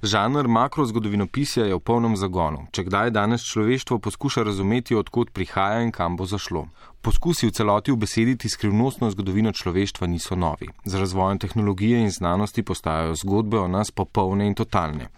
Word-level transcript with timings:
Žanr 0.00 0.48
makrozgodovinopisja 0.48 1.66
je 1.68 1.76
v 1.76 1.82
polnem 1.84 2.16
zagonu. 2.16 2.64
Če 2.72 2.86
kdaj 2.88 3.10
danes 3.12 3.44
človeštvo 3.44 3.98
poskuša 4.00 4.46
razumeti, 4.48 4.96
odkot 4.96 5.28
prihaja 5.36 5.82
in 5.84 5.92
kam 5.92 6.16
bo 6.16 6.24
zašlo. 6.24 6.70
Poskusi 7.00 7.46
v 7.48 7.52
celoti 7.56 7.92
ubesediti 7.92 8.48
skrivnostno 8.48 9.08
zgodovino 9.10 9.52
človeštva 9.56 10.04
niso 10.06 10.36
novi. 10.36 10.66
Z 10.84 11.00
razvojem 11.00 11.38
tehnologije 11.40 12.00
in 12.00 12.10
znanosti 12.10 12.62
postajajo 12.62 13.14
zgodbe 13.16 13.56
o 13.58 13.68
nas 13.68 13.90
popolne 13.90 14.46
in 14.46 14.54
totalne. 14.54 15.08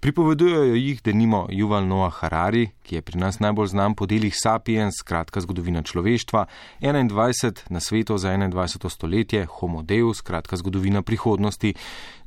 Pripovedujejo 0.00 0.74
jih 0.74 1.00
denimo 1.02 1.46
Juval 1.50 1.88
Noah 1.88 2.12
Harari, 2.20 2.66
ki 2.82 2.94
je 2.94 3.02
pri 3.02 3.18
nas 3.18 3.40
najbolj 3.40 3.72
znan 3.72 3.94
po 3.94 4.06
delih 4.06 4.36
Sapiens, 4.36 5.00
kratka 5.00 5.40
zgodovina 5.40 5.82
človeštva, 5.82 6.44
21 6.82 7.64
na 7.70 7.80
svetu 7.80 8.18
za 8.18 8.36
21. 8.36 8.90
stoletje, 8.90 9.46
Homo 9.46 9.82
Deus, 9.82 10.20
kratka 10.20 10.56
zgodovina 10.56 11.02
prihodnosti, 11.02 11.74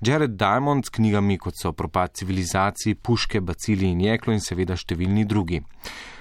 Jared 0.02 0.32
Diamond 0.32 0.86
s 0.86 0.90
knjigami 0.90 1.38
kot 1.38 1.54
so 1.62 1.72
Propad 1.72 2.18
civilizacij, 2.18 2.96
Puške, 2.96 3.42
Bacili 3.42 3.86
in 3.86 4.02
Jeklo 4.02 4.34
in 4.34 4.42
seveda 4.42 4.74
številni 4.74 5.30
drugi. 5.30 5.62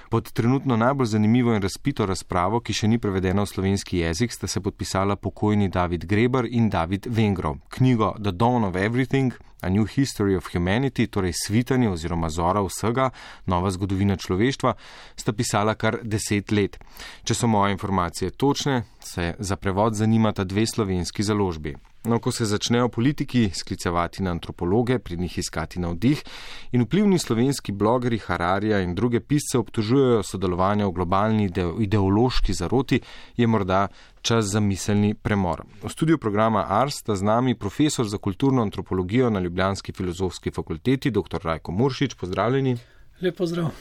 Pod 0.09 0.31
trenutno 0.31 0.77
najbolj 0.77 1.05
zanimivo 1.05 1.55
in 1.55 1.61
razpito 1.61 2.05
razpravo, 2.05 2.59
ki 2.59 2.73
še 2.73 2.87
ni 2.87 2.99
prevedena 3.01 3.41
v 3.41 3.49
slovenski 3.49 4.03
jezik, 4.03 4.33
sta 4.33 4.47
se 4.47 4.61
podpisala 4.61 5.15
pokojni 5.15 5.69
David 5.69 6.05
Greber 6.05 6.45
in 6.45 6.69
David 6.69 7.07
Vengrov. 7.09 7.57
Knjigo 7.69 8.13
The 8.19 8.31
Dawn 8.31 8.63
of 8.69 8.75
Everything, 8.75 9.33
A 9.61 9.69
New 9.69 9.87
History 9.89 10.35
of 10.37 10.51
Humanity, 10.53 11.07
torej 11.07 11.33
svitanje 11.33 11.89
oziroma 11.89 12.29
zora 12.29 12.61
vsega, 12.61 13.09
nova 13.45 13.71
zgodovina 13.73 14.15
človeštva, 14.15 14.75
sta 15.17 15.33
pisala 15.33 15.73
kar 15.73 15.97
deset 16.03 16.51
let. 16.51 16.77
Če 17.25 17.33
so 17.33 17.49
moje 17.49 17.73
informacije 17.73 18.29
točne, 18.37 18.83
se 19.01 19.33
za 19.39 19.55
prevod 19.57 19.97
zanimata 19.97 20.43
dve 20.43 20.67
slovenski 20.69 21.23
založbi. 21.23 21.75
No, 22.05 22.19
ko 22.19 22.31
se 22.31 22.45
začnejo 22.45 22.89
politiki 22.89 23.49
sklicevati 23.53 24.23
na 24.23 24.31
antropologe, 24.31 24.99
pri 24.99 25.17
njih 25.17 25.37
iskati 25.37 25.79
navdih 25.79 26.23
in 26.71 26.83
vplivni 26.83 27.19
slovenski 27.19 27.71
blogeri 27.71 28.17
Hararija 28.17 28.79
in 28.79 28.95
druge 28.95 29.19
pisce 29.19 29.57
obtožujejo 29.57 30.23
sodelovanja 30.23 30.85
v 30.87 30.91
globalni 30.91 31.49
ideološki 31.79 32.53
zaroti, 32.53 32.99
je 33.37 33.47
morda 33.47 33.87
čas 34.21 34.45
za 34.45 34.59
miselni 34.59 35.13
premor. 35.13 35.63
V 35.83 35.89
studiu 35.89 36.17
programa 36.17 36.65
Ars 36.69 36.99
sta 37.01 37.15
z 37.15 37.23
nami 37.23 37.55
profesor 37.55 38.07
za 38.07 38.17
kulturno 38.17 38.61
antropologijo 38.61 39.29
na 39.29 39.39
Ljubljanski 39.39 39.91
filozofski 39.91 40.51
fakulteti, 40.51 41.11
dr. 41.11 41.39
Rajko 41.43 41.71
Muršič, 41.71 42.13
pozdravljeni. 42.13 42.77
Lep 43.21 43.37
pozdrav. 43.37 43.71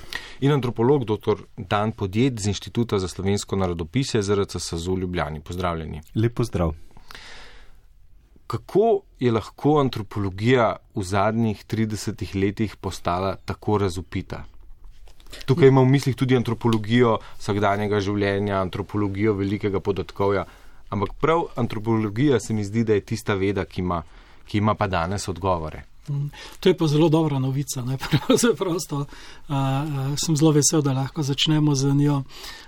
In 0.40 0.52
antropolog 0.52 1.04
dr. 1.04 1.44
Dan 1.56 1.92
Podjed 1.92 2.40
z 2.40 2.46
Inštituta 2.46 2.98
za 2.98 3.08
slovensko 3.08 3.56
narodopisje 3.56 4.22
ZRC 4.22 4.56
SAZU 4.58 4.98
Ljubljani. 4.98 5.40
Pozdravljeni. 5.40 6.00
Lep 6.14 6.34
pozdrav 6.34 6.74
kako 8.46 9.00
je 9.20 9.32
lahko 9.32 9.78
antropologija 9.80 10.76
v 10.94 11.02
zadnjih 11.02 11.64
30 11.66 12.34
letih 12.34 12.76
postala 12.76 13.36
tako 13.36 13.78
razupita? 13.78 14.44
Tukaj 15.46 15.68
imam 15.68 15.88
v 15.88 15.96
mislih 15.96 16.16
tudi 16.16 16.36
antropologijo 16.36 17.18
vsakdanjega 17.38 18.00
življenja, 18.00 18.60
antropologijo 18.60 19.34
velikega 19.34 19.80
podatkovja, 19.80 20.44
ampak 20.94 21.16
prav 21.20 21.48
antropologija 21.56 22.40
se 22.40 22.54
mi 22.54 22.64
zdi, 22.64 22.84
da 22.84 22.94
je 22.94 23.00
tista 23.00 23.34
veda, 23.34 23.64
ki 23.64 23.80
ima, 23.80 24.02
ki 24.46 24.58
ima 24.58 24.74
pa 24.74 24.86
danes 24.86 25.28
odgovore. 25.28 25.82
Mm, 26.08 26.28
to 26.60 26.68
je 26.68 26.76
pa 26.76 26.86
zelo 26.86 27.08
dobra 27.08 27.38
novica. 27.38 27.82
Prosto, 28.60 28.96
uh, 28.96 29.06
uh, 29.48 30.12
sem 30.20 30.36
zelo 30.36 30.52
vesel, 30.52 30.82
da 30.84 30.92
lahko 30.92 31.22
začnemo 31.22 31.74
z 31.74 31.94
njo. 31.96 32.20
Uh, 32.20 32.63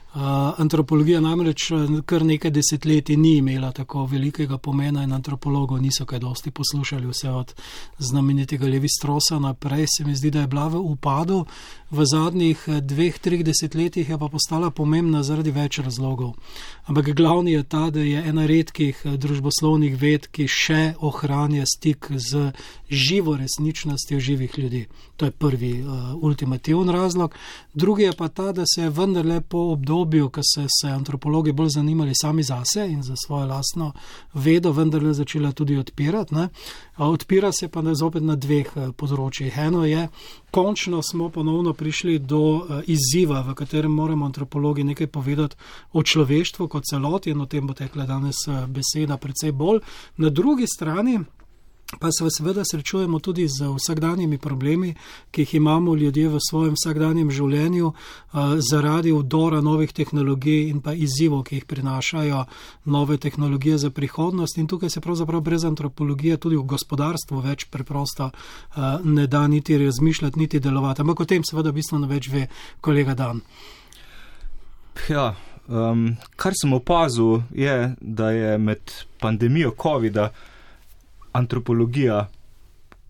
antropologija 0.56 1.20
namreč 1.20 1.70
kar 2.06 2.24
nekaj 2.24 2.50
desetletij 2.50 3.16
ni 3.16 3.36
imela 3.36 3.72
tako 3.72 4.06
velikega 4.06 4.58
pomena 4.58 5.02
in 5.04 5.12
antropologov 5.12 5.80
niso 5.80 6.06
kaj 6.06 6.18
dosti 6.18 6.50
poslušali, 6.50 7.06
vse 7.06 7.30
od 7.30 7.54
znamenitega 7.98 8.66
Levi 8.66 8.88
Strosa 8.88 9.38
naprej. 9.38 9.86
Se 9.96 10.04
mi 10.04 10.16
zdi, 10.16 10.30
da 10.30 10.40
je 10.40 10.46
bila 10.46 10.68
v 10.68 10.80
upadu, 10.80 11.44
v 11.90 12.04
zadnjih 12.04 12.64
dveh, 12.82 13.18
treh 13.18 13.44
desetletjih 13.44 14.08
je 14.08 14.18
pa 14.18 14.28
postala 14.28 14.70
pomembna 14.70 15.22
zaradi 15.22 15.50
več 15.50 15.78
razlogov. 15.78 16.32
Ampak 16.86 17.12
glavni 17.14 17.52
je 17.52 17.62
ta, 17.62 17.90
da 17.90 18.00
je 18.00 18.22
ena 18.28 18.46
redkih 18.46 19.02
družboslovnih 19.04 20.00
ved, 20.00 20.30
ki 20.32 20.48
še 20.48 20.94
ohranja 21.00 21.66
stik 21.66 22.08
z 22.10 22.52
živo 22.90 23.36
resničnostjo 23.36 24.20
živih 24.20 24.58
ljudi. 24.58 24.86
To 25.16 25.24
je 25.24 25.30
prvi 25.30 25.82
uh, 25.82 26.14
ultimativen 26.22 26.88
razlog. 26.88 27.34
Drugi 27.74 28.02
je 28.02 28.12
pa 28.12 28.28
ta, 28.28 28.52
da 28.52 28.64
se 28.66 28.82
je 28.82 28.90
vendarle 28.90 29.40
po 29.40 29.58
obdobju 29.72 30.05
obdobju, 30.06 30.30
ko 30.30 30.40
so 30.42 30.66
se 30.80 30.88
antropologi 30.88 31.52
bolj 31.52 31.68
zanimali 31.68 32.12
sami 32.14 32.42
zase 32.42 32.86
in 32.88 33.02
za 33.02 33.14
svojo 33.16 33.46
lastno 33.46 33.92
vedo, 34.34 34.72
vendarle 34.72 35.14
začela 35.14 35.52
tudi 35.52 35.76
odpirati. 35.76 36.34
Ne. 36.34 36.48
Odpira 36.96 37.52
se 37.52 37.68
pa 37.68 37.82
zopet 37.94 38.22
na 38.22 38.36
dveh 38.36 38.66
eh, 38.76 38.92
področjih. 38.96 39.52
Eno 39.58 39.84
je, 39.84 40.08
končno 40.50 41.02
smo 41.02 41.28
ponovno 41.28 41.72
prišli 41.72 42.18
do 42.18 42.42
eh, 42.58 42.82
izziva, 42.86 43.42
v 43.42 43.54
katerem 43.54 43.92
moramo 43.92 44.26
antropologi 44.26 44.84
nekaj 44.84 45.06
povedati 45.06 45.56
o 45.92 46.02
človeštvu 46.02 46.68
kot 46.68 46.84
celoti 46.84 47.30
in 47.30 47.40
o 47.40 47.46
tem 47.46 47.66
bo 47.66 47.74
tekla 47.74 48.06
danes 48.06 48.46
eh, 48.48 48.66
beseda 48.66 49.16
predvsej 49.16 49.52
bolj. 49.52 49.82
Na 50.16 50.30
drugi 50.30 50.66
strani, 50.66 51.18
Pa 51.86 52.08
se 52.12 52.26
seveda 52.30 52.62
srečujemo 52.64 53.18
tudi 53.18 53.48
z 53.48 53.68
vsakdanjimi 53.74 54.38
problemi, 54.38 54.94
ki 55.30 55.40
jih 55.40 55.54
imamo 55.54 55.94
ljudje 55.94 56.28
v 56.28 56.38
svojem 56.50 56.74
vsakdanjem 56.74 57.30
življenju 57.30 57.92
zaradi 58.58 59.12
vdora 59.14 59.60
novih 59.60 59.92
tehnologij 59.94 60.66
in 60.70 60.80
pa 60.82 60.92
izzivov, 60.92 61.44
ki 61.46 61.60
jih 61.60 61.64
prinašajo 61.64 62.44
nove 62.84 63.16
tehnologije 63.22 63.78
za 63.78 63.90
prihodnost. 63.90 64.58
In 64.58 64.66
tukaj 64.66 64.90
se 64.90 65.00
pravzaprav 65.00 65.40
brez 65.40 65.64
antropologije 65.64 66.36
tudi 66.36 66.56
v 66.56 66.66
gospodarstvu 66.66 67.40
več 67.40 67.68
preprosto 67.70 68.30
ne 69.04 69.26
da 69.26 69.46
niti 69.46 69.78
razmišljati, 69.78 70.38
niti 70.38 70.60
delovati. 70.60 71.00
Ampak 71.00 71.20
o 71.20 71.24
tem 71.24 71.44
seveda 71.46 71.72
bistveno 71.72 72.10
več 72.10 72.28
ve 72.28 72.48
kolega 72.80 73.14
Dan. 73.14 73.40
Ja, 75.08 75.36
um, 75.68 76.16
kar 76.36 76.52
sem 76.56 76.72
opazil, 76.72 77.42
je, 77.54 77.94
da 78.00 78.30
je 78.30 78.58
med 78.58 78.92
pandemijo 79.22 79.70
COVID-a 79.82 80.30
antropologija 81.36 82.28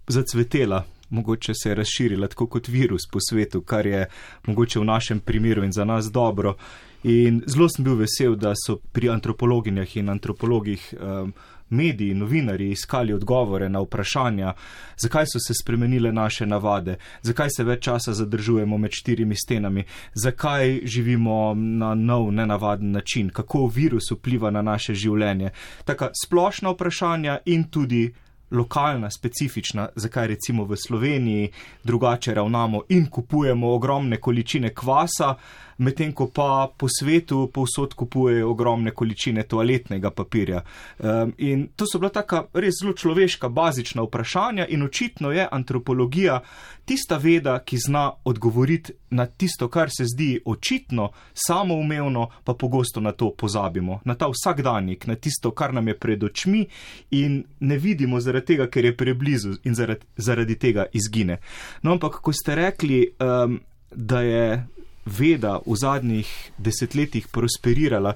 zacvetela, 0.08 0.84
mogoče 1.10 1.52
se 1.54 1.68
je 1.68 1.74
razširila 1.74 2.28
tako 2.28 2.46
kot 2.46 2.68
virus 2.68 3.02
po 3.12 3.18
svetu, 3.30 3.60
kar 3.60 3.86
je 3.86 4.06
mogoče 4.46 4.80
v 4.80 4.84
našem 4.84 5.20
primeru 5.20 5.64
in 5.64 5.72
za 5.72 5.84
nas 5.84 6.10
dobro. 6.12 6.56
In 7.02 7.42
zelo 7.46 7.68
sem 7.68 7.84
bil 7.84 7.94
vesel, 7.94 8.34
da 8.36 8.54
so 8.58 8.78
pri 8.92 9.10
antropologinjah 9.10 9.96
in 9.96 10.08
antropologih 10.10 10.94
um, 10.98 11.32
mediji, 11.70 12.14
novinari 12.14 12.70
iskali 12.70 13.12
odgovore 13.12 13.68
na 13.68 13.80
vprašanja, 13.80 14.52
zakaj 14.96 15.24
so 15.26 15.38
se 15.38 15.54
spremenile 15.62 16.12
naše 16.12 16.46
navade, 16.46 16.96
zakaj 17.22 17.48
se 17.56 17.64
več 17.64 17.82
časa 17.84 18.12
zadržujemo 18.12 18.78
med 18.78 18.92
štirimi 18.92 19.34
stenami, 19.34 19.84
zakaj 20.14 20.80
živimo 20.84 21.54
na 21.54 21.94
nov, 21.94 22.32
nenavaden 22.32 22.90
način, 22.90 23.30
kako 23.30 23.66
virus 23.66 24.10
vpliva 24.10 24.50
na 24.50 24.62
naše 24.62 24.94
življenje. 24.94 25.50
Taka 25.84 26.10
splošna 26.24 26.70
vprašanja 26.70 27.38
in 27.44 27.64
tudi 27.70 28.12
lokalna, 28.50 29.10
specifična, 29.10 29.88
zakaj 29.94 30.26
recimo 30.26 30.64
v 30.64 30.76
Sloveniji 30.76 31.50
drugače 31.84 32.34
ravnamo 32.34 32.82
in 32.88 33.06
kupujemo 33.10 33.72
ogromne 33.74 34.20
količine 34.20 34.74
kvasa, 34.74 35.34
medtem 35.78 36.12
ko 36.12 36.28
pa 36.28 36.68
po 36.76 36.88
svetu 36.88 37.50
povsod 37.54 37.94
kupujejo 37.94 38.50
ogromne 38.50 38.90
količine 38.90 39.42
toaletnega 39.42 40.10
papirja. 40.10 40.62
Um, 40.98 41.32
in 41.38 41.68
to 41.76 41.86
so 41.86 41.98
bila 41.98 42.10
taka 42.10 42.46
res 42.54 42.80
zelo 42.82 42.92
človeška, 42.92 43.48
bazična 43.48 44.02
vprašanja 44.02 44.66
in 44.66 44.82
očitno 44.82 45.32
je 45.32 45.48
antropologija 45.50 46.40
tista 46.84 47.16
veda, 47.16 47.58
ki 47.58 47.78
zna 47.78 48.12
odgovoriti 48.24 48.92
na 49.10 49.26
tisto, 49.26 49.68
kar 49.68 49.90
se 49.90 50.04
zdi 50.04 50.40
očitno, 50.44 51.10
samoumevno, 51.34 52.28
pa 52.44 52.54
pogosto 52.54 53.00
na 53.00 53.12
to 53.12 53.30
pozabimo, 53.30 54.00
na 54.04 54.14
ta 54.14 54.28
vsakdanjik, 54.30 55.06
na 55.06 55.14
tisto, 55.14 55.50
kar 55.50 55.74
nam 55.74 55.88
je 55.88 55.98
pred 55.98 56.24
očmi 56.24 56.66
in 57.10 57.44
ne 57.60 57.78
vidimo 57.78 58.20
zaradi 58.20 58.46
tega, 58.46 58.68
ker 58.70 58.84
je 58.84 58.96
preblizu 58.96 59.56
in 59.64 59.74
zaradi, 59.74 60.06
zaradi 60.16 60.58
tega 60.58 60.86
izgine. 60.92 61.38
No, 61.82 61.92
ampak, 61.92 62.20
ko 62.22 62.32
ste 62.32 62.54
rekli, 62.54 63.02
um, 63.18 63.60
da 63.90 64.20
je 64.20 64.66
veda 65.06 65.60
v 65.66 65.76
zadnjih 65.76 66.50
desetletjih 66.58 67.28
prosperirala. 67.32 68.14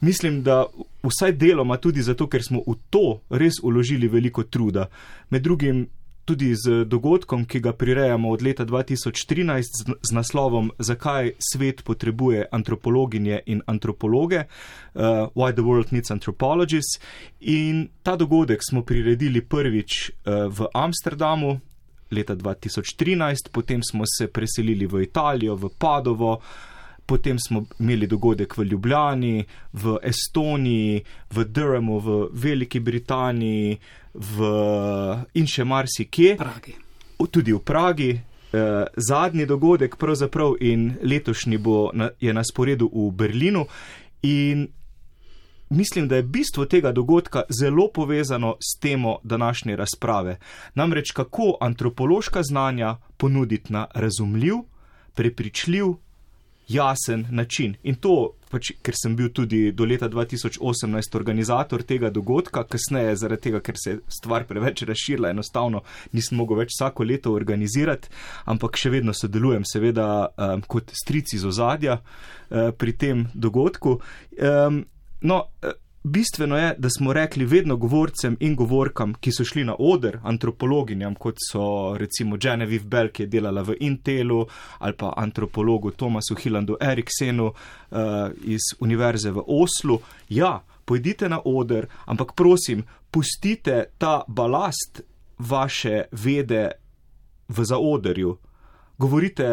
Mislim, 0.00 0.42
da 0.42 0.64
vsaj 1.02 1.32
deloma 1.32 1.76
tudi 1.76 2.02
zato, 2.02 2.26
ker 2.28 2.42
smo 2.44 2.60
v 2.66 2.76
to 2.90 3.20
res 3.30 3.60
uložili 3.62 4.08
veliko 4.08 4.42
truda. 4.42 4.88
Med 5.30 5.42
drugim 5.42 5.86
tudi 6.26 6.54
z 6.54 6.84
dogodkom, 6.84 7.44
ki 7.46 7.60
ga 7.62 7.72
prirejamo 7.72 8.30
od 8.30 8.42
leta 8.42 8.66
2013 8.66 9.62
z, 9.62 10.14
naslovom 10.14 10.72
Zakaj 10.78 11.32
svet 11.38 11.84
potrebuje 11.84 12.48
antropologinje 12.50 13.40
in 13.46 13.62
antropologe, 13.66 14.42
uh, 14.42 15.30
Why 15.34 15.54
the 15.54 15.62
World 15.62 15.92
Needs 15.94 16.10
Anthropologists. 16.10 16.98
In 17.40 17.88
ta 18.02 18.16
dogodek 18.16 18.60
smo 18.68 18.82
priredili 18.82 19.40
prvič 19.40 20.10
uh, 20.10 20.50
v 20.50 20.66
Amsterdamu, 20.74 21.60
leta 22.10 22.34
2013, 22.34 23.50
potem 23.52 23.82
smo 23.82 24.04
se 24.06 24.28
preselili 24.28 24.86
v 24.86 25.02
Italijo, 25.02 25.54
v 25.54 25.70
Padovo, 25.78 26.40
potem 27.06 27.38
smo 27.38 27.64
imeli 27.78 28.06
dogodek 28.06 28.56
v 28.56 28.64
Ljubljani, 28.64 29.44
v 29.72 29.98
Estoniji, 30.02 31.02
v 31.30 31.44
Durhamu, 31.44 31.98
v 31.98 32.28
Veliki 32.32 32.80
Britaniji 32.80 33.78
v, 34.14 34.50
in 35.34 35.46
še 35.46 35.64
marsikje. 35.64 36.36
Pragi. 36.36 36.74
tudi 37.30 37.52
v 37.52 37.60
Pragi. 37.60 38.10
Uh, 38.56 38.86
zadnji 38.96 39.44
dogodek, 39.46 39.96
pravzaprav 39.98 40.54
in 40.62 40.94
letošnji, 41.02 41.58
bo 41.58 41.90
na, 41.92 42.10
je 42.20 42.32
na 42.32 42.44
sporedu 42.46 42.86
v 42.88 43.10
Berlinu, 43.12 43.66
in 44.22 44.68
mislim, 45.68 46.08
da 46.08 46.16
je 46.16 46.22
bistvo 46.22 46.64
tega 46.64 46.92
dogodka 46.92 47.42
zelo 47.60 47.88
povezano 47.94 48.56
s 48.60 48.78
temo 48.80 49.18
današnje 49.24 49.76
razprave. 49.76 50.38
Namreč, 50.74 51.10
kako 51.10 51.56
antropološka 51.60 52.42
znanja 52.42 52.96
ponuditi 53.16 53.72
na 53.72 53.86
razumljiv, 53.94 54.54
prepričljiv, 55.14 55.84
jasen 56.68 57.26
način. 57.30 57.74
In 57.82 57.94
to, 57.94 58.34
pač, 58.50 58.72
ker 58.82 58.94
sem 58.98 59.14
bil 59.16 59.28
tudi 59.34 59.70
do 59.72 59.86
leta 59.86 60.08
2018 60.10 61.16
organizator 61.16 61.82
tega 61.86 62.10
dogodka, 62.10 62.64
kasneje 62.66 63.14
zaradi 63.16 63.42
tega, 63.42 63.60
ker 63.60 63.78
se 63.78 63.90
je 63.90 64.00
stvar 64.18 64.46
preveč 64.48 64.82
razširila, 64.82 65.30
enostavno 65.30 65.82
nisem 66.12 66.38
mogel 66.38 66.58
več 66.64 66.74
vsako 66.74 67.06
leto 67.06 67.34
organizirati, 67.38 68.10
ampak 68.50 68.78
še 68.78 68.90
vedno 68.90 69.14
sodelujem, 69.14 69.64
seveda, 69.66 70.08
um, 70.36 70.66
kot 70.66 70.90
stric 70.94 71.36
iz 71.38 71.46
ozadja 71.46 72.00
uh, 72.00 72.72
pri 72.74 72.96
tem 72.98 73.26
dogodku. 73.34 74.00
Um, 74.36 74.84
No, 75.26 75.44
eh, 75.62 75.70
bistveno 76.02 76.56
je, 76.56 76.74
da 76.78 76.88
smo 76.90 77.12
rekli 77.12 77.44
vedno 77.44 77.76
govorcem 77.76 78.36
in 78.40 78.54
govorkam, 78.54 79.14
ki 79.14 79.32
so 79.32 79.44
šli 79.44 79.64
na 79.64 79.74
oder, 79.78 80.20
antropologinjam, 80.22 81.14
kot 81.14 81.40
so 81.50 81.96
recimo 81.98 82.36
Genevieve 82.36 82.84
Bell, 82.84 83.10
ki 83.10 83.24
je 83.24 83.32
delala 83.32 83.64
v 83.66 83.74
Intelu, 83.80 84.44
ali 84.78 84.94
pa 84.94 85.10
antropologu 85.16 85.90
Tomasu 85.90 86.36
Hillandu 86.38 86.76
Eriksenu 86.80 87.46
uh, 87.46 87.98
iz 88.44 88.70
Univerze 88.80 89.34
v 89.34 89.42
Oslu. 89.46 89.98
Ja, 90.28 90.60
pojdite 90.84 91.28
na 91.28 91.40
oder, 91.44 91.90
ampak 92.06 92.36
prosim, 92.38 92.86
pustite 93.10 93.84
ta 93.98 94.22
balast 94.28 95.02
vaše 95.38 96.04
vede 96.12 96.70
v 97.48 97.64
zaodrju. 97.64 98.38
Govorite 98.98 99.46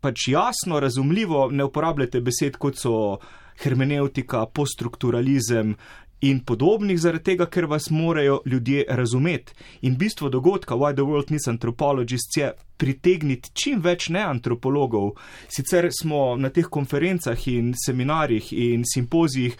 pač 0.00 0.28
jasno, 0.28 0.80
razumljivo, 0.80 1.48
ne 1.50 1.64
uporabljate 1.64 2.20
besed, 2.20 2.60
kot 2.60 2.76
so 2.76 3.18
hermeneutika, 3.62 4.46
poststrukturalizem 4.46 5.74
in 6.20 6.40
podobnih, 6.44 6.98
zaradi 7.00 7.24
tega, 7.24 7.46
ker 7.46 7.64
vas 7.66 7.90
morajo 7.90 8.40
ljudje 8.46 8.84
razumeti. 8.88 9.52
In 9.80 9.96
bistvo 9.96 10.28
dogodka 10.28 10.74
Why 10.74 10.94
the 10.94 11.02
World 11.02 11.30
Needs 11.30 11.48
Anthropologists 11.48 12.36
je 12.36 12.52
pritegniti 12.76 13.50
čim 13.54 13.80
več 13.80 14.08
neantropologov. 14.08 15.14
Sicer 15.48 15.88
smo 16.00 16.36
na 16.36 16.50
teh 16.50 16.68
konferencah 16.68 17.48
in 17.48 17.74
seminarjih 17.86 18.52
in 18.52 18.84
simpozijih 18.94 19.56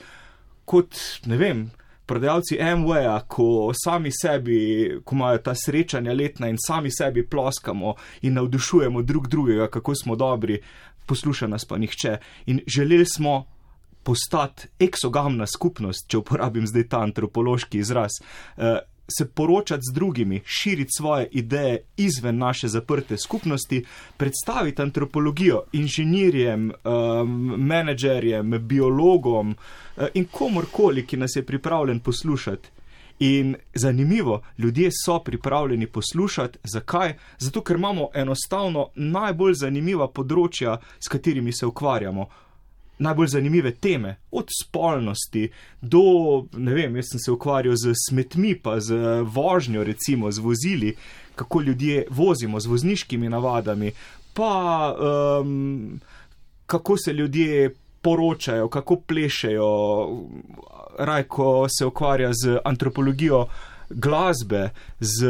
kot, 0.65 0.97
ne 1.27 1.37
vem, 1.37 1.71
prodajalci 2.07 2.59
MWA, 2.59 3.21
ko 3.29 3.73
sami 3.85 4.11
sebi, 4.13 4.59
ko 5.05 5.15
imajo 5.15 5.39
ta 5.47 5.55
srečanja 5.55 6.13
letna 6.13 6.49
in 6.51 6.59
sami 6.59 6.91
sebi 6.91 7.27
ploskamo 7.27 7.95
in 8.23 8.35
navdušujemo 8.35 9.03
drug 9.03 9.29
drugega, 9.29 9.69
kako 9.71 9.95
smo 9.95 10.17
dobri, 10.17 10.61
posluša 11.07 11.47
nas 11.47 11.65
pa 11.65 11.79
nihče. 11.79 12.17
In 12.47 12.61
želeli 12.67 13.07
smo 13.07 13.47
postati 14.03 14.69
eksogamna 14.79 15.47
skupnost, 15.47 16.09
če 16.09 16.19
uporabim 16.19 16.67
zdaj 16.67 16.89
ta 16.89 17.03
antropološki 17.05 17.79
izraz, 17.79 18.11
eh, 18.57 18.79
se 19.11 19.29
poročati 19.29 19.83
z 19.91 19.95
drugimi, 19.95 20.41
širiti 20.45 20.91
svoje 20.99 21.29
ideje 21.33 21.83
izven 21.97 22.39
naše 22.39 22.69
zaprte 22.69 23.19
skupnosti, 23.19 23.85
predstaviti 24.17 24.83
antropologijo 24.83 25.63
inženirjem, 25.73 26.73
menedžerjem, 27.57 28.51
biologom 28.51 29.57
eh, 29.97 30.09
in 30.15 30.27
komorkoli, 30.31 31.07
ki 31.07 31.17
nas 31.17 31.37
je 31.37 31.47
pripravljen 31.47 32.01
poslušati. 32.01 32.69
In 33.21 33.55
zanimivo, 33.75 34.43
ljudje 34.59 34.91
so 35.05 35.19
pripravljeni 35.19 35.87
poslušati. 35.87 36.59
Zakaj? 36.65 37.15
Zato, 37.39 37.61
ker 37.61 37.77
imamo 37.77 38.09
enostavno 38.15 38.87
najbolj 38.95 39.55
zanimiva 39.55 40.09
področja, 40.09 40.79
s 41.05 41.09
katerimi 41.09 41.53
se 41.53 41.67
ukvarjamo 41.67 42.29
najbolj 43.01 43.27
zanimive 43.33 43.73
teme, 43.75 44.17
od 44.31 44.49
spolnosti 44.63 45.49
do, 45.81 46.03
ne 46.53 46.75
vem, 46.75 46.97
jaz 46.97 47.13
sem 47.13 47.21
se 47.25 47.33
ukvarjal 47.33 47.77
z 47.77 47.95
smetmi, 48.09 48.55
pa 48.55 48.77
z 48.81 48.95
vožnjo, 49.25 49.85
recimo 49.85 50.31
z 50.31 50.39
vozili, 50.39 50.95
kako 51.35 51.61
ljudje 51.61 52.05
vozimo, 52.11 52.61
z 52.61 52.67
vozniškimi 52.67 53.29
navadami, 53.29 53.93
pa 54.35 54.95
um, 55.41 56.01
kako 56.67 56.97
se 56.97 57.13
ljudje 57.13 57.75
poročajo, 58.03 58.69
kako 58.69 58.97
plešejo, 58.97 59.71
rajko 60.99 61.67
se 61.79 61.87
ukvarja 61.87 62.33
z 62.33 62.59
antropologijo 62.65 63.47
glasbe, 63.91 64.71
z 65.01 65.27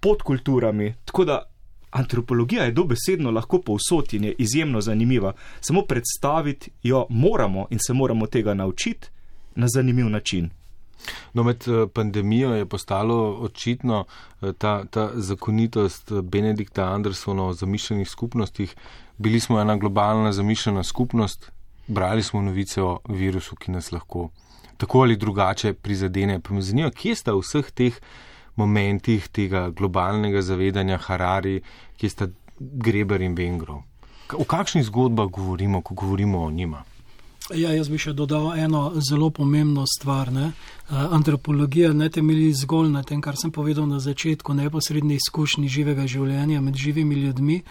podkulturami. 0.00 0.94
Tako 1.04 1.24
da 1.24 1.42
Antropologija 1.90 2.64
je 2.64 2.72
dobesedno 2.72 3.30
lahko 3.30 3.60
povsod 3.60 4.14
in 4.14 4.24
je 4.24 4.34
izjemno 4.38 4.80
zanimiva. 4.80 5.32
Samo 5.60 5.82
predstaviti 5.82 6.70
jo 6.82 7.06
moramo 7.08 7.66
in 7.70 7.78
se 7.86 7.92
moramo 7.92 8.26
tega 8.26 8.54
naučiti 8.54 9.08
na 9.54 9.68
zanimiv 9.68 10.08
način. 10.10 10.50
No, 11.32 11.42
med 11.42 11.64
eh, 11.68 11.86
pandemijo 11.92 12.54
je 12.54 12.66
postalo 12.66 13.38
očitno 13.40 14.04
eh, 14.42 14.52
ta, 14.58 14.84
ta 14.84 15.10
zakonitost 15.14 16.10
eh, 16.10 16.22
Benedikta 16.22 16.84
Andersona 16.84 17.46
o 17.46 17.52
zamišljenih 17.52 18.08
skupnostih. 18.08 18.74
Bili 19.18 19.40
smo 19.40 19.60
ena 19.60 19.76
globalna 19.76 20.32
zamišljena 20.32 20.82
skupnost, 20.84 21.50
brali 21.86 22.22
smo 22.22 22.42
novice 22.42 22.82
o 22.82 22.98
virusu, 23.08 23.56
ki 23.56 23.70
nas 23.70 23.92
lahko 23.92 24.28
tako 24.76 25.00
ali 25.00 25.16
drugače 25.16 25.72
prizadene. 25.72 26.40
Pa 26.40 26.54
me 26.54 26.62
zanima, 26.62 26.90
kje 26.90 27.14
sta 27.14 27.34
vseh 27.34 27.70
teh 27.70 28.00
momentih 28.58 29.28
tega 29.32 29.68
globalnega 29.70 30.42
zavedanja 30.42 30.98
Harari, 31.06 31.60
ki 31.96 32.10
sta 32.10 32.28
Greber 32.58 33.22
in 33.22 33.34
Bengrov. 33.38 33.82
O 34.34 34.44
kakšnih 34.44 34.84
zgodbah 34.84 35.30
govorimo, 35.30 35.80
ko 35.82 35.94
govorimo 35.94 36.44
o 36.44 36.50
njima? 36.50 36.84
Ja, 37.54 37.70
jaz 37.72 37.88
bi 37.88 37.96
še 37.96 38.12
dodal 38.12 38.50
eno 38.60 38.90
zelo 39.00 39.30
pomembno 39.32 39.86
stvar. 39.88 40.28
Ne? 40.32 40.50
Antropologija 40.90 41.94
ne 41.96 42.10
temelji 42.12 42.50
zgolj 42.60 42.90
na 42.92 43.02
tem, 43.02 43.22
kar 43.24 43.38
sem 43.40 43.52
povedal 43.54 43.86
na 43.88 44.02
začetku, 44.04 44.52
neposredni 44.52 45.16
izkušnji 45.16 45.70
živega 45.72 46.04
življenja 46.04 46.60
med 46.60 46.76
živimi 46.76 47.16
ljudmi, 47.22 47.62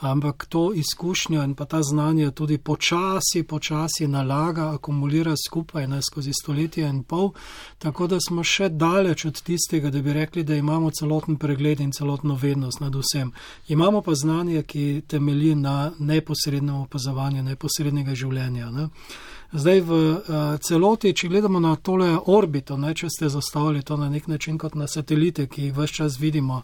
ampak 0.00 0.46
to 0.48 0.72
izkušnjo 0.74 1.42
in 1.42 1.54
pa 1.54 1.64
ta 1.64 1.82
znanje 1.82 2.30
tudi 2.30 2.58
počasi, 2.58 3.42
počasi 3.48 4.08
nalaga, 4.08 4.70
akumulira 4.74 5.34
skupaj 5.46 5.86
ne, 5.86 6.02
skozi 6.02 6.32
stoletje 6.42 6.88
in 6.88 7.02
pol, 7.02 7.30
tako 7.78 8.06
da 8.06 8.20
smo 8.20 8.44
še 8.44 8.68
daleč 8.68 9.24
od 9.24 9.42
tistega, 9.42 9.90
da 9.90 10.02
bi 10.02 10.12
rekli, 10.12 10.44
da 10.44 10.56
imamo 10.56 10.90
celoten 10.90 11.36
pregled 11.36 11.80
in 11.80 11.92
celotno 11.92 12.34
vednost 12.42 12.80
nad 12.80 12.94
vsem. 12.94 13.32
Imamo 13.68 14.02
pa 14.02 14.14
znanje, 14.14 14.62
ki 14.62 15.02
temelji 15.08 15.54
na 15.54 15.92
neposrednem 15.98 16.76
opazovanju 16.76 17.42
neposrednega 17.42 18.14
življenja. 18.14 18.70
Ne. 18.70 18.88
Zdaj 19.52 19.80
v 19.80 19.90
uh, 19.94 20.20
celoti, 20.58 21.12
če 21.14 21.28
gledamo 21.30 21.60
na 21.62 21.76
tole 21.78 22.08
orbito, 22.18 22.76
ne, 22.76 22.90
če 22.94 23.08
ste 23.10 23.28
zastavili 23.30 23.84
to 23.86 23.96
na 23.96 24.08
nek 24.10 24.26
način 24.26 24.58
kot 24.58 24.74
na 24.74 24.88
satelite, 24.90 25.46
ki 25.46 25.68
jih 25.68 25.76
vse 25.76 25.94
čas 26.02 26.18
vidimo, 26.20 26.62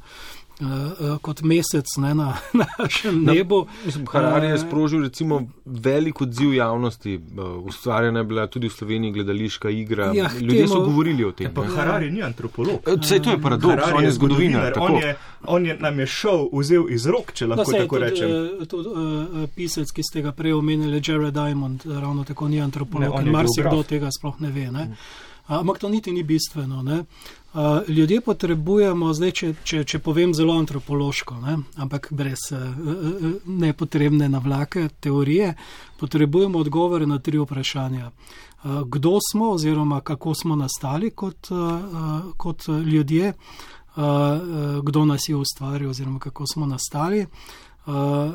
kot 1.23 1.42
mesec 1.42 1.87
ne, 1.97 2.14
na, 2.14 2.37
na 2.59 2.66
našem 2.78 3.25
nebu. 3.25 3.66
Mislim, 3.87 4.07
Harari 4.12 4.47
je 4.47 4.59
sprožil 4.59 5.02
recimo 5.02 5.42
velik 5.64 6.21
odziv 6.21 6.54
javnosti, 6.54 7.21
ustvarjena 7.64 8.21
je 8.21 8.25
bila 8.25 8.47
tudi 8.47 8.69
v 8.69 8.73
Sloveniji 8.73 9.12
gledališka 9.12 9.71
igra. 9.71 10.12
Ja, 10.14 10.31
Ljudje 10.40 10.66
temu, 10.66 10.75
so 10.75 10.81
govorili 10.81 11.25
o 11.25 11.33
tem. 11.33 11.50
Ja, 11.57 11.76
Harari 11.76 12.11
ni 12.11 12.23
antropolog. 12.23 12.88
Vse 13.00 13.19
to 13.23 13.31
je 13.31 13.42
paradoks, 13.42 13.75
Harari 13.75 13.97
on 13.97 14.04
je 14.04 14.12
zgodovinar. 14.12 14.73
On 14.81 14.97
je, 14.97 15.16
on 15.45 15.66
je 15.66 15.76
nam 15.78 15.99
je 16.00 16.07
šel, 16.07 16.49
vzel 16.52 16.87
iz 16.90 17.07
rok, 17.07 17.33
če 17.33 17.47
lahko 17.47 17.73
no, 17.73 17.78
tako 17.78 17.99
tudi, 17.99 18.11
rečem. 18.11 18.31
Tudi 18.69 18.88
uh, 18.88 19.49
pisec, 19.57 19.90
ki 19.90 20.02
ste 20.02 20.23
ga 20.23 20.33
prej 20.33 20.54
omenili, 20.59 21.02
Jared 21.04 21.35
Diamond, 21.35 21.85
ravno 21.87 22.25
tako 22.25 22.49
ni 22.49 22.61
antropolog, 22.61 23.21
ne, 23.25 23.31
marsikdo 23.31 23.83
tega 23.88 24.11
sploh 24.14 24.40
ne 24.40 24.50
ve. 24.50 24.71
Ne. 24.71 24.88
Ampak 25.47 25.78
to 25.78 25.88
niti 25.88 26.12
ni 26.12 26.23
bistveno. 26.23 26.83
Ne. 26.83 27.04
Uh, 27.52 27.88
ljudje 27.88 28.21
potrebujemo, 28.21 29.11
zdaj, 29.12 29.30
če, 29.30 29.49
če, 29.64 29.82
če 29.85 29.99
povem 30.00 30.30
zelo 30.32 30.54
antropološko, 30.56 31.35
ne, 31.42 31.59
ampak 31.76 32.09
brez 32.16 32.47
uh, 32.56 32.62
nepotrebne 33.44 34.28
navlake 34.32 34.87
teorije, 35.04 35.50
potrebujemo 36.00 36.59
odgovore 36.59 37.06
na 37.06 37.18
tri 37.18 37.37
vprašanja. 37.38 38.09
Uh, 38.09 38.80
kdo 38.88 39.18
smo 39.21 39.50
oziroma 39.50 40.00
kako 40.00 40.35
smo 40.35 40.56
nastali 40.56 41.11
kot, 41.11 41.49
kot 42.37 42.68
ljudje, 42.87 43.32
kdo 44.82 45.04
nas 45.04 45.28
je 45.28 45.37
ustvaril 45.37 45.90
oziroma 45.90 46.18
kako 46.18 46.47
smo 46.47 46.66
nastali. 46.66 47.26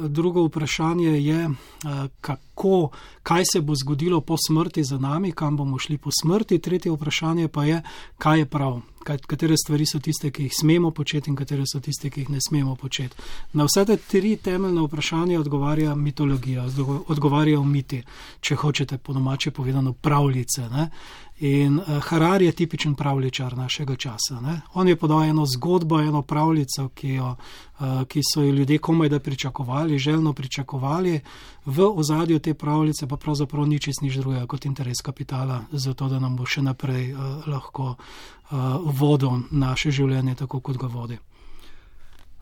Drugo 0.08 0.44
vprašanje 0.46 1.10
je, 1.10 1.48
uh, 1.50 2.36
kako, 2.58 2.90
kaj 3.24 3.44
se 3.54 3.62
bo 3.62 3.76
zgodilo 3.76 4.22
po 4.22 4.36
smrti 4.48 4.84
za 4.84 4.98
nami, 4.98 5.32
kam 5.32 5.58
bomo 5.58 5.80
šli 5.80 5.98
po 5.98 6.10
smrti. 6.22 6.60
Tretje 6.60 6.92
vprašanje 6.92 7.48
pa 7.48 7.66
je, 7.66 7.82
kaj 8.18 8.40
je 8.40 8.46
prav, 8.46 8.82
katere 9.16 9.56
stvari 9.58 9.86
so 9.86 10.00
tiste, 10.00 10.32
ki 10.32 10.44
jih 10.44 10.54
smemo 10.62 10.92
početi 10.92 11.30
in 11.30 11.36
katere 11.36 11.64
so 11.66 11.80
tiste, 11.80 12.10
ki 12.10 12.22
jih 12.22 12.30
ne 12.30 12.40
smemo 12.42 12.76
početi. 12.76 13.16
Na 13.54 13.68
vse 13.68 13.86
te 13.86 13.98
tri 13.98 14.36
temeljne 14.36 14.82
vprašanja 14.82 15.40
odgovarja 15.40 15.96
mitologija, 15.96 16.66
odgovarjajo 17.08 17.64
miti, 17.64 18.04
če 18.42 18.56
hočete 18.56 18.98
po 18.98 19.14
domače 19.14 19.52
povedano 19.52 19.94
pravljice. 19.94 20.70
Ne? 20.70 20.90
In 21.40 21.78
uh, 21.78 22.00
Harari 22.02 22.46
je 22.46 22.52
tipičen 22.52 22.96
pravličar 22.96 23.58
našega 23.58 23.96
časa. 23.96 24.42
Ne? 24.42 24.62
On 24.74 24.88
je 24.88 24.96
podal 24.96 25.24
eno 25.24 25.46
zgodbo, 25.46 26.00
eno 26.02 26.22
pravljico, 26.22 26.90
ki, 26.96 27.14
jo, 27.14 27.36
uh, 27.80 28.04
ki 28.10 28.22
so 28.26 28.42
jo 28.42 28.52
ljudje 28.52 28.78
komaj 28.78 29.10
da 29.10 29.20
pričakovali, 29.20 30.00
želno 30.00 30.34
pričakovali, 30.34 31.20
v 31.66 31.86
ozadju 31.96 32.40
te 32.48 32.54
pravljice 32.54 33.08
pa 33.08 33.18
pravzaprav 33.20 33.68
nič 33.68 33.90
nič 34.02 34.16
drugega 34.22 34.46
kot 34.48 34.66
interes 34.66 35.04
kapitala, 35.04 35.62
zato 35.72 36.08
da 36.08 36.20
nam 36.20 36.36
bo 36.40 36.46
še 36.48 36.64
naprej 36.64 37.12
uh, 37.12 37.48
lahko 37.48 37.96
uh, 37.96 38.58
vodil 39.00 39.44
naše 39.52 39.92
življenje 39.92 40.38
tako, 40.44 40.64
kot 40.64 40.80
ga 40.80 40.88
vodi. 40.88 41.20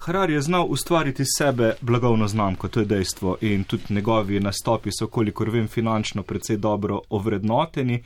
Harari 0.06 0.36
je 0.38 0.42
znal 0.46 0.68
ustvariti 0.70 1.26
sebe 1.26 1.74
blagovno 1.82 2.28
znamko, 2.28 2.70
to 2.70 2.84
je 2.84 2.86
dejstvo, 2.86 3.38
in 3.42 3.64
tudi 3.64 3.96
njegovi 3.98 4.40
nastopi 4.40 4.94
so, 4.94 5.08
kolikor 5.08 5.50
vem, 5.50 5.68
finančno 5.68 6.24
precej 6.24 6.58
dobro 6.62 7.02
ovrednoteni 7.10 8.04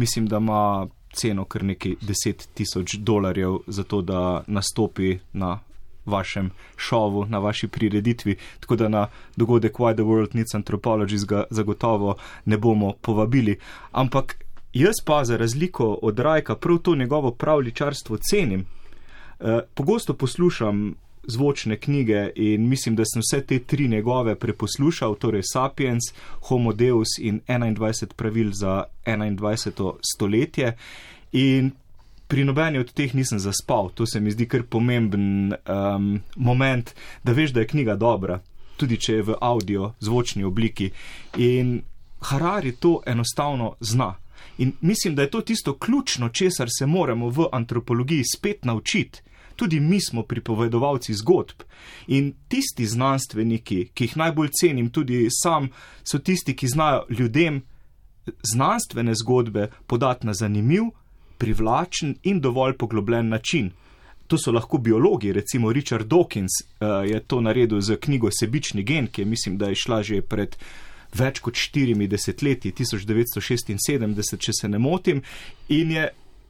mislim, 0.00 0.26
da 0.26 0.36
ima 0.36 0.86
ceno 1.12 1.44
kar 1.44 1.64
nekaj 1.64 1.94
deset 2.00 2.48
tisoč 2.54 2.94
dolarjev 2.94 3.58
za 3.66 3.84
to, 3.84 4.02
da 4.02 4.44
nastopi 4.46 5.18
na 5.32 5.58
vašem 6.10 6.50
šovu, 6.76 7.26
na 7.26 7.38
vaši 7.38 7.68
prireditvi, 7.68 8.36
tako 8.60 8.76
da 8.76 8.88
na 8.88 9.06
dogodek 9.36 9.78
Why 9.78 9.94
the 9.94 10.02
World 10.02 10.34
Needs 10.34 10.54
Anthropologies 10.54 11.24
ga 11.24 11.44
zagotovo 11.50 12.16
ne 12.44 12.58
bomo 12.58 12.92
povabili. 13.00 13.58
Ampak 13.92 14.36
jaz 14.72 14.94
pa 15.04 15.24
za 15.24 15.36
razliko 15.36 15.98
od 16.02 16.18
Rajka 16.18 16.56
prav 16.56 16.78
to 16.78 16.94
njegovo 16.94 17.30
pravličarstvo 17.30 18.16
cenim. 18.16 18.66
E, 19.40 19.60
pogosto 19.74 20.14
poslušam 20.14 20.94
zvočne 21.26 21.76
knjige 21.76 22.30
in 22.34 22.68
mislim, 22.68 22.96
da 22.96 23.04
sem 23.04 23.20
vse 23.20 23.46
te 23.46 23.58
tri 23.58 23.88
njegove 23.88 24.34
preposlušal, 24.34 25.14
torej 25.14 25.42
Sapiens, 25.52 26.12
Homo 26.48 26.72
Deus 26.72 27.18
in 27.18 27.40
21 27.48 28.06
pravil 28.16 28.50
za 28.52 28.84
21. 29.06 29.92
stoletje. 30.14 30.76
In 31.32 31.70
pri 32.30 32.44
nobeni 32.46 32.78
od 32.78 32.92
teh 32.94 33.14
nisem 33.14 33.38
zaspal, 33.42 33.90
to 33.94 34.06
se 34.06 34.20
mi 34.20 34.30
zdi 34.30 34.46
kar 34.48 34.62
pomemben 34.62 35.52
um, 35.52 36.10
moment, 36.36 36.94
da 37.24 37.34
veš, 37.34 37.50
da 37.50 37.60
je 37.60 37.70
knjiga 37.72 37.96
dobra, 37.98 38.38
tudi 38.78 38.96
če 38.96 39.18
je 39.18 39.22
v 39.30 39.38
audio, 39.40 39.92
zvočni 40.00 40.44
obliki. 40.46 40.90
In 41.42 41.80
Harari 42.30 42.72
to 42.78 43.00
enostavno 43.06 43.74
zna. 43.80 44.14
In 44.58 44.72
mislim, 44.80 45.14
da 45.14 45.22
je 45.22 45.30
to 45.30 45.40
tisto 45.40 45.74
ključno, 45.78 46.28
česar 46.28 46.68
se 46.78 46.86
moramo 46.86 47.28
v 47.28 47.48
antropologiji 47.52 48.24
spet 48.36 48.64
naučiti 48.64 49.22
tudi 49.60 49.80
mi 49.80 50.00
smo 50.00 50.22
pripovedovalci 50.22 51.14
zgodb. 51.14 51.62
In 52.06 52.32
tisti 52.48 52.86
znanstveniki, 52.86 53.90
ki 53.94 54.04
jih 54.04 54.16
najbolj 54.16 54.48
cenim, 54.56 54.88
tudi 54.88 55.26
sam, 55.30 55.68
so 56.04 56.18
tisti, 56.18 56.54
ki 56.56 56.68
znajo 56.68 57.02
ljudem 57.10 57.60
znanstvene 58.52 59.12
zgodbe 59.20 59.66
podati 59.86 60.26
na 60.26 60.32
zanimiv, 60.34 60.88
privlačen 61.40 62.14
in 62.22 62.40
dovolj 62.40 62.76
poglobljen 62.76 63.28
način. 63.28 63.70
To 64.30 64.38
so 64.38 64.52
lahko 64.52 64.78
biologi, 64.78 65.32
recimo 65.32 65.72
Richard 65.72 66.06
Dawkins 66.06 66.60
uh, 66.62 67.02
je 67.10 67.20
to 67.20 67.40
naredil 67.40 67.80
z 67.80 67.96
knjigo 67.96 68.28
Sebični 68.30 68.84
gen, 68.86 69.08
ki 69.08 69.22
je 69.22 69.26
mislim, 69.26 69.58
da 69.58 69.72
je 69.72 69.80
šla 69.80 70.02
že 70.06 70.20
pred 70.22 70.56
več 71.14 71.40
kot 71.42 71.58
štirimi 71.58 72.06
desetletji, 72.06 72.72
1976, 72.78 74.36
če 74.38 74.52
se 74.54 74.68
ne 74.68 74.78
motim, 74.78 75.22
in 75.68 75.90
je 75.96 76.04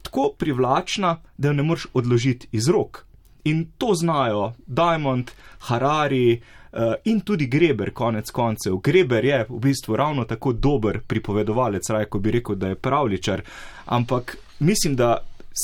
tako 0.05 0.29
privlačna, 0.37 1.15
da 1.37 1.49
jo 1.49 1.53
ne 1.57 1.65
moreš 1.65 1.87
odložiti 1.97 2.51
iz 2.51 2.69
rok. 2.69 3.05
In 3.49 3.65
to 3.77 3.95
znajo 3.97 4.51
Diamond, 4.67 5.31
Harari 5.71 6.35
uh, 6.37 6.93
in 7.09 7.23
tudi 7.25 7.47
Greber, 7.47 7.93
konec 7.93 8.29
koncev. 8.29 8.77
Greber 8.83 9.25
je 9.25 9.45
v 9.49 9.59
bistvu 9.59 9.97
ravno 9.97 10.27
tako 10.29 10.53
dober 10.53 11.01
pripovedovalec, 11.07 11.89
raj, 11.89 12.05
ko 12.05 12.19
bi 12.19 12.37
rekel, 12.37 12.55
da 12.55 12.75
je 12.75 12.77
pravličar. 12.77 13.41
Ampak 13.85 14.37
mislim, 14.61 14.95
da 14.95 15.17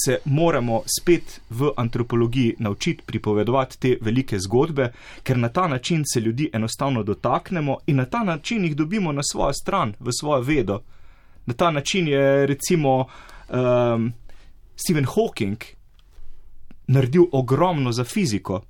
se 0.04 0.18
moramo 0.26 0.82
spet 1.00 1.42
v 1.50 1.72
antropologiji 1.78 2.56
naučiti 2.60 3.04
pripovedovati 3.06 3.80
te 3.80 3.98
velike 4.02 4.40
zgodbe, 4.40 4.92
ker 5.24 5.38
na 5.38 5.50
ta 5.50 5.68
način 5.68 6.04
se 6.14 6.20
ljudi 6.20 6.50
enostavno 6.54 7.04
dotaknemo 7.04 7.78
in 7.88 7.96
na 7.96 8.06
ta 8.06 8.24
način 8.24 8.64
jih 8.64 8.76
dobimo 8.76 9.12
na 9.12 9.22
svojo 9.24 9.54
stran, 9.54 9.94
v 10.00 10.12
svojo 10.20 10.42
vedo. 10.42 10.82
Na 11.46 11.54
ta 11.54 11.72
način 11.72 12.08
je 12.08 12.46
recimo. 12.46 13.06
Um, 13.50 14.14
Stephen 14.78 15.06
Hawking 15.06 15.58
naredil 16.88 17.24
ogromno 17.32 17.92
za 17.92 18.04
fiziko, 18.04 18.62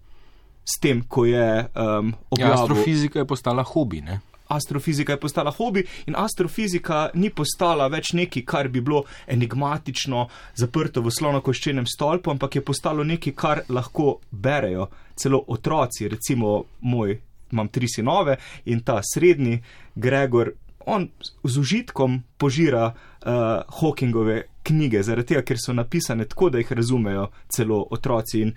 s 0.66 0.80
tem, 0.82 1.04
ko 1.08 1.26
je 1.26 1.68
um, 1.76 2.14
objavil. 2.30 2.56
Ja, 2.56 2.64
astrofizika 2.64 3.20
je 3.20 3.26
postala 3.26 3.64
hobi. 3.64 4.02
Ne? 4.02 4.20
Astrofizika 4.48 5.14
je 5.14 5.20
postala 5.20 5.52
hobi 5.52 5.84
in 6.06 6.16
astrofizika 6.18 7.10
ni 7.14 7.30
postala 7.30 7.88
več 7.88 8.14
nekaj, 8.14 8.44
kar 8.46 8.68
bi 8.68 8.82
bilo 8.82 9.04
enigmatično, 9.28 10.28
zaprto 10.56 11.02
v 11.02 11.12
slonokoščenem 11.12 11.88
stolpu, 11.88 12.32
ampak 12.32 12.56
je 12.56 12.66
postalo 12.66 13.04
nekaj, 13.04 13.34
kar 13.36 13.64
lahko 13.70 14.20
berejo 14.32 14.88
celo 15.16 15.44
otroci. 15.48 16.08
Recimo, 16.08 16.64
moj, 16.82 17.18
imam 17.52 17.68
tri 17.68 17.88
sinove 17.88 18.38
in 18.66 18.82
ta 18.84 19.02
srednji, 19.04 19.60
Gregor, 19.96 20.54
on 20.88 21.10
z 21.44 21.58
užitkom 21.60 22.24
požira 22.38 22.86
uh, 22.88 23.32
Hawkingove 23.80 24.44
knjige, 24.64 25.04
zaradi 25.04 25.34
tega, 25.34 25.44
ker 25.44 25.60
so 25.60 25.76
napisane 25.76 26.26
tako, 26.26 26.50
da 26.50 26.62
jih 26.62 26.72
razumejo 26.72 27.28
celo 27.52 27.82
otroci. 27.92 28.42
In 28.42 28.54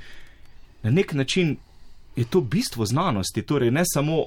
na 0.83 0.91
nek 0.91 1.13
način 1.13 1.57
je 2.17 2.25
to 2.25 2.41
bistvo 2.41 2.87
znanosti, 2.87 3.43
torej 3.43 3.71
ne 3.71 3.83
samo 3.87 4.25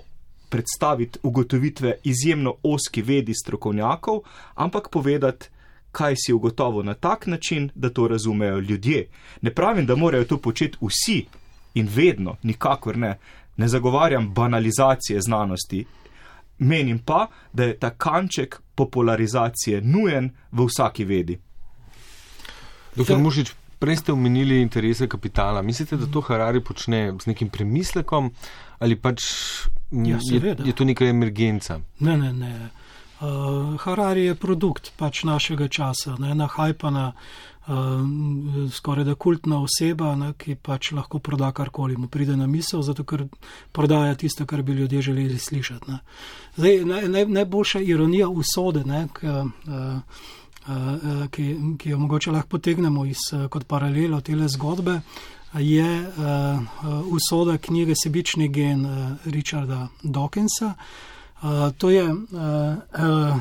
predstaviti 0.53 1.19
ugotovitve 1.23 1.95
izjemno 2.03 2.55
oski 2.63 3.01
vedi 3.01 3.33
strokovnjakov, 3.33 4.19
ampak 4.55 4.89
povedati, 4.89 5.47
kaj 5.91 6.13
si 6.17 6.33
ugotovil 6.33 6.85
na 6.85 6.93
tak 6.93 7.25
način, 7.27 7.69
da 7.75 7.89
to 7.89 8.07
razumejo 8.07 8.59
ljudje. 8.59 9.07
Ne 9.41 9.53
pravim, 9.53 9.85
da 9.85 9.95
morajo 9.95 10.25
to 10.25 10.37
početi 10.37 10.77
vsi 10.81 11.25
in 11.73 11.89
vedno, 11.95 12.35
nikakor 12.43 12.97
ne. 12.97 13.17
Ne 13.57 13.67
zagovarjam 13.67 14.29
banalizacije 14.33 15.21
znanosti, 15.21 15.85
menim 16.59 16.99
pa, 16.99 17.27
da 17.53 17.63
je 17.63 17.79
ta 17.79 17.89
kanček 17.89 18.61
popularizacije 18.75 19.81
nujen 19.81 20.29
v 20.51 20.65
vsaki 20.65 21.05
vedi. 21.05 21.39
Doktor 22.95 23.17
Mušič, 23.17 23.53
prej 23.79 23.95
ste 23.95 24.13
omenili 24.13 24.61
interese 24.61 25.09
kapitala. 25.09 25.61
Mislite, 25.61 25.97
da 25.97 26.05
to 26.05 26.21
Harari 26.21 26.61
počne 26.61 27.13
z 27.21 27.25
nekim 27.25 27.49
premislekom 27.49 28.33
ali 28.79 28.95
pač 28.95 29.23
ja, 29.93 30.19
je, 30.21 30.55
je 30.65 30.73
to 30.73 30.85
neka 30.85 31.05
emergenca? 31.05 31.79
Ne, 31.99 32.17
ne, 32.17 32.33
ne. 32.33 32.69
Uh, 33.23 33.79
Harari 33.79 34.25
je 34.25 34.35
produkt 34.35 34.91
pač 34.97 35.23
našega 35.23 35.67
časa, 35.71 36.17
ne, 36.19 36.33
ena 36.33 36.47
hajpana, 36.49 37.13
uh, 37.13 38.01
skoraj 38.73 39.05
da 39.07 39.15
kultna 39.15 39.61
oseba, 39.63 40.15
ne, 40.19 40.33
ki 40.37 40.57
pač 40.59 40.91
lahko 40.91 41.21
proda 41.23 41.51
karkoli 41.55 41.95
mu 41.97 42.09
pride 42.11 42.35
na 42.35 42.47
misel, 42.47 42.81
zato 42.83 43.05
ker 43.07 43.27
prodaja 43.71 44.17
tisto, 44.19 44.45
kar 44.45 44.61
bi 44.61 44.75
ljudje 44.75 45.01
želeli 45.01 45.39
slišati. 45.39 45.99
Zdaj, 46.57 46.81
naj, 46.89 47.07
naj, 47.15 47.25
najboljša 47.37 47.79
ironija 47.79 48.27
usode, 48.27 48.83
ne, 48.83 49.05
k, 49.13 49.23
uh, 49.23 49.47
uh, 50.67 51.29
ki, 51.31 51.47
ki 51.79 51.95
jo 51.95 52.01
mogoče 52.03 52.31
lahko 52.31 52.57
potegnemo 52.57 53.05
iz, 53.05 53.29
uh, 53.31 53.47
kot 53.47 53.69
paralelo 53.69 54.19
tele 54.21 54.49
zgodbe, 54.51 54.99
je 55.59 56.01
uh, 56.01 57.13
usoda 57.13 57.57
knjige 57.57 57.93
Sebični 58.03 58.47
gen 58.47 58.85
uh, 58.85 58.91
Richarda 59.25 59.87
Dawkinsa. 60.03 60.73
Uh, 61.41 61.49
to 61.77 61.89
je 61.89 62.03
uh, 62.03 62.17
uh, 62.17 63.39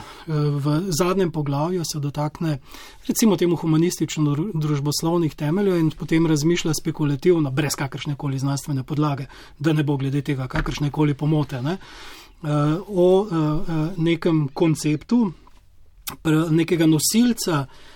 v 0.56 0.80
zadnjem 0.88 1.30
poglavju 1.30 1.84
se 1.84 1.98
dotakne 1.98 2.58
recimo 3.08 3.36
temu 3.36 3.56
humanistično-družboslovnih 3.56 5.34
temeljev 5.34 5.78
in 5.78 5.90
potem 5.90 6.26
razmišlja 6.26 6.74
spekulativno, 6.74 7.50
brez 7.50 7.74
kakršne 7.74 8.16
koli 8.16 8.38
znanstvene 8.38 8.82
podlage, 8.82 9.26
da 9.58 9.72
ne 9.72 9.82
bo 9.82 9.96
glede 9.96 10.22
tega 10.22 10.48
kakršne 10.48 10.90
koli 10.90 11.14
pomote, 11.14 11.62
ne, 11.62 11.76
uh, 12.42 12.48
o 12.88 13.20
uh, 13.20 13.68
nekem 13.96 14.48
konceptu, 14.48 15.32
nekega 16.50 16.86
nosilca 16.86 17.60
uh, 17.60 17.91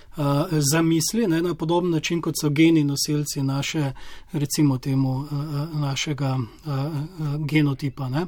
zamisli 0.71 1.27
ne, 1.27 1.41
na 1.41 1.53
podoben 1.53 1.91
način, 1.91 2.21
kot 2.21 2.35
so 2.41 2.49
geni 2.49 2.83
nosilci 2.83 3.43
naše, 3.43 3.91
recimo 4.31 4.77
temu, 4.77 5.11
uh, 5.11 5.79
našega 5.79 6.37
uh, 6.37 6.73
uh, 6.73 7.45
genotipa. 7.45 8.09
Ne. 8.09 8.25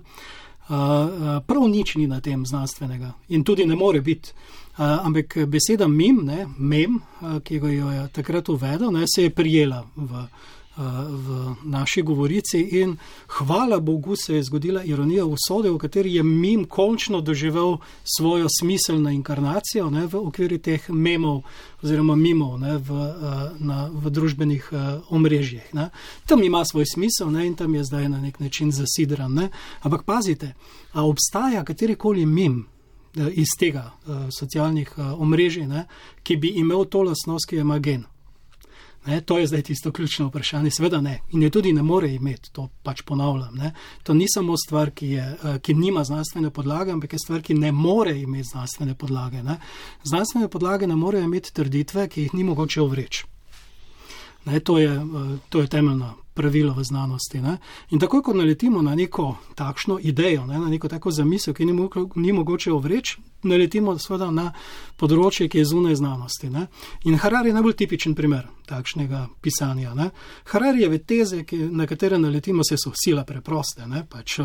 Prav 1.47 1.63
nič 1.67 1.95
ni 1.95 2.07
na 2.07 2.19
tem 2.21 2.45
znanstvenega 2.45 3.13
in 3.29 3.43
tudi 3.43 3.65
ne 3.65 3.75
more 3.75 4.01
biti. 4.01 4.33
Ampak 4.77 5.37
beseda 5.47 5.87
mim, 5.87 6.21
ne, 6.23 6.45
mem, 6.57 6.99
ki 7.43 7.55
jo 7.55 7.89
je 7.89 8.07
takrat 8.13 8.49
uvedel, 8.49 8.91
ne, 8.91 9.07
se 9.15 9.23
je 9.23 9.29
prijela 9.29 9.81
v, 9.95 10.27
v 11.09 11.55
naši 11.63 12.01
govorici. 12.01 12.59
In 12.61 12.97
hvala 13.27 13.79
Bogu 13.79 14.15
se 14.15 14.35
je 14.35 14.43
zgodila 14.43 14.83
ironija 14.83 15.25
usode, 15.25 15.71
v 15.71 15.77
kateri 15.77 16.13
je 16.15 16.23
mim 16.23 16.65
končno 16.65 17.21
doživel 17.21 17.77
svojo 18.03 18.47
smiselno 18.59 19.09
inkarnacijo 19.09 19.89
ne, 19.89 20.07
v 20.07 20.15
okviru 20.15 20.57
teh 20.57 20.89
memov 20.89 21.41
oziroma 21.83 22.15
mimov 22.15 22.59
ne, 22.59 22.77
v, 22.77 22.97
na, 23.59 23.89
v 23.93 24.09
družbenih 24.09 24.71
omrežjih. 25.09 25.73
Ne. 25.73 25.89
Tam 26.25 26.43
ima 26.43 26.65
svoj 26.65 26.85
smisel 26.85 27.31
ne, 27.31 27.47
in 27.47 27.55
tam 27.55 27.75
je 27.75 27.83
zdaj 27.83 28.09
na 28.09 28.21
nek 28.21 28.39
način 28.39 28.71
zasidran. 28.71 29.33
Ne. 29.33 29.49
Ampak 29.81 30.03
pazite, 30.03 30.53
a 30.93 31.03
obstaja 31.03 31.63
katerikoli 31.63 32.25
mim. 32.25 32.65
Iz 33.15 33.55
tega 33.59 33.89
uh, 33.89 34.27
socialnih 34.29 34.91
uh, 34.97 35.21
omrežij, 35.21 35.65
ne, 35.67 35.87
ki 36.23 36.35
bi 36.37 36.51
imel 36.61 36.85
to 36.85 37.01
lasnost, 37.03 37.49
ki 37.49 37.55
je 37.55 37.63
magen. 37.63 38.03
Ne, 39.05 39.21
to 39.21 39.37
je 39.37 39.47
zdaj 39.47 39.61
tisto 39.61 39.91
ključno 39.91 40.27
vprašanje. 40.27 40.71
Sveda 40.71 41.01
ne. 41.01 41.19
In 41.31 41.43
je 41.43 41.49
tudi 41.49 41.73
ne 41.73 41.83
more 41.83 42.09
imeti, 42.13 42.51
to 42.51 42.69
pač 42.83 43.01
ponavljam. 43.01 43.55
Ne. 43.55 43.73
To 44.03 44.13
ni 44.13 44.25
samo 44.33 44.57
stvar, 44.57 44.91
ki, 44.91 45.07
je, 45.07 45.37
eh, 45.43 45.59
ki 45.59 45.73
nima 45.73 46.03
znanstvene 46.03 46.49
podlage, 46.49 46.91
ampak 46.91 47.13
je 47.13 47.19
stvar, 47.19 47.41
ki 47.41 47.53
ne 47.53 47.71
more 47.71 48.19
imeti 48.19 48.49
znanstvene 48.51 48.95
podlage. 48.95 49.43
Ne. 49.43 49.59
Znanstvene 50.03 50.47
podlage 50.47 50.87
ne 50.87 50.95
morejo 50.95 51.23
imeti 51.23 51.53
trditve, 51.53 52.07
ki 52.07 52.21
jih 52.21 52.33
ni 52.33 52.43
mogoče 52.43 52.81
ovreči. 52.81 53.25
Ne, 54.49 54.59
to, 54.59 54.77
je, 54.77 54.89
eh, 54.89 55.37
to 55.49 55.61
je 55.61 55.67
temeljno 55.67 56.15
pravilo 56.33 56.73
v 56.73 56.83
znanosti. 56.83 57.41
Ne. 57.41 57.57
In 57.89 57.99
tako, 57.99 58.21
ko 58.21 58.33
naletimo 58.33 58.81
na 58.81 58.95
neko 58.95 59.35
takšno 59.55 59.99
idejo, 60.01 60.45
ne, 60.45 60.59
na 60.59 60.69
neko 60.69 60.87
tako 60.87 61.11
zamisel, 61.11 61.53
ki 61.53 61.65
ni, 61.65 61.73
mo 61.73 61.89
ni 62.15 62.31
mogoče 62.31 62.71
ovreči, 62.71 63.17
naletimo 63.43 63.97
seveda 63.99 64.31
na 64.31 64.47
področje, 64.97 65.49
ki 65.49 65.59
je 65.59 65.65
zunaj 65.65 65.99
znanosti. 65.99 66.49
Ne. 66.49 66.67
In 67.03 67.19
Harari 67.19 67.51
je 67.51 67.57
najbolj 67.59 67.75
tipičen 67.83 68.15
primer 68.15 68.47
takšnega 68.71 69.27
pisanja. 69.41 69.93
Ne. 69.93 70.09
Hararijeve 70.53 71.03
teze, 71.03 71.43
ki, 71.43 71.65
na 71.75 71.87
katere 71.87 72.17
naletimo, 72.17 72.63
se 72.63 72.79
so 72.79 72.95
sila 72.95 73.25
preproste. 73.27 73.87
Ne, 73.87 74.05
pač, 74.07 74.39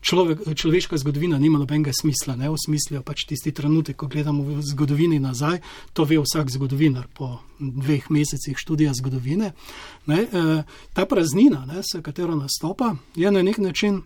človek, 0.00 0.54
človeška 0.54 0.98
zgodovina 0.98 1.38
nima 1.38 1.58
nobenega 1.58 1.92
smisla, 2.00 2.36
ne 2.36 2.50
osmislijo 2.50 3.02
pač 3.02 3.24
tisti 3.28 3.52
trenutek, 3.52 3.96
ko 3.96 4.06
gledamo 4.06 4.42
v 4.42 4.62
zgodovini 4.62 5.18
nazaj, 5.18 5.60
to 5.92 6.04
ve 6.04 6.18
vsak 6.22 6.50
zgodovinar 6.50 7.08
po 7.14 7.38
dveh 7.58 8.10
mesecih 8.10 8.56
študija 8.58 8.92
zgodovine. 8.94 9.52
Ne, 10.06 10.20
eh, 10.22 10.62
ta 10.92 11.06
praznina, 11.06 11.66
ne, 11.66 11.82
s 11.82 12.00
katero 12.02 12.36
nastopa, 12.36 12.94
je 13.16 13.30
na 13.30 13.42
nek 13.42 13.58
način. 13.58 14.02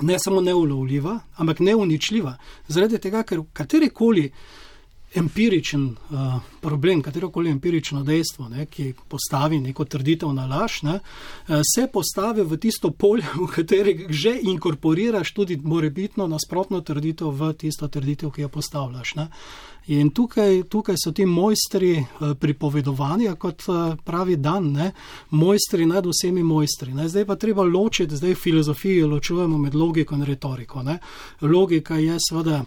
Ne 0.00 0.18
samo 0.20 0.40
neulovljiva, 0.40 1.20
ampak 1.36 1.60
neuničljiva. 1.60 2.36
Zaradi 2.68 2.98
tega, 2.98 3.22
ker 3.22 3.40
katerikoli 3.52 4.30
empiričen 5.14 5.84
uh, 5.84 6.34
problem, 6.60 7.02
katero 7.02 7.30
koli 7.30 7.50
empirično 7.50 8.02
dejstvo, 8.02 8.48
ne, 8.48 8.66
ki 8.66 8.92
postavi 9.08 9.60
neko 9.60 9.84
trditev 9.84 10.32
na 10.34 10.46
laž, 10.46 10.82
ne, 10.82 10.98
uh, 10.98 11.60
se 11.74 11.86
postavi 11.92 12.42
v 12.42 12.58
tisto 12.60 12.90
polje, 12.90 13.24
v 13.34 13.46
katerem 13.46 14.06
že 14.10 14.36
inkorporiraš 14.42 15.32
tudi 15.32 15.56
morebitno 15.62 16.26
nasprotno 16.26 16.80
trditev 16.80 17.30
v 17.30 17.52
tisto 17.54 17.88
trditev, 17.88 18.30
ki 18.30 18.42
jo 18.42 18.48
postavljaš. 18.48 19.14
Ne. 19.14 19.28
In 19.86 20.10
tukaj, 20.10 20.64
tukaj 20.68 20.96
so 20.98 21.12
ti 21.12 21.26
mojstri 21.26 21.94
uh, 21.98 22.34
pripovedovanja, 22.34 23.36
kot 23.38 23.62
pravi 24.04 24.36
Dan, 24.36 24.72
ne, 24.72 24.90
mojstri 25.30 25.86
nad 25.86 26.06
vsemi 26.06 26.42
mojstri. 26.42 26.94
Ne. 26.94 27.08
Zdaj 27.08 27.24
pa 27.24 27.36
treba 27.36 27.62
ločiti, 27.62 28.16
zdaj 28.16 28.34
v 28.34 28.42
filozofiji 28.42 29.06
ločujemo 29.06 29.58
med 29.58 29.74
logiko 29.74 30.14
in 30.14 30.26
retoriko. 30.26 30.82
Ne. 30.82 30.98
Logika 31.40 31.96
je 31.96 32.18
seveda 32.28 32.64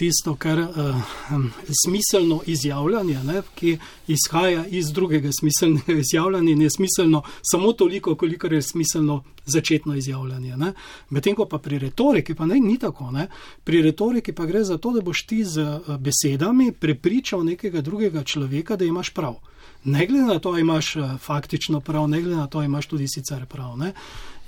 tisto, 0.00 0.34
kar 0.34 0.58
je 0.58 0.64
um, 0.64 1.50
smiselno 1.84 2.40
izjavljanje, 2.46 3.18
ne, 3.24 3.42
ki 3.54 3.78
izhaja 4.08 4.64
iz 4.66 4.92
drugega 4.92 5.28
smiselnega 5.40 5.92
izjavljanja 6.04 6.52
in 6.52 6.62
je 6.62 6.70
smiselno 6.70 7.22
samo 7.42 7.72
toliko, 7.72 8.14
koliko 8.14 8.46
je 8.46 8.62
smiselno 8.62 9.22
začetno 9.46 9.94
izjavljanje. 9.94 10.56
Medtem 11.10 11.36
ko 11.36 11.44
pa 11.44 11.58
pri 11.58 11.78
retoriki, 11.78 12.34
pa 12.34 12.46
ne, 12.46 12.56
ni 12.60 12.78
tako. 12.78 13.10
Ne. 13.10 13.28
Pri 13.64 13.82
retoriki 13.82 14.32
pa 14.32 14.46
gre 14.46 14.64
za 14.64 14.78
to, 14.78 14.92
da 14.96 15.04
boš 15.04 15.26
ti 15.26 15.44
z 15.44 15.60
uh, 15.60 15.96
besedami 15.96 16.72
prepričal 16.72 17.44
nekega 17.44 17.80
drugega 17.80 18.24
človeka, 18.24 18.76
da 18.76 18.84
imaš 18.84 19.10
prav. 19.10 19.36
Ne 19.84 20.06
glede 20.06 20.24
na 20.24 20.38
to, 20.38 20.58
imaš 20.58 20.96
uh, 20.96 21.16
faktično 21.20 21.80
prav, 21.80 22.08
ne 22.08 22.22
glede 22.22 22.36
na 22.36 22.46
to, 22.46 22.62
imaš 22.62 22.86
tudi 22.86 23.08
sicer 23.08 23.46
prav. 23.46 23.76
Ne. 23.78 23.92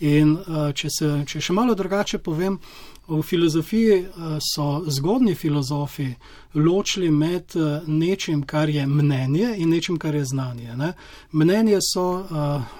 In 0.02 0.34
uh, 0.34 0.72
če, 0.74 0.88
se, 0.90 1.08
če 1.30 1.38
še 1.38 1.54
malo 1.54 1.76
drugače 1.78 2.18
povem, 2.18 2.58
v 3.06 3.18
filozofiji 3.26 3.98
uh, 3.98 4.36
so 4.42 4.82
zgodni 4.90 5.34
filozofi 5.34 6.06
ločili 6.54 7.10
med 7.10 7.54
uh, 7.54 7.86
nečim, 7.86 8.42
kar 8.46 8.70
je 8.70 8.86
mnenje 8.86 9.52
in 9.58 9.70
nečim, 9.70 9.98
kar 9.98 10.14
je 10.14 10.24
znanje. 10.24 10.74
Ne? 10.76 10.92
Mnenje 11.32 11.78
so 11.82 12.04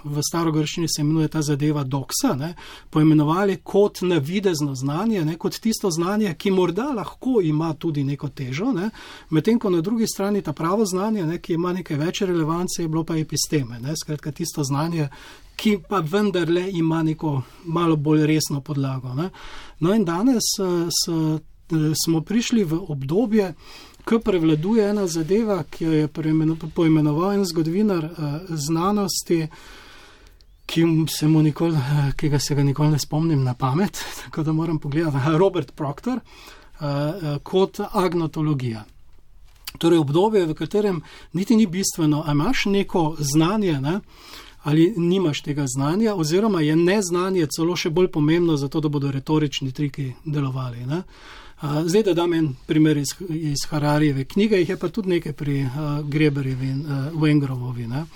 v 0.04 0.22
starogrščini 0.22 0.88
se 0.88 1.02
imenuje 1.02 1.28
ta 1.28 1.42
zadeva 1.42 1.84
doksa, 1.84 2.34
ne? 2.38 2.52
poimenovali 2.90 3.60
kot 3.64 4.02
navidezno 4.02 4.74
znanje, 4.74 5.24
ne? 5.24 5.36
kot 5.38 5.58
tisto 5.62 5.90
znanje, 5.90 6.34
ki 6.34 6.50
morda 6.50 6.90
lahko 6.96 7.40
ima 7.42 7.72
tudi 7.74 8.04
neko 8.04 8.28
težo, 8.28 8.72
ne? 8.72 8.90
medtem 9.30 9.58
ko 9.58 9.70
na 9.70 9.80
drugi 9.80 10.06
strani 10.06 10.42
ta 10.42 10.52
pravo 10.52 10.86
znanje, 10.86 11.26
ne? 11.26 11.38
ki 11.38 11.54
ima 11.54 11.72
nekaj 11.72 11.96
več 12.02 12.22
relevance, 12.26 12.82
je 12.82 12.88
bilo 12.88 13.04
pa 13.04 13.18
episteme, 13.18 13.80
ne? 13.80 13.96
skratka 13.96 14.32
tisto 14.32 14.64
znanje, 14.64 15.08
ki 15.56 15.78
pa 15.88 16.00
vendarle 16.00 16.70
ima 16.70 17.02
neko 17.02 17.42
malo 17.64 17.96
bolj 17.96 18.26
resno 18.26 18.60
podlago. 18.60 19.14
Ne? 19.14 19.30
No, 19.78 19.94
in 19.94 20.04
danes 20.04 20.54
eh, 20.60 20.88
s, 20.90 21.08
eh, 21.08 21.94
smo 22.04 22.20
prišli 22.20 22.64
v 22.64 22.78
obdobje, 22.88 23.54
ko 24.04 24.18
prevladuje 24.18 24.88
ena 24.90 25.06
zadeva, 25.06 25.62
ki 25.70 25.84
jo 25.84 25.92
je 25.92 26.08
poimenoval 26.74 27.32
en 27.32 27.44
zgodovinar 27.44 28.04
eh, 28.04 28.40
znanosti. 28.48 29.46
Ki, 30.66 30.84
se 31.10 31.26
nikoli, 31.28 31.76
ki 32.16 32.28
ga 32.32 32.38
se 32.40 32.54
ga 32.54 32.62
nikoli 32.62 32.94
ne 32.94 32.98
spomnim 32.98 33.42
na 33.44 33.54
pamet, 33.54 33.98
tako 34.24 34.42
da 34.42 34.52
moram 34.52 34.78
pogledati, 34.78 35.16
Robert 35.42 35.74
Proctor, 35.74 36.20
kot 37.42 37.80
agnotologija. 37.92 38.84
Torej, 39.78 39.98
obdobje, 39.98 40.46
v 40.46 40.54
katerem 40.54 41.02
niti 41.32 41.56
ni 41.56 41.66
bistveno, 41.66 42.22
ali 42.26 42.32
imaš 42.32 42.64
neko 42.64 43.16
znanje, 43.18 43.80
ne, 43.80 44.00
ali 44.62 44.94
nimaš 44.96 45.40
tega 45.42 45.64
znanja, 45.66 46.14
oziroma 46.14 46.60
je 46.60 46.76
neznanje 46.76 47.46
celo 47.56 47.76
še 47.76 47.90
bolj 47.90 48.08
pomembno, 48.08 48.56
zato 48.56 48.80
da 48.80 48.88
bodo 48.88 49.10
retorični 49.10 49.72
triki 49.72 50.12
delovali. 50.24 50.86
Ne? 50.86 51.02
Zdaj, 51.62 52.02
da 52.02 52.14
dam 52.14 52.32
en 52.34 52.54
primer 52.66 52.96
iz, 52.96 53.14
iz 53.28 53.66
Hararijeve 53.70 54.24
knjige, 54.24 54.58
jih 54.58 54.68
je 54.68 54.76
pa 54.76 54.88
tudi 54.88 55.08
nekaj 55.08 55.32
pri 55.32 55.62
uh, 55.62 55.72
Greberjevi 56.08 56.68
in 56.68 56.80
uh, 56.80 57.22
Wengrovovi. 57.22 57.86
Uh, 57.86 58.06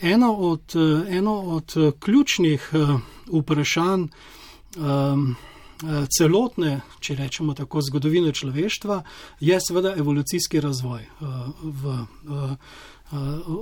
eno, 0.00 0.32
od, 0.32 0.74
eno 1.08 1.34
od 1.34 1.74
ključnih 1.98 2.70
uh, 2.72 3.00
vprašanj 3.40 4.04
um, 4.76 5.34
celotne, 6.18 6.80
če 7.00 7.14
rečemo 7.14 7.54
tako, 7.54 7.82
zgodovine 7.82 8.32
človeštva 8.32 9.02
je 9.40 9.58
seveda 9.60 9.94
evolucijski 9.96 10.60
razvoj 10.60 11.02
uh, 11.20 11.26
v. 11.62 11.98
Uh, 12.26 12.54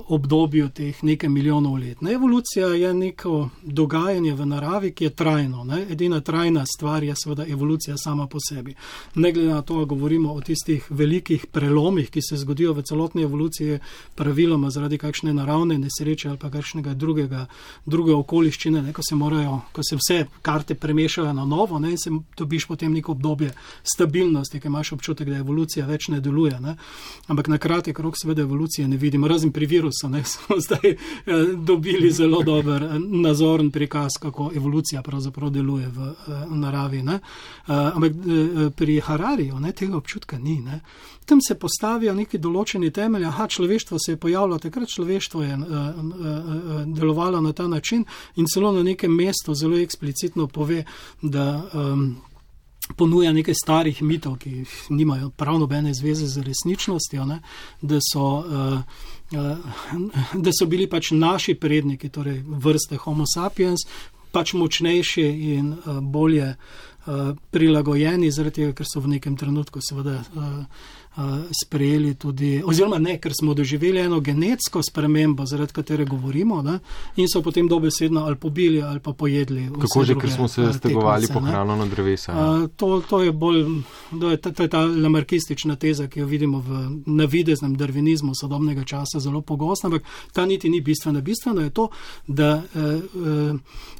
obdobju 0.07 0.69
teh 0.69 1.03
nekaj 1.03 1.29
milijonov 1.29 1.79
let. 1.79 2.01
Ne, 2.01 2.11
evolucija 2.11 2.67
je 2.67 2.93
neko 2.93 3.49
dogajanje 3.63 4.33
v 4.33 4.45
naravi, 4.45 4.91
ki 4.91 5.03
je 5.03 5.09
trajno. 5.09 5.63
Ne. 5.63 5.85
Edina 5.91 6.19
trajna 6.21 6.65
stvar 6.65 7.03
je 7.03 7.13
seveda 7.15 7.45
evolucija 7.47 7.97
sama 7.97 8.27
po 8.27 8.37
sebi. 8.49 8.75
Ne 9.15 9.31
glede 9.31 9.49
na 9.49 9.61
to, 9.61 9.79
da 9.79 9.85
govorimo 9.85 10.33
o 10.33 10.41
tistih 10.41 10.85
velikih 10.89 11.45
prelomih, 11.51 12.09
ki 12.09 12.21
se 12.21 12.37
zgodijo 12.37 12.73
v 12.73 12.81
celotni 12.81 13.23
evoluciji, 13.23 13.79
praviloma 14.15 14.69
zaradi 14.69 14.97
kakšne 14.97 15.33
naravne 15.33 15.77
nesreče 15.77 16.29
ali 16.29 16.37
pa 16.37 16.49
kakšnega 16.49 16.93
drugega, 16.93 17.45
druge 17.85 18.13
okoliščine, 18.13 18.81
ne, 18.81 18.93
ko 18.93 19.01
se 19.09 19.15
morajo, 19.15 19.61
ko 19.71 19.83
se 19.83 19.95
vse 19.95 20.25
karte 20.41 20.75
premešajo 20.75 21.33
na 21.33 21.45
novo 21.45 21.79
ne, 21.79 21.91
in 21.91 21.97
se 21.97 22.11
dobiš 22.37 22.67
potem 22.67 22.93
neko 22.93 23.11
obdobje 23.11 23.53
stabilnosti, 23.83 24.59
ki 24.59 24.67
imaš 24.67 24.91
občutek, 24.91 25.29
da 25.29 25.37
evolucija 25.37 25.85
več 25.85 26.07
ne 26.07 26.19
deluje. 26.19 26.59
Ne. 26.59 26.75
Ampak 27.27 27.47
na 27.47 27.57
kratek 27.57 27.99
rok 27.99 28.15
seveda 28.21 28.41
evolucije 28.41 28.87
ne 28.87 28.97
vidimo 28.97 29.27
razen 29.37 29.51
pri 29.51 29.65
virusu, 29.65 30.09
ne, 30.09 30.23
smo 30.33 30.55
zdaj 30.59 30.91
eh, 30.91 30.97
dobili 31.55 32.11
zelo 32.11 32.43
dober 32.43 32.83
eh, 32.83 32.99
nazoren 32.99 33.71
prikaz, 33.71 34.17
kako 34.19 34.51
evolucija 34.55 35.01
pravzaprav 35.01 35.49
deluje 35.49 35.87
v 35.87 36.09
eh, 36.09 36.45
naravi. 36.49 37.03
Ne. 37.03 37.19
Ampak 37.67 38.11
pri 38.75 38.99
Harariju 38.99 39.59
ne, 39.59 39.71
tega 39.71 39.97
občutka 39.97 40.37
ni. 40.39 40.61
Ne. 40.61 40.79
Tam 41.25 41.41
se 41.41 41.55
postavijo 41.59 42.13
neki 42.15 42.37
določeni 42.37 42.91
temelji, 42.91 43.25
aha, 43.27 43.47
človeštvo 43.47 43.99
se 43.99 44.11
je 44.11 44.17
pojavilo, 44.17 44.59
takrat 44.59 44.89
človeštvo 44.89 45.43
je 45.43 45.57
delovalo 46.95 47.41
na 47.41 47.53
ta 47.53 47.67
način 47.67 48.05
in 48.35 48.47
celo 48.47 48.71
na 48.71 48.83
nekem 48.83 49.11
mestu 49.11 49.53
zelo 49.53 49.77
eksplicitno 49.77 50.47
pove, 50.47 50.83
da. 51.21 51.47
Um, 51.73 52.15
ponuja 52.95 53.33
nekaj 53.33 53.53
starih 53.53 54.01
mitov, 54.01 54.37
ki 54.37 54.63
nimajo 54.89 55.29
prav 55.29 55.59
nobene 55.59 55.93
zveze 55.93 56.27
z 56.27 56.41
resničnostjo, 56.41 57.25
ne, 57.25 57.41
da, 57.81 57.99
so, 58.13 58.23
uh, 58.23 58.79
da 60.45 60.51
so 60.55 60.65
bili 60.65 60.87
pač 60.87 61.11
naši 61.11 61.55
predniki, 61.59 62.09
torej 62.09 62.41
vrste 62.47 62.99
Homo 63.03 63.25
sapiens, 63.27 63.83
pač 64.31 64.53
močnejši 64.53 65.25
in 65.55 65.73
uh, 65.73 65.99
bolje 66.01 66.53
uh, 66.53 67.33
prilagojeni, 67.51 68.31
zaradi 68.31 68.61
tega, 68.61 68.75
ker 68.77 68.87
so 68.87 69.01
v 69.03 69.17
nekem 69.17 69.37
trenutku 69.39 69.81
seveda. 69.83 70.21
Sprejeli 71.63 72.13
tudi, 72.15 72.61
oziroma 72.65 72.99
ne, 72.99 73.15
ker 73.17 73.33
smo 73.33 73.53
doživeli 73.53 73.99
eno 73.99 74.19
genetsko 74.19 74.83
spremembo, 74.83 75.45
zaradi 75.45 75.73
katere 75.73 76.05
govorimo, 76.05 76.61
ne, 76.61 76.79
in 77.15 77.25
so 77.27 77.41
potem 77.41 77.67
dobesedno 77.67 78.21
ali 78.25 78.35
pobili 78.35 78.81
ali 78.81 78.99
pa 78.99 79.13
pojedli. 79.13 79.69
Kako 79.81 80.03
že, 80.03 80.15
ker 80.15 80.31
smo 80.31 80.47
se 80.47 80.73
stegovali 80.73 81.27
po 81.33 81.39
hrano 81.39 81.75
na 81.75 81.85
drevesa? 81.85 82.31
A, 82.31 82.67
to, 82.75 83.01
to 83.09 83.23
je 83.23 83.31
bolj, 83.31 83.65
to 84.19 84.29
je 84.29 84.37
ta, 84.37 84.51
to 84.51 84.63
je 84.63 84.69
ta 84.69 84.85
lamarkistična 84.85 85.75
teza, 85.75 86.07
ki 86.07 86.19
jo 86.19 86.25
vidimo 86.25 86.59
v 86.59 87.01
navideznem 87.05 87.73
darvinizmu 87.77 88.35
sodobnega 88.35 88.83
časa 88.83 89.19
zelo 89.19 89.41
pogosto, 89.41 89.87
ampak 89.87 90.03
ta 90.33 90.45
niti 90.45 90.69
ni 90.69 90.81
bistvena. 90.81 91.21
Bistveno 91.21 91.61
je 91.61 91.69
to, 91.69 91.89
da 92.27 92.61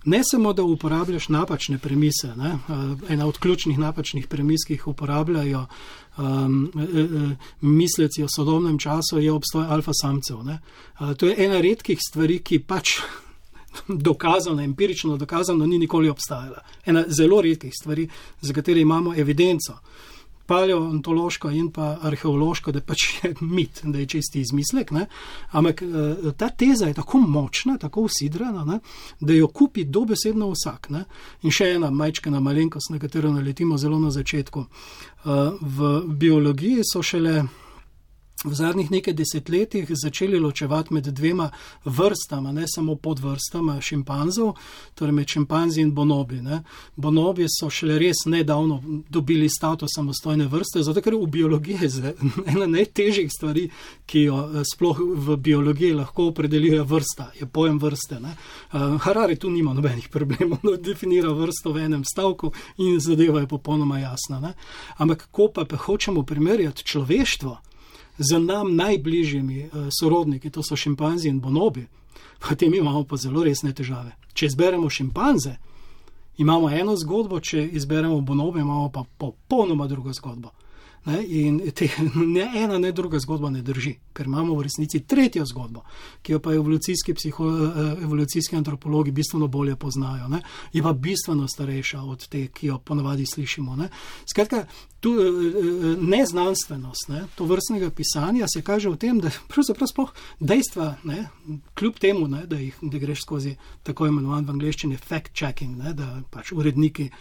ne 0.05 0.21
samo, 0.23 0.53
da 0.53 0.63
uporabljaš 0.63 1.29
napačne 1.29 1.77
premise, 1.77 2.35
ne, 2.37 2.57
ena 3.09 3.27
od 3.27 3.37
ključnih 3.37 3.79
napačnih 3.79 4.27
premis, 4.27 4.67
ki 4.67 4.73
jih 4.73 4.87
uporabljajo 4.87 5.65
um, 6.17 6.71
e, 6.75 7.01
e, 7.01 7.35
misleci 7.61 8.23
o 8.23 8.27
sodobnem 8.35 8.79
času, 8.79 9.19
je 9.19 9.31
obstoj 9.31 9.65
alfa 9.69 9.91
samcev. 10.01 10.37
Uh, 10.37 11.13
to 11.17 11.27
je 11.27 11.45
ena 11.45 11.61
redkih 11.61 11.99
stvari, 12.09 12.39
ki 12.39 12.59
pač. 12.59 12.97
Dokazano, 13.87 14.61
empirično 14.63 15.17
dokazano, 15.17 15.65
ni 15.65 15.77
nikoli 15.77 16.09
obstajala. 16.09 16.63
Ena 16.85 17.03
zelo 17.07 17.41
redkih 17.41 17.73
stvari, 17.81 18.07
za 18.41 18.53
katere 18.53 18.81
imamo 18.81 19.13
evidenco. 19.15 19.73
Uh, 19.73 20.16
paleontološko 20.47 21.49
in 21.49 21.71
pa 21.71 21.97
arheološko, 22.01 22.71
da 22.71 22.81
pač 22.81 23.05
je 23.23 23.33
mit, 23.57 23.81
da 23.83 23.99
je 23.99 24.05
čisti 24.05 24.41
izmislek. 24.41 24.91
Ne? 24.91 25.05
Ampak 25.51 25.81
eh, 25.81 26.31
ta 26.37 26.49
teza 26.49 26.87
je 26.87 26.93
tako 26.93 27.17
močna, 27.17 27.77
tako 27.77 28.07
usidrana, 28.07 28.65
ne? 28.65 28.79
da 29.19 29.33
jo 29.33 29.47
kupi 29.47 29.83
dobesedno 29.83 30.49
vsak. 30.55 30.89
Ne? 30.89 31.03
In 31.43 31.51
še 31.51 31.73
ena 31.75 31.91
majčkana 31.91 32.39
malenkost, 32.39 32.91
na 32.91 32.99
katero 32.99 33.31
naletimo 33.33 33.77
zelo 33.77 33.99
na 33.99 34.11
začetku. 34.11 34.65
Eh, 34.65 35.31
v 35.61 36.01
biologiji 36.07 36.83
so 36.87 37.03
šele 37.03 37.43
v 38.45 38.53
zadnjih 38.53 38.91
nekaj 38.91 39.13
desetletjih 39.13 39.87
začeli 39.89 40.39
ločevati 40.39 40.93
med 40.93 41.03
dvema 41.03 41.49
vrstama, 41.85 42.51
ne 42.51 42.65
samo 42.67 42.95
podvrstama 42.95 43.81
šimpanzov, 43.81 44.53
torej 44.95 45.11
med 45.11 45.27
šimpanzi 45.27 45.81
in 45.81 45.91
bonobi. 45.91 46.41
Ne. 46.41 46.61
Bonobi 46.95 47.47
so 47.49 47.69
šele 47.69 47.97
res 47.99 48.25
nedavno 48.25 48.81
dobili 49.09 49.49
status 49.49 49.89
samostojne 49.95 50.45
vrste, 50.47 50.83
zato 50.83 51.01
ker 51.01 51.15
v 51.15 51.25
biologiji 51.27 51.79
je 51.81 52.13
ena 52.53 52.67
najtežjih 52.67 53.31
stvari, 53.33 53.69
ki 54.05 54.21
jo 54.21 54.37
eh, 54.45 54.63
sploh 54.73 55.01
v 55.15 55.37
biologiji 55.37 55.97
lahko 55.97 56.29
opredeljuje 56.29 56.83
vrsta, 56.83 57.31
je 57.39 57.47
pojem 57.47 57.79
vrste. 57.79 58.19
Ne. 58.21 58.35
Uh, 58.71 59.01
Harari 59.01 59.35
tu 59.35 59.49
nima 59.49 59.73
nobenih 59.73 60.09
problemov, 60.13 60.61
da 60.63 60.77
definira 60.89 61.33
vrsto 61.33 61.73
v 61.73 61.85
enem 61.89 62.03
stavku 62.05 62.51
in 62.77 62.99
zadeva 62.99 63.41
je 63.41 63.47
popolnoma 63.47 63.99
jasna. 63.99 64.39
Ne. 64.39 64.53
Ampak 64.97 65.27
ko 65.31 65.49
pa 65.53 65.65
hočemo 65.65 66.23
primerjati 66.23 66.85
človeštvo, 66.85 67.57
z 68.17 68.39
nam 68.39 68.75
najbližjimi 68.75 69.63
uh, 69.65 69.87
sorodniki, 69.99 70.49
to 70.49 70.63
so 70.63 70.75
šimpanzi 70.75 71.29
in 71.29 71.39
bonobi, 71.39 71.87
potem 72.39 72.73
imamo 72.73 73.03
pa 73.03 73.17
zelo 73.17 73.43
resne 73.43 73.73
težave. 73.73 74.15
Če 74.33 74.45
izberemo 74.45 74.89
šimpanze, 74.89 75.55
imamo 76.37 76.69
eno 76.69 76.95
zgodbo, 76.95 77.39
če 77.39 77.65
izberemo 77.65 78.21
bonobe, 78.21 78.61
imamo 78.61 78.89
pa 78.93 79.03
popolnoma 79.17 79.87
drugo 79.87 80.13
zgodbo. 80.13 80.51
Ne, 81.07 81.21
in 81.27 81.61
te, 81.71 81.87
ne 82.35 82.51
ena, 82.55 82.77
ne 82.77 82.91
druga 82.91 83.19
zgodba 83.19 83.49
ne 83.49 83.61
drži, 83.61 83.93
ker 84.13 84.27
imamo 84.27 84.55
v 84.57 84.65
resnici 84.67 84.99
tretjo 85.07 85.45
zgodbo, 85.47 85.85
ki 86.21 86.35
jo 86.35 86.39
pa 86.43 86.53
evolucijski, 86.53 87.13
psiho, 87.15 87.47
eh, 87.47 88.03
evolucijski 88.03 88.55
antropologi 88.55 89.11
bistveno 89.11 89.47
bolje 89.47 89.75
poznajo. 89.75 90.27
Ne, 90.27 90.41
je 90.73 90.83
pa 90.83 90.93
bistveno 90.93 91.47
starejša 91.47 92.01
od 92.01 92.27
te, 92.27 92.47
ki 92.47 92.67
jo 92.67 92.79
ponavadi 92.79 93.25
slišimo. 93.25 93.75
Ne. 93.75 93.89
Skratka, 94.29 94.65
tu 94.99 95.13
eh, 95.15 95.23
eh, 95.23 95.95
neznanstvenost 96.01 97.07
ne, 97.09 97.23
to 97.35 97.45
vrstnega 97.45 97.89
pisanja 97.89 98.47
se 98.53 98.61
kaže 98.61 98.89
v 98.89 98.99
tem, 98.99 99.23
da 99.23 99.31
pravzaprav 99.47 99.87
sploh 99.87 100.13
dejstva, 100.39 100.95
ne, 101.03 101.29
kljub 101.79 102.03
temu, 102.03 102.27
ne, 102.27 102.43
da, 102.45 102.59
jih, 102.59 102.75
da 102.81 102.99
greš 102.99 103.23
skozi 103.23 103.55
tako 103.83 104.11
imenovan 104.11 104.45
v 104.45 104.57
angleščini 104.57 104.99
fact-checking, 104.99 105.93
da 105.95 106.17
pač 106.31 106.51
uredniki 106.51 106.97
ki 106.97 107.11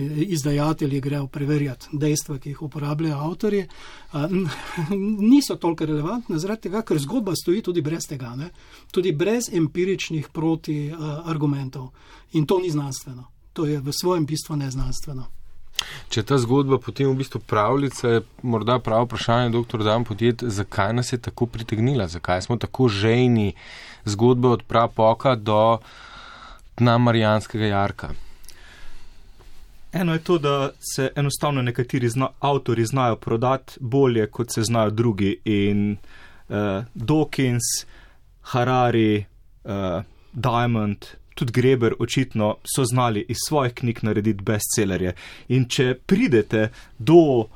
izdajatelji 0.00 1.00
grejo 1.00 1.26
preverjati 1.26 1.88
dejstva, 1.92 2.38
ki 2.38 2.54
jih 2.54 2.62
uporabljajo 2.62 3.18
avtorji, 3.18 3.66
niso 5.32 5.56
toliko 5.56 5.86
relevantne, 5.86 6.38
zaradi 6.38 6.68
tega, 6.68 6.82
ker 6.82 6.98
zgodba 6.98 7.36
stoji 7.36 7.62
tudi 7.62 7.82
brez 7.82 8.08
tega, 8.08 8.34
ne? 8.36 8.50
tudi 8.90 9.12
brez 9.12 9.50
empiričnih 9.52 10.28
proti 10.32 10.92
argumentov. 11.24 11.90
In 12.32 12.46
to 12.46 12.58
ni 12.58 12.70
znanstveno, 12.70 13.28
to 13.52 13.66
je 13.66 13.80
v 13.80 13.92
svojem 13.92 14.26
bistvu 14.26 14.56
neznanstveno. 14.56 15.28
Če 16.12 16.22
ta 16.22 16.36
zgodba 16.38 16.78
potem 16.78 17.08
v 17.10 17.18
bistvu 17.22 17.40
pravljica, 17.48 18.08
je 18.08 18.24
morda 18.42 18.78
pravo 18.78 19.08
vprašanje, 19.08 19.52
doktor 19.54 19.82
Dan 19.84 20.04
podjet, 20.04 20.44
zakaj 20.44 20.92
nas 20.94 21.12
je 21.12 21.18
tako 21.18 21.46
pritegnila, 21.46 22.06
zakaj 22.08 22.42
smo 22.46 22.56
tako 22.56 22.88
žejni 22.88 23.52
zgodbe 24.04 24.48
od 24.48 24.62
prapoka 24.68 25.34
do 25.34 25.78
dna 26.78 26.98
Marijanskega 26.98 27.72
jarka. 27.72 28.12
Eno 29.92 30.12
je 30.12 30.18
to, 30.18 30.38
da 30.38 30.70
se 30.94 31.10
enostavno 31.16 31.62
nekateri 31.62 32.08
zna, 32.08 32.28
avtori 32.40 32.84
znajo 32.84 33.16
prodati 33.16 33.72
bolje, 33.80 34.26
kot 34.26 34.52
se 34.54 34.62
znajo 34.62 34.90
drugi. 34.90 35.40
In 35.44 35.92
uh, 35.92 36.56
Dawkins, 36.94 37.86
Harari, 38.40 39.24
uh, 39.64 40.02
Diamond, 40.32 41.06
tudi 41.34 41.52
Greber, 41.52 41.94
očitno 41.98 42.56
so 42.76 42.84
znali 42.84 43.26
iz 43.28 43.36
svojih 43.48 43.74
knjig 43.74 43.98
narediti 44.02 44.42
bestsellerje. 44.42 45.14
In 45.48 45.68
če 45.68 45.94
pridete 46.06 46.68
do 46.98 47.14
uh, 47.14 47.46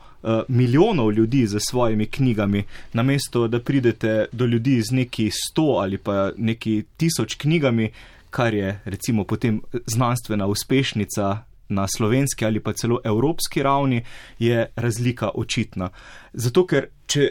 milijonov 0.49 1.13
ljudi 1.13 1.47
z 1.47 1.59
svojimi 1.71 2.07
knjigami, 2.07 2.65
namesto 2.93 3.49
da 3.49 3.61
pridete 3.61 4.27
do 4.33 4.47
ljudi 4.47 4.83
z 4.83 4.95
neki 4.95 5.31
sto 5.31 5.63
ali 5.81 5.99
pa 5.99 6.31
neki 6.37 6.85
tisoč 6.97 7.35
knjigami, 7.35 7.91
kar 8.31 8.55
je 8.55 8.81
recimo 8.85 9.25
potem 9.25 9.63
znanstvena 9.87 10.47
uspešnica 10.47 11.45
na 11.69 11.87
slovenski 11.89 12.45
ali 12.45 12.61
pa 12.61 12.73
celo 12.73 13.01
evropski 13.05 13.63
ravni, 13.63 14.05
je 14.39 14.67
razlika 14.77 15.31
očitna. 15.35 15.91
Zato, 16.33 16.67
ker 16.67 16.89
če 17.07 17.31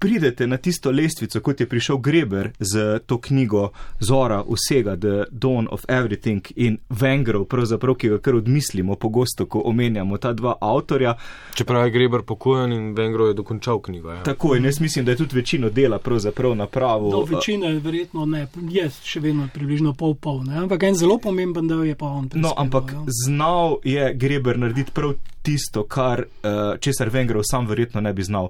pridete 0.00 0.46
na 0.46 0.56
tisto 0.56 0.90
lestvico, 0.90 1.40
kot 1.40 1.60
je 1.60 1.66
prišel 1.68 1.98
Greber 1.98 2.50
z 2.58 2.98
to 3.06 3.18
knjigo 3.20 3.70
Zora 4.00 4.44
vsega, 4.48 4.96
The 4.96 5.24
Dawn 5.30 5.68
of 5.70 5.84
Everything 5.88 6.46
in 6.56 6.78
Vengrov, 6.88 7.44
pravzaprav, 7.44 7.94
ki 7.94 8.08
ga 8.08 8.18
kar 8.18 8.34
odmislimo 8.34 8.96
pogosto, 8.96 9.46
ko 9.46 9.60
omenjamo 9.64 10.16
ta 10.18 10.32
dva 10.32 10.54
avtorja. 10.60 11.14
Čeprav 11.54 11.84
je 11.84 11.90
Greber 11.90 12.22
pokojen 12.22 12.72
in 12.72 12.94
Vengrov 12.94 13.28
je 13.28 13.34
dokončal 13.34 13.80
knjigo. 13.80 14.12
Ja. 14.12 14.22
Tako 14.22 14.54
in 14.56 14.64
jaz 14.64 14.80
mislim, 14.80 15.04
da 15.04 15.10
je 15.10 15.16
tudi 15.16 15.36
večino 15.36 15.70
dela 15.70 15.98
pravzaprav 15.98 16.56
na 16.56 16.66
pravu. 16.66 17.10
No, 17.10 17.22
večina 17.24 17.66
je 17.66 17.78
verjetno 17.80 18.26
ne, 18.26 18.46
je 18.70 18.88
še 19.04 19.20
vedno 19.20 19.48
približno 19.54 19.92
pol 19.92 20.14
pol, 20.14 20.42
ne? 20.48 20.62
ampak 20.64 20.82
en 20.88 20.96
zelo 20.96 21.18
pomemben 21.18 21.68
del 21.68 21.84
je 21.84 21.94
pa 21.94 22.06
on. 22.06 22.30
No, 22.34 22.54
ampak 22.56 22.92
ja. 22.92 23.04
znal 23.26 23.76
je 23.84 24.14
Greber 24.14 24.58
narediti 24.58 24.96
prav 24.96 25.12
tisto, 25.42 25.84
kar, 25.84 26.24
uh, 26.24 26.78
česar 26.80 27.08
Vengrov 27.12 27.44
sam 27.44 27.68
verjetno 27.68 28.00
ne 28.00 28.12
bi 28.12 28.22
znal 28.22 28.48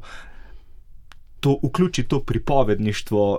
to 1.41 1.59
vključi 1.63 2.03
to 2.03 2.21
pripovedništvo, 2.21 3.39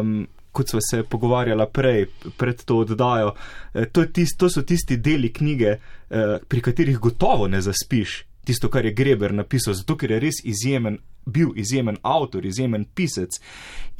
um, 0.00 0.26
kot 0.52 0.68
smo 0.68 0.80
se 0.90 1.02
pogovarjali 1.02 1.66
prej, 1.72 2.06
pred 2.36 2.64
to 2.64 2.78
oddajo. 2.78 3.34
E, 3.74 3.84
to, 3.84 4.04
tist, 4.04 4.38
to 4.38 4.50
so 4.50 4.62
tisti 4.62 4.96
deli 4.96 5.32
knjige, 5.32 5.76
uh, 6.10 6.16
pri 6.48 6.60
katerih 6.60 6.98
gotovo 6.98 7.48
ne 7.48 7.60
zaspiš 7.60 8.22
tisto, 8.48 8.70
kar 8.70 8.84
je 8.84 8.92
Greber 8.92 9.34
napisal, 9.34 9.74
zato 9.76 9.96
ker 9.96 10.10
je 10.16 10.20
res 10.24 10.42
izjemen. 10.44 10.98
Bil 11.28 11.50
izjemen 11.60 11.98
avtor, 12.08 12.46
izjemen 12.48 12.86
pisec. 12.96 13.36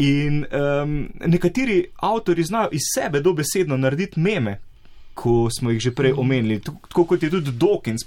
In 0.00 0.46
um, 0.48 0.94
nekateri 1.28 1.82
avtori 2.00 2.46
znajo 2.48 2.70
iz 2.72 2.86
sebe 2.94 3.20
dobesedno 3.20 3.76
narediti 3.76 4.20
meme, 4.24 4.54
ko 5.18 5.48
smo 5.50 5.70
jih 5.70 5.80
že 5.82 5.90
prej 5.94 6.12
mhm. 6.12 6.20
omenili. 6.20 6.60
Tako 6.60 7.04
kot 7.04 7.22
je 7.22 7.30
tudi 7.30 7.50
Dawkins 7.50 8.06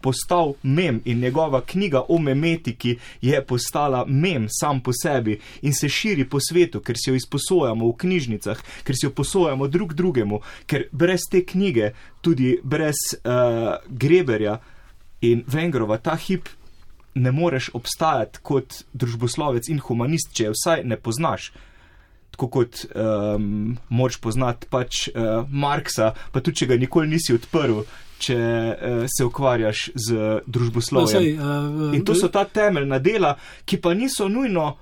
postal 0.00 0.54
mem 0.62 1.00
in 1.04 1.20
njegova 1.20 1.60
knjiga 1.60 2.02
o 2.08 2.18
memetiki 2.18 2.96
je 3.20 3.44
postala 3.44 4.04
mem 4.06 4.46
sam 4.48 4.80
po 4.80 4.92
sebi 4.92 5.38
in 5.62 5.74
se 5.74 5.88
širi 5.88 6.24
po 6.24 6.40
svetu, 6.40 6.80
ker 6.80 6.96
si 6.96 7.10
jo 7.10 7.14
izposojamo 7.16 7.88
v 7.88 7.96
knjižnicah, 7.96 8.62
ker 8.84 8.96
si 8.96 9.06
jo 9.06 9.10
posojamo 9.10 9.68
drug 9.68 9.94
drugemu, 9.94 10.40
ker 10.66 10.88
brez 10.92 11.20
te 11.30 11.44
knjige, 11.44 11.92
tudi 12.20 12.58
brez 12.62 12.96
uh, 13.12 13.76
Greberja 13.88 14.58
in 15.20 15.44
Vengrova, 15.46 15.98
ta 15.98 16.16
hip. 16.16 16.48
Ne 17.14 17.28
moreš 17.32 17.68
obstajati 17.76 18.40
kot 18.42 18.72
družboslovec 18.96 19.68
in 19.68 19.82
humanist, 19.84 20.30
če 20.32 20.46
je 20.46 20.52
vsaj 20.54 20.84
ne 20.88 20.96
poznaš 20.96 21.50
tako 22.32 22.48
kot 22.48 22.84
um, 22.94 23.76
moč 23.88 24.16
poznati 24.24 24.66
pač 24.70 25.08
uh, 25.12 25.44
Marksa, 25.48 26.12
pa 26.32 26.40
tudi 26.40 26.62
če 26.62 26.72
ga 26.72 26.78
nikoli 26.80 27.12
nisi 27.12 27.34
odprl, 27.36 27.82
če 28.22 28.38
uh, 28.38 29.02
se 29.10 29.26
ukvarjaš 29.28 29.90
z 29.94 30.38
družboslovjem. 30.46 31.28
No, 31.36 31.50
uh, 31.90 31.92
In 31.96 32.06
to 32.08 32.16
so 32.16 32.32
ta 32.32 32.46
temeljna 32.48 32.98
dela, 33.04 33.36
ki 33.68 33.82
pa 33.84 33.92
niso 33.94 34.30
nujno 34.32 34.72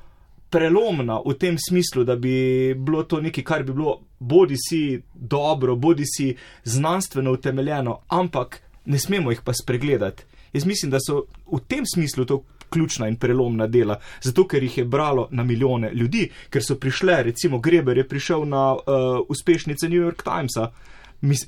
prelomna 0.51 1.21
v 1.25 1.35
tem 1.39 1.59
smislu, 1.59 2.05
da 2.05 2.17
bi 2.17 2.75
bilo 2.75 3.05
to 3.07 3.21
nekaj, 3.23 3.45
kar 3.47 3.67
bi 3.67 3.75
bilo 3.75 4.01
bodi 4.19 4.59
si 4.59 5.01
dobro, 5.15 5.77
bodi 5.77 6.07
si 6.07 6.35
znanstveno 6.65 7.33
utemeljeno, 7.33 8.01
ampak 8.09 8.61
ne 8.85 8.99
smemo 8.99 9.31
jih 9.31 9.43
pa 9.45 9.53
spregledati. 9.55 10.27
Jaz 10.53 10.67
mislim, 10.67 10.91
da 10.91 10.99
so 10.99 11.25
v 11.47 11.61
tem 11.69 11.87
smislu 11.87 12.25
to 12.27 12.43
ključna 12.71 13.09
in 13.09 13.17
prelomna 13.17 13.67
dela, 13.67 13.99
zato 14.21 14.47
ker 14.49 14.63
jih 14.63 14.79
je 14.79 14.85
bralo 14.85 15.29
na 15.31 15.45
milijone 15.45 15.91
ljudi, 15.95 16.29
ker 16.51 16.63
so 16.65 16.77
prišle, 16.77 17.23
recimo 17.23 17.59
Greber 17.59 17.99
je 17.99 18.09
prišel 18.09 18.45
na 18.49 18.73
uh, 18.75 18.81
uspešnice 19.29 19.89
New 19.89 20.03
York 20.03 20.23
Timesa. 20.23 20.71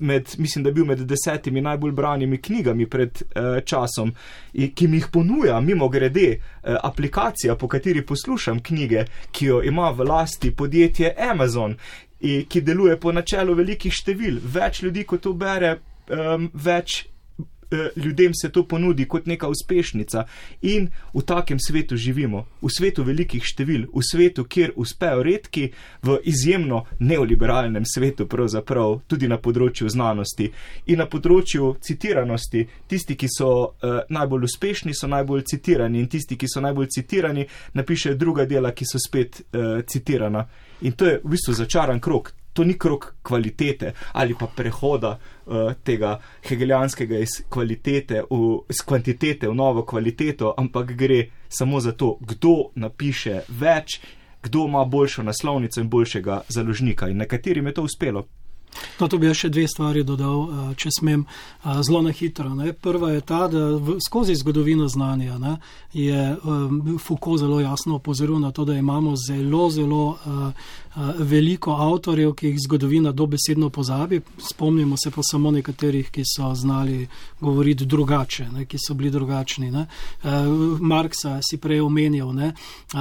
Med, 0.01 0.29
mislim, 0.39 0.65
da 0.65 0.69
je 0.69 0.75
bil 0.75 0.85
med 0.85 0.99
desetimi 0.99 1.61
najbolj 1.61 1.93
branimi 1.93 2.37
knjigami 2.43 2.87
pred 2.87 3.23
uh, 3.23 3.65
časom, 3.65 4.13
ki 4.75 4.89
mi 4.89 4.99
jih 5.01 5.07
ponuja, 5.13 5.61
mimo 5.61 5.89
grede, 5.89 6.35
uh, 6.37 6.77
aplikacija, 6.83 7.57
po 7.57 7.69
kateri 7.69 8.03
poslušam 8.07 8.61
knjige, 8.63 9.05
ki 9.31 9.47
jo 9.47 9.63
ima 9.63 9.91
v 9.91 10.05
lasti 10.05 10.51
podjetje 10.51 11.15
Amazon, 11.31 11.77
in, 12.21 12.45
ki 12.49 12.61
deluje 12.61 12.99
po 13.01 13.13
načelu 13.13 13.55
velikih 13.55 13.93
števil. 13.93 14.43
Več 14.45 14.83
ljudi, 14.83 15.07
ko 15.09 15.17
to 15.17 15.33
bere, 15.33 15.79
um, 16.11 16.51
več 16.53 17.07
Eh, 17.07 17.12
ljudem 17.97 18.35
se 18.35 18.51
to 18.51 18.65
ponudi 18.69 19.05
kot 19.09 19.27
neka 19.27 19.49
uspešnica 19.49 20.25
in 20.63 20.89
v 21.15 21.23
takem 21.27 21.59
svetu 21.61 21.97
živimo, 21.97 22.47
v 22.63 22.71
svetu 22.71 23.05
velikih 23.05 23.45
števil, 23.45 23.87
v 23.95 24.03
svetu, 24.03 24.45
kjer 24.45 24.73
uspejo 24.77 25.23
redki, 25.23 25.71
v 26.03 26.19
izjemno 26.25 26.85
neoliberalnem 26.99 27.85
svetu, 27.87 28.27
pravzaprav 28.27 29.01
tudi 29.07 29.29
na 29.29 29.39
področju 29.39 29.89
znanosti 29.89 30.51
in 30.87 30.99
na 30.99 31.07
področju 31.07 31.77
citiranosti. 31.81 32.67
Tisti, 32.89 33.17
ki 33.17 33.29
so 33.31 33.49
uh, 33.49 34.03
najbolj 34.09 34.49
uspešni, 34.51 34.95
so 34.95 35.09
najbolj 35.11 35.47
citirani 35.53 36.01
in 36.03 36.09
tisti, 36.13 36.37
ki 36.37 36.49
so 36.49 36.61
najbolj 36.65 36.91
citirani, 36.93 37.47
napišejo 37.75 38.19
druga 38.19 38.47
dela, 38.47 38.73
ki 38.73 38.89
so 38.89 39.01
spet 39.01 39.43
uh, 39.43 39.81
citirana. 39.87 40.47
In 40.83 40.97
to 40.99 41.07
je 41.07 41.19
v 41.23 41.35
bistvu 41.35 41.55
začaran 41.55 42.01
krok 42.03 42.33
to 42.53 42.65
ni 42.65 42.79
krok 42.79 43.15
kvalitete 43.23 43.93
ali 44.13 44.35
pa 44.39 44.47
prehoda 44.47 45.19
uh, 45.47 45.73
tega 45.85 46.19
hegelijanskega 46.49 47.19
iz, 47.19 47.41
v, 47.51 48.59
iz 48.69 48.83
kvantitete 48.87 49.49
v 49.49 49.55
novo 49.55 49.85
kvaliteto, 49.85 50.55
ampak 50.57 50.93
gre 50.97 51.27
samo 51.49 51.81
za 51.81 51.93
to, 51.93 52.17
kdo 52.21 52.73
napiše 52.75 53.41
več, 53.49 54.01
kdo 54.43 54.67
ima 54.67 54.85
boljšo 54.85 55.23
naslovnico 55.23 55.81
in 55.81 55.89
boljšega 55.89 56.43
založnika. 56.49 57.09
In 57.09 57.17
nekaterim 57.17 57.67
je 57.67 57.75
to 57.75 57.83
uspelo. 57.83 58.27
No, 59.01 59.09
to 59.09 59.19
bi 59.19 59.29
jaz 59.29 59.43
še 59.43 59.51
dve 59.53 59.67
stvari 59.69 60.03
dodal, 60.07 60.43
eh, 60.43 60.75
če 60.79 60.93
smem, 60.99 61.25
eh, 61.27 61.81
zelo 61.85 62.03
na 62.03 62.13
hitro. 62.13 62.55
Ne. 62.55 62.73
Prva 62.73 63.13
je 63.13 63.21
ta, 63.21 63.47
da 63.49 63.77
v, 63.77 63.99
skozi 64.05 64.37
zgodovino 64.39 64.89
znanja 64.89 65.39
ne, 65.39 65.57
je 65.93 66.37
um, 66.45 66.99
Foucault 66.99 67.41
zelo 67.41 67.61
jasno 67.61 67.99
opozoril 68.01 68.41
na 68.41 68.53
to, 68.53 68.65
da 68.65 68.75
imamo 68.75 69.15
zelo, 69.17 69.69
zelo 69.71 70.05
uh, 70.17 70.71
veliko 71.19 71.73
avtorjev, 71.73 72.35
ki 72.37 72.47
jih 72.47 72.59
zgodovina 72.67 73.13
dobesedno 73.13 73.71
pozabi. 73.71 74.21
Spomnimo 74.39 74.97
se 74.97 75.11
pa 75.11 75.23
samo 75.25 75.51
nekaterih, 75.51 76.11
ki 76.11 76.23
so 76.25 76.55
znali 76.55 77.09
govoriti 77.41 77.87
drugače, 77.87 78.49
ne, 78.53 78.67
ki 78.67 78.77
so 78.79 78.95
bili 78.95 79.11
drugačni. 79.11 79.71
Ne. 79.71 79.87
Marksa 80.81 81.39
si 81.43 81.57
prej 81.57 81.81
omenjal. 81.81 82.33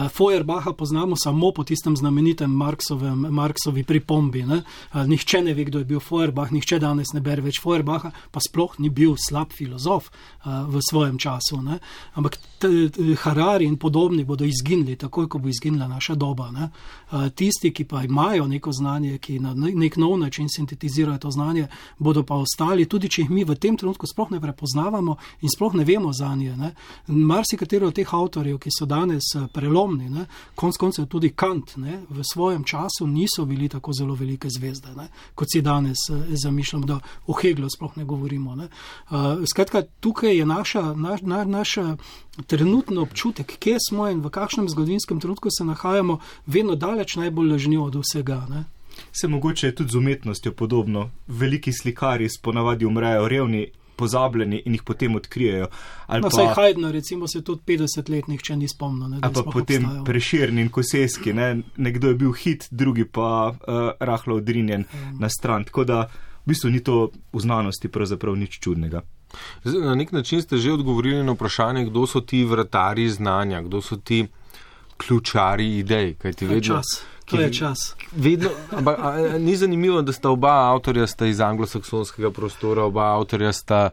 Feuerbacha 0.10 0.74
poznamo 0.74 1.16
samo 1.16 1.52
po 1.52 1.64
tistem 1.64 1.98
znamenitem 1.98 2.52
Marksovem, 2.52 3.28
Marksovi 3.30 3.84
pripombi. 3.84 4.44
Ne. 4.44 4.62
Nihče 4.94 5.42
ne 5.42 5.54
ve, 5.54 5.64
kdo 5.68 5.80
je 5.80 5.86
bil 5.86 6.00
Feuerbach, 6.00 6.52
nihče 6.52 6.80
danes 6.80 7.14
ne 7.14 7.22
bere 7.22 7.42
več 7.42 7.60
Feuerbacha, 7.64 8.12
pa 8.32 8.40
sploh 8.40 8.80
ni 8.80 8.90
bil 8.90 9.16
slab 9.20 9.52
filozof 9.52 10.10
v 10.46 10.80
svojem 10.90 11.18
času. 11.18 11.62
Ne. 11.62 11.80
Ampak 12.16 12.40
Harari 13.24 13.66
in 13.66 13.78
podobni 13.78 14.24
bodo 14.24 14.46
izginili, 14.46 14.96
takoj 14.96 15.28
ko 15.28 15.40
bo 15.40 15.50
izginila 15.50 15.88
naša 15.88 16.16
doba. 16.16 16.52
Ne. 16.52 16.70
Tisti, 17.36 17.72
ki 17.74 17.81
pa 17.86 18.04
imajo 18.04 18.48
neko 18.48 18.72
znanje, 18.72 19.18
ki 19.18 19.40
na 19.40 19.54
nek 19.56 19.98
nov 19.98 20.18
način 20.20 20.50
sintetizirajo 20.50 21.18
to 21.18 21.32
znanje, 21.32 21.68
bodo 21.98 22.24
pa 22.24 22.36
ostali, 22.36 22.86
tudi 22.86 23.10
če 23.10 23.22
jih 23.22 23.30
mi 23.30 23.44
v 23.44 23.56
tem 23.56 23.78
trenutku 23.78 24.08
sploh 24.08 24.32
ne 24.32 24.42
prepoznavamo 24.42 25.16
in 25.42 25.50
sploh 25.50 25.74
ne 25.74 25.84
vemo 25.84 26.14
za 26.14 26.36
nje. 26.36 26.56
Marsi 27.08 27.58
katero 27.58 27.88
od 27.88 27.96
teh 27.96 28.14
avtorjev, 28.14 28.58
ki 28.60 28.70
so 28.72 28.86
danes 28.86 29.34
prelomni, 29.54 30.10
ne. 30.10 30.26
konc 30.56 30.78
koncev 30.78 31.06
tudi 31.06 31.32
Kant, 31.36 31.78
ne, 31.78 32.02
v 32.10 32.24
svojem 32.34 32.64
času 32.64 33.08
niso 33.08 33.46
bili 33.46 33.70
tako 33.70 33.94
zelo 33.94 34.16
velike 34.16 34.50
zvezde, 34.50 34.96
ne, 34.96 35.08
kot 35.36 35.48
si 35.52 35.62
danes 35.62 35.98
zamišljamo, 36.44 36.86
da 36.86 37.00
o 37.28 37.34
Heglu 37.34 37.70
sploh 37.70 37.98
ne 37.98 38.06
govorimo. 38.06 38.56
Ne. 38.56 38.68
Skratka, 39.52 39.84
tukaj 40.00 40.38
je 40.38 40.46
naša, 40.46 40.94
naš, 40.94 41.22
naš, 41.22 41.48
naša 41.48 41.96
trenutno 42.48 43.02
občutek, 43.02 43.58
kje 43.60 43.78
smo 43.90 44.08
in 44.10 44.22
v 44.22 44.30
kakšnem 44.30 44.70
zgodovinskem 44.70 45.20
trenutku 45.20 45.50
se 45.52 45.64
nahajamo, 45.64 46.20
vedno 46.46 46.76
daleč 46.76 47.16
najbolj 47.16 47.52
lažnivo 47.52 47.86
od 47.86 47.96
vsega. 47.96 48.46
Ne? 48.50 48.64
Se 49.12 49.28
mogoče 49.28 49.68
je 49.68 49.76
tudi 49.76 49.92
z 49.92 49.96
umetnostjo 49.96 50.52
podobno. 50.52 51.12
Veliki 51.28 51.74
slikari 51.74 52.30
sponavadi 52.30 52.86
umrejo 52.86 53.28
revni. 53.28 53.68
Pozabljeni 53.96 54.64
in 54.66 54.74
jih 54.74 54.84
potem 54.84 55.16
odkrijejo. 55.16 55.68
No, 56.10 56.30
pa, 56.30 56.54
hajdno, 56.56 56.92
recimo, 56.92 57.28
se 57.28 57.44
tudi 57.44 57.62
50 57.68 58.10
let 58.10 58.28
nihče 58.28 58.56
ni 58.56 58.68
spomnil. 58.68 59.20
Ali 59.22 59.34
pa 59.34 59.44
potem 59.44 59.86
preširni 60.06 60.62
in 60.62 60.70
koseski. 60.70 61.34
Ne? 61.34 61.62
Nekdo 61.78 62.08
je 62.08 62.16
bil 62.16 62.32
hit, 62.32 62.66
drugi 62.72 63.06
pa 63.06 63.52
uh, 63.52 63.92
rahlo 64.00 64.36
odrinjen 64.36 64.86
um. 64.94 65.18
na 65.20 65.30
stran. 65.30 65.64
Tako 65.64 65.84
da 65.84 66.02
v 66.46 66.50
bistvu 66.50 66.70
ni 66.70 66.80
to 66.84 67.12
v 67.34 67.40
znanosti 67.40 67.92
pravzaprav 67.94 68.36
nič 68.36 68.60
čudnega. 68.60 69.02
Na 69.64 69.96
nek 69.96 70.12
način 70.12 70.42
ste 70.42 70.58
že 70.58 70.74
odgovorili 70.74 71.24
na 71.24 71.32
vprašanje, 71.32 71.86
kdo 71.86 72.08
so 72.08 72.22
ti 72.22 72.44
vratari 72.46 73.10
znanja, 73.10 73.62
kdo 73.62 73.82
so 73.82 73.98
ti 73.98 74.28
ključari 74.98 75.78
idej. 75.78 76.16
To 76.16 76.46
je 76.46 76.62
čas. 76.62 76.86
To 77.26 77.40
je 77.42 77.54
čas. 77.54 77.96
Vedno, 78.12 78.50
ampak, 78.72 79.00
a, 79.00 79.38
ni 79.40 79.56
zanimivo, 79.56 80.02
da 80.02 80.12
sta 80.12 80.30
oba 80.30 80.74
avtorja 80.74 81.08
sta 81.08 81.26
iz 81.26 81.40
anglosaksonskega 81.40 82.32
prostora, 82.32 82.84
oba 82.84 83.16
avtorja 83.16 83.54
sta, 83.54 83.90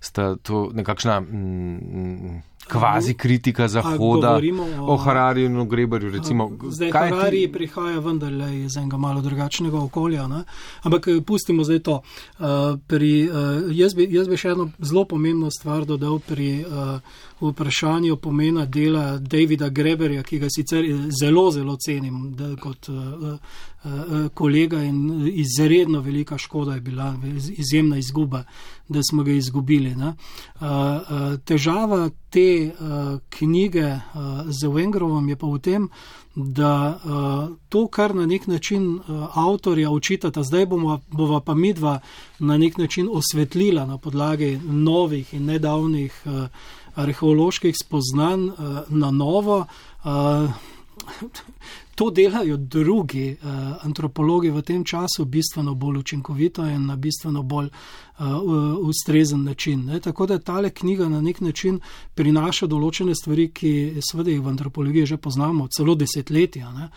sta 0.00 0.36
to 0.36 0.70
nekakšna. 0.74 1.20
Mm, 1.20 1.76
mm 1.76 2.51
kvazi 2.72 3.14
kritika 3.14 3.68
Zahoda, 3.68 4.40
o, 4.80 4.92
o 4.92 4.96
Harariju 4.96 5.46
in 5.46 5.56
o 5.56 5.64
Grebarju. 5.64 6.10
Recimo, 6.10 6.50
zdaj 6.68 6.90
Harari 6.90 7.46
ti... 7.46 7.52
prihaja 7.52 7.98
vendarle 7.98 8.64
iz 8.64 8.76
enega 8.76 8.96
malo 8.96 9.20
drugačnega 9.20 9.78
okolja, 9.78 10.26
ne? 10.26 10.44
ampak 10.82 11.08
eh, 11.08 11.20
pustimo 11.26 11.64
zdaj 11.64 11.78
to. 11.78 12.00
Uh, 12.38 12.46
pri, 12.86 13.28
uh, 13.30 13.36
jaz, 13.70 13.94
bi, 13.94 14.08
jaz 14.10 14.28
bi 14.28 14.36
še 14.36 14.54
eno 14.56 14.70
zelo 14.78 15.04
pomembno 15.04 15.50
stvar 15.50 15.84
dodal 15.84 16.18
pri 16.18 16.64
uh, 16.64 16.96
vprašanju 17.42 18.16
pomena 18.16 18.66
dela 18.66 19.18
Davida 19.18 19.68
Greberja, 19.68 20.22
ki 20.22 20.38
ga 20.38 20.48
sicer 20.50 20.86
zelo, 21.20 21.50
zelo 21.50 21.76
cenim 21.76 22.32
da, 22.36 22.54
kot 22.60 22.88
uh, 22.88 22.96
uh, 22.96 23.60
kolega 24.34 24.82
in 24.82 25.30
izredno 25.34 26.00
velika 26.00 26.38
škoda 26.38 26.74
je 26.74 26.80
bila, 26.80 27.16
izjemna 27.50 27.98
izguba, 27.98 28.44
da 28.88 29.02
smo 29.02 29.22
ga 29.22 29.32
izgubili. 29.32 29.94
Uh, 29.96 30.08
težava 31.44 32.10
te 32.30 32.70
knjige 33.28 33.98
z 34.48 34.68
Wengrovom 34.68 35.28
je 35.28 35.36
pa 35.36 35.46
v 35.46 35.58
tem, 35.58 35.88
da 36.34 37.00
to, 37.68 37.86
kar 37.86 38.14
na 38.14 38.26
nek 38.26 38.46
način 38.46 39.00
avtorja 39.34 39.90
učitata, 39.90 40.42
zdaj 40.42 40.66
bomo, 40.66 41.00
bova 41.10 41.40
pa 41.40 41.54
midva 41.54 42.00
na 42.38 42.56
nek 42.58 42.78
način 42.78 43.08
osvetlila 43.12 43.86
na 43.86 43.98
podlagi 43.98 44.60
novih 44.64 45.34
in 45.34 45.44
nedavnih 45.44 46.22
arheoloških 46.94 47.74
spoznanj 47.84 48.48
na 48.88 49.10
novo. 49.10 49.66
To 51.94 52.10
delajo 52.10 52.56
drugi 52.56 53.32
uh, 53.32 53.48
antropologi 53.84 54.50
v 54.50 54.62
tem 54.62 54.84
času 54.84 55.24
bistveno 55.24 55.74
bolj 55.74 55.98
učinkovito 55.98 56.64
in 56.64 56.86
na 56.86 56.96
bistveno 56.96 57.42
bolj 57.42 57.66
uh, 57.66 57.72
ustrezen 58.82 59.44
način. 59.44 59.84
Ne? 59.84 60.00
Tako 60.00 60.26
da 60.26 60.38
tale 60.38 60.70
knjiga 60.70 61.08
na 61.08 61.20
nek 61.20 61.40
način 61.40 61.80
prinaša 62.14 62.66
določene 62.66 63.14
stvari, 63.14 63.48
ki 63.50 64.02
seveda 64.10 64.30
jih 64.30 64.42
v 64.42 64.48
antropologiji 64.48 65.06
že 65.06 65.16
poznamo 65.16 65.68
celo 65.68 65.94
desetletja. 65.94 66.68
Uh, 66.72 66.90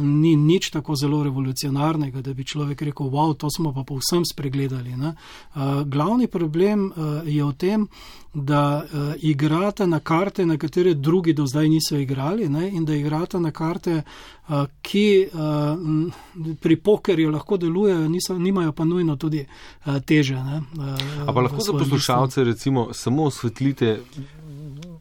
ni 0.00 0.36
nič 0.36 0.70
tako 0.70 0.94
zelo 0.96 1.22
revolucionarnega, 1.22 2.22
da 2.22 2.32
bi 2.34 2.44
človek 2.44 2.82
rekel, 2.82 3.10
wow, 3.12 3.34
to 3.36 3.50
smo 3.50 3.72
pa 3.72 3.84
povsem 3.84 4.24
spregledali. 4.24 4.94
Uh, 4.96 5.82
glavni 5.84 6.26
problem 6.26 6.88
uh, 6.88 7.20
je 7.28 7.44
v 7.44 7.52
tem, 7.52 7.86
da 8.34 8.84
uh, 8.84 9.14
igrate 9.18 9.86
na 9.86 10.00
karte, 10.00 10.46
na 10.46 10.56
katere 10.56 10.94
drugi 10.94 11.32
do 11.32 11.46
zdaj 11.46 11.68
niso 11.68 11.96
igrali, 11.96 12.48
ne? 12.48 12.70
in 12.70 12.84
da 12.84 12.94
igrate 12.94 13.40
na 13.40 13.50
karte, 13.50 14.02
uh, 14.48 14.64
ki 14.82 15.28
uh, 15.32 16.58
pri 16.60 16.76
pokerju 16.76 17.30
lahko 17.30 17.56
delujejo, 17.56 18.08
niso, 18.08 18.38
nimajo 18.38 18.72
pa 18.72 18.84
nujno 18.84 19.16
tudi 19.16 19.44
uh, 19.44 20.00
teže. 20.00 20.37
Uh, 20.38 21.34
pa 21.34 21.40
lahko 21.40 21.60
za 21.60 21.72
poslušalce 21.72 22.44
recimo 22.44 22.88
samo 22.92 23.24
osvetlite. 23.24 24.00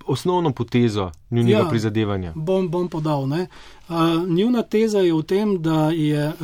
Osnovno 0.08 0.52
potezo 0.52 1.12
njunega 1.32 1.58
ja, 1.58 1.70
prizadevanja. 1.70 2.32
Bom, 2.36 2.70
bom 2.70 2.88
podal. 2.88 3.24
Uh, 3.24 3.36
njuna 4.28 4.64
teza 4.64 5.00
je 5.00 5.14
v 5.14 5.24
tem, 5.24 5.62
da 5.62 5.90
je 5.92 6.28
uh, 6.28 6.36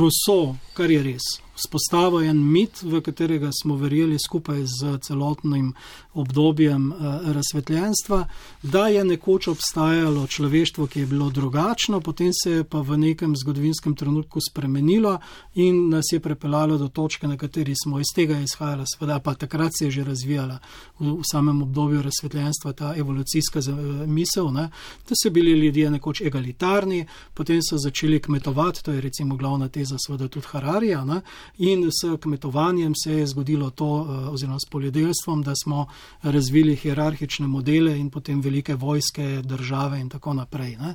Rousseau, 0.00 0.56
kar 0.74 0.90
je 0.90 1.02
res, 1.02 1.22
vzpostavil 1.60 2.30
en 2.30 2.40
mit, 2.52 2.82
v 2.82 3.00
katerega 3.04 3.50
smo 3.52 3.76
verjeli 3.76 4.16
skupaj 4.18 4.64
z 4.66 4.98
celotnim 5.04 5.72
obdobjem 6.14 6.92
razsvetljenstva, 7.34 8.24
da 8.62 8.86
je 8.88 9.04
nekoč 9.04 9.48
obstajalo 9.48 10.26
človeštvo, 10.26 10.86
ki 10.86 11.00
je 11.00 11.06
bilo 11.06 11.30
drugačno, 11.30 12.00
potem 12.00 12.32
se 12.34 12.50
je 12.50 12.64
pa 12.64 12.80
v 12.80 12.98
nekem 12.98 13.36
zgodovinskem 13.36 13.94
trenutku 13.94 14.40
spremenilo 14.40 15.18
in 15.54 15.88
nas 15.88 16.12
je 16.12 16.20
prepeljalo 16.20 16.78
do 16.78 16.88
točke, 16.88 17.28
na 17.28 17.36
kateri 17.36 17.74
smo. 17.84 18.00
Iz 18.00 18.10
tega 18.14 18.38
izhajali, 18.40 18.84
seveda 18.86 19.20
pa 19.20 19.34
takrat 19.34 19.72
se 19.78 19.84
je 19.84 19.90
že 19.90 20.04
razvijala 20.04 20.58
v, 20.98 21.12
v 21.20 21.22
samem 21.30 21.62
obdobju 21.62 22.02
razsvetljenstva 22.02 22.72
ta 22.72 22.94
evolucijska 22.96 23.60
misel, 24.06 24.50
ne, 24.52 24.70
da 25.08 25.14
so 25.14 25.30
bili 25.30 25.52
ljudje 25.52 25.90
nekoč 25.90 26.20
egalitarni, 26.20 27.06
potem 27.34 27.60
so 27.62 27.78
začeli 27.78 28.20
kmetovati, 28.20 28.84
to 28.84 28.92
je 28.92 29.00
recimo 29.00 29.36
glavna 29.36 29.68
teza 29.68 29.96
seveda 29.98 30.28
tudi 30.28 30.46
Hararija, 30.50 31.04
ne, 31.04 31.20
in 31.58 31.90
s 31.90 32.16
kmetovanjem 32.20 32.92
se 33.04 33.12
je 33.12 33.26
zgodilo 33.26 33.70
to, 33.70 34.06
oziroma 34.32 34.58
s 34.58 34.70
poljedelstvom, 34.70 35.42
da 35.42 35.52
smo 35.62 35.86
razvili 36.22 36.76
hierarhične 36.76 37.46
modele 37.46 37.98
in 37.98 38.10
potem 38.10 38.40
velike 38.40 38.74
vojske, 38.74 39.42
države 39.44 40.00
in 40.00 40.08
tako 40.08 40.34
naprej. 40.34 40.76
Ne. 40.76 40.94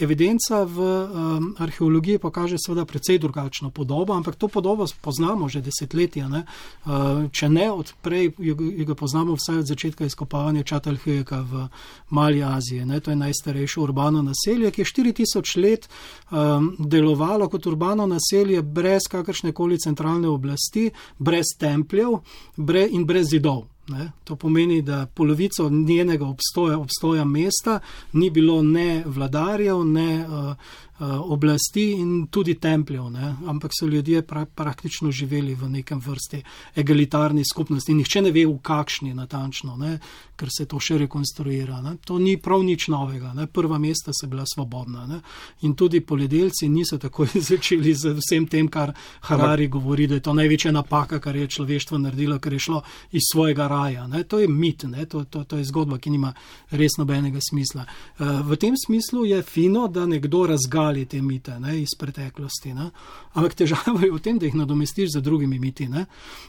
Evidenca 0.00 0.62
v 0.62 1.08
arheologiji 1.58 2.18
pokaže 2.18 2.56
seveda 2.58 2.84
precej 2.84 3.18
drugačno 3.18 3.70
podobo, 3.70 4.14
ampak 4.14 4.36
to 4.36 4.48
podobo 4.48 4.86
poznamo 5.00 5.48
že 5.48 5.60
desetletja. 5.60 6.28
Ne. 6.28 6.44
Če 7.32 7.48
ne 7.48 7.70
odprej, 7.72 8.32
jo 8.38 8.94
poznamo 8.94 9.34
vsaj 9.34 9.58
od 9.58 9.66
začetka 9.66 10.04
izkopavanja 10.06 10.62
Čatalhujeka 10.62 11.40
v 11.40 11.68
Mali 12.10 12.42
Aziji. 12.42 12.84
Ne. 12.84 13.00
To 13.00 13.10
je 13.10 13.16
najstarejše 13.16 13.80
urbano 13.80 14.22
naselje, 14.22 14.70
ki 14.70 14.80
je 14.80 14.84
4000 14.84 15.62
let 15.62 15.88
um, 16.30 16.76
delovalo 16.78 17.48
kot 17.48 17.66
urbano 17.66 18.06
naselje 18.06 18.62
brez 18.62 19.08
kakršne 19.10 19.52
koli 19.52 19.65
centralne 19.78 20.28
oblasti, 20.28 20.90
brez 21.18 21.56
templjev 21.58 22.20
bre 22.56 22.86
in 22.90 23.06
brez 23.06 23.26
zidov. 23.30 23.64
Ne? 23.88 24.12
To 24.24 24.36
pomeni, 24.36 24.82
da 24.82 25.06
polovico 25.06 25.68
njenega 25.70 26.26
obstoja, 26.26 26.78
obstoja 26.78 27.24
mesta 27.24 27.80
ni 28.12 28.30
bilo 28.30 28.62
ne 28.62 29.02
vladarjev, 29.06 29.84
ne 29.84 30.26
uh, 30.26 30.54
oblasti 31.04 31.90
in 31.92 32.26
tudi 32.30 32.54
templjev, 32.54 33.10
ne? 33.10 33.34
ampak 33.46 33.70
so 33.80 33.86
ljudje 33.86 34.22
pra, 34.22 34.46
praktično 34.46 35.10
živeli 35.10 35.54
v 35.54 35.68
nekem 35.68 36.00
vrsti 36.00 36.42
egalitarni 36.76 37.42
skupnosti. 37.44 37.94
Nihče 37.94 38.22
ne 38.22 38.30
ve, 38.30 38.46
v 38.46 38.56
kakšni 38.62 39.14
natančno, 39.14 39.76
ne? 39.76 39.98
ker 40.36 40.48
se 40.52 40.64
to 40.66 40.80
še 40.80 40.98
rekonstruira. 40.98 41.80
Ne? 41.84 41.96
To 42.08 42.18
ni 42.18 42.36
prav 42.40 42.62
nič 42.64 42.88
novega. 42.88 43.34
Ne? 43.36 43.46
Prva 43.46 43.78
mesta 43.78 44.12
so 44.16 44.28
bila 44.28 44.44
svobodna 44.48 45.06
ne? 45.06 45.20
in 45.68 45.74
tudi 45.74 46.00
poljedelci 46.00 46.68
niso 46.68 46.98
tako 46.98 47.26
začeli 47.50 47.94
z 47.94 48.14
vsem 48.16 48.46
tem, 48.46 48.68
kar 48.68 48.94
Harari 49.28 49.68
govori, 49.68 50.06
da 50.06 50.16
je 50.16 50.24
to 50.24 50.32
največja 50.32 50.72
napaka, 50.72 51.20
kar 51.20 51.36
je 51.36 51.48
človeštvo 51.58 51.98
naredilo, 51.98 52.38
ker 52.38 52.56
je 52.56 52.62
šlo 52.68 52.82
iz 53.12 53.28
svojega 53.32 53.68
raja. 53.68 54.06
Ne? 54.08 54.24
To 54.24 54.40
je 54.40 54.48
mit, 54.48 54.84
to, 55.08 55.24
to, 55.24 55.44
to 55.44 55.60
je 55.60 55.68
zgodba, 55.68 55.98
ki 55.98 56.10
nima 56.16 56.32
res 56.70 56.96
nobenega 56.98 57.40
smisla. 57.40 57.84
Uh, 57.84 58.40
v 58.48 58.56
tem 58.60 58.72
smislu 58.76 59.24
je 59.28 59.42
fino, 59.42 59.88
da 59.88 60.06
nekdo 60.06 60.46
razgaja 60.46 60.85
prebrali 60.86 61.06
te 61.06 61.22
mite 61.22 61.60
ne, 61.60 61.80
iz 61.82 61.94
preteklosti. 61.98 62.74
Ne. 62.74 62.90
Ampak 63.34 63.54
težava 63.54 64.00
je 64.02 64.10
v 64.12 64.20
tem, 64.22 64.38
da 64.38 64.46
jih 64.46 64.54
nadomestiš 64.54 65.12
z 65.12 65.22
drugimi 65.22 65.58
miti. 65.58 65.88
Ne. 65.88 66.06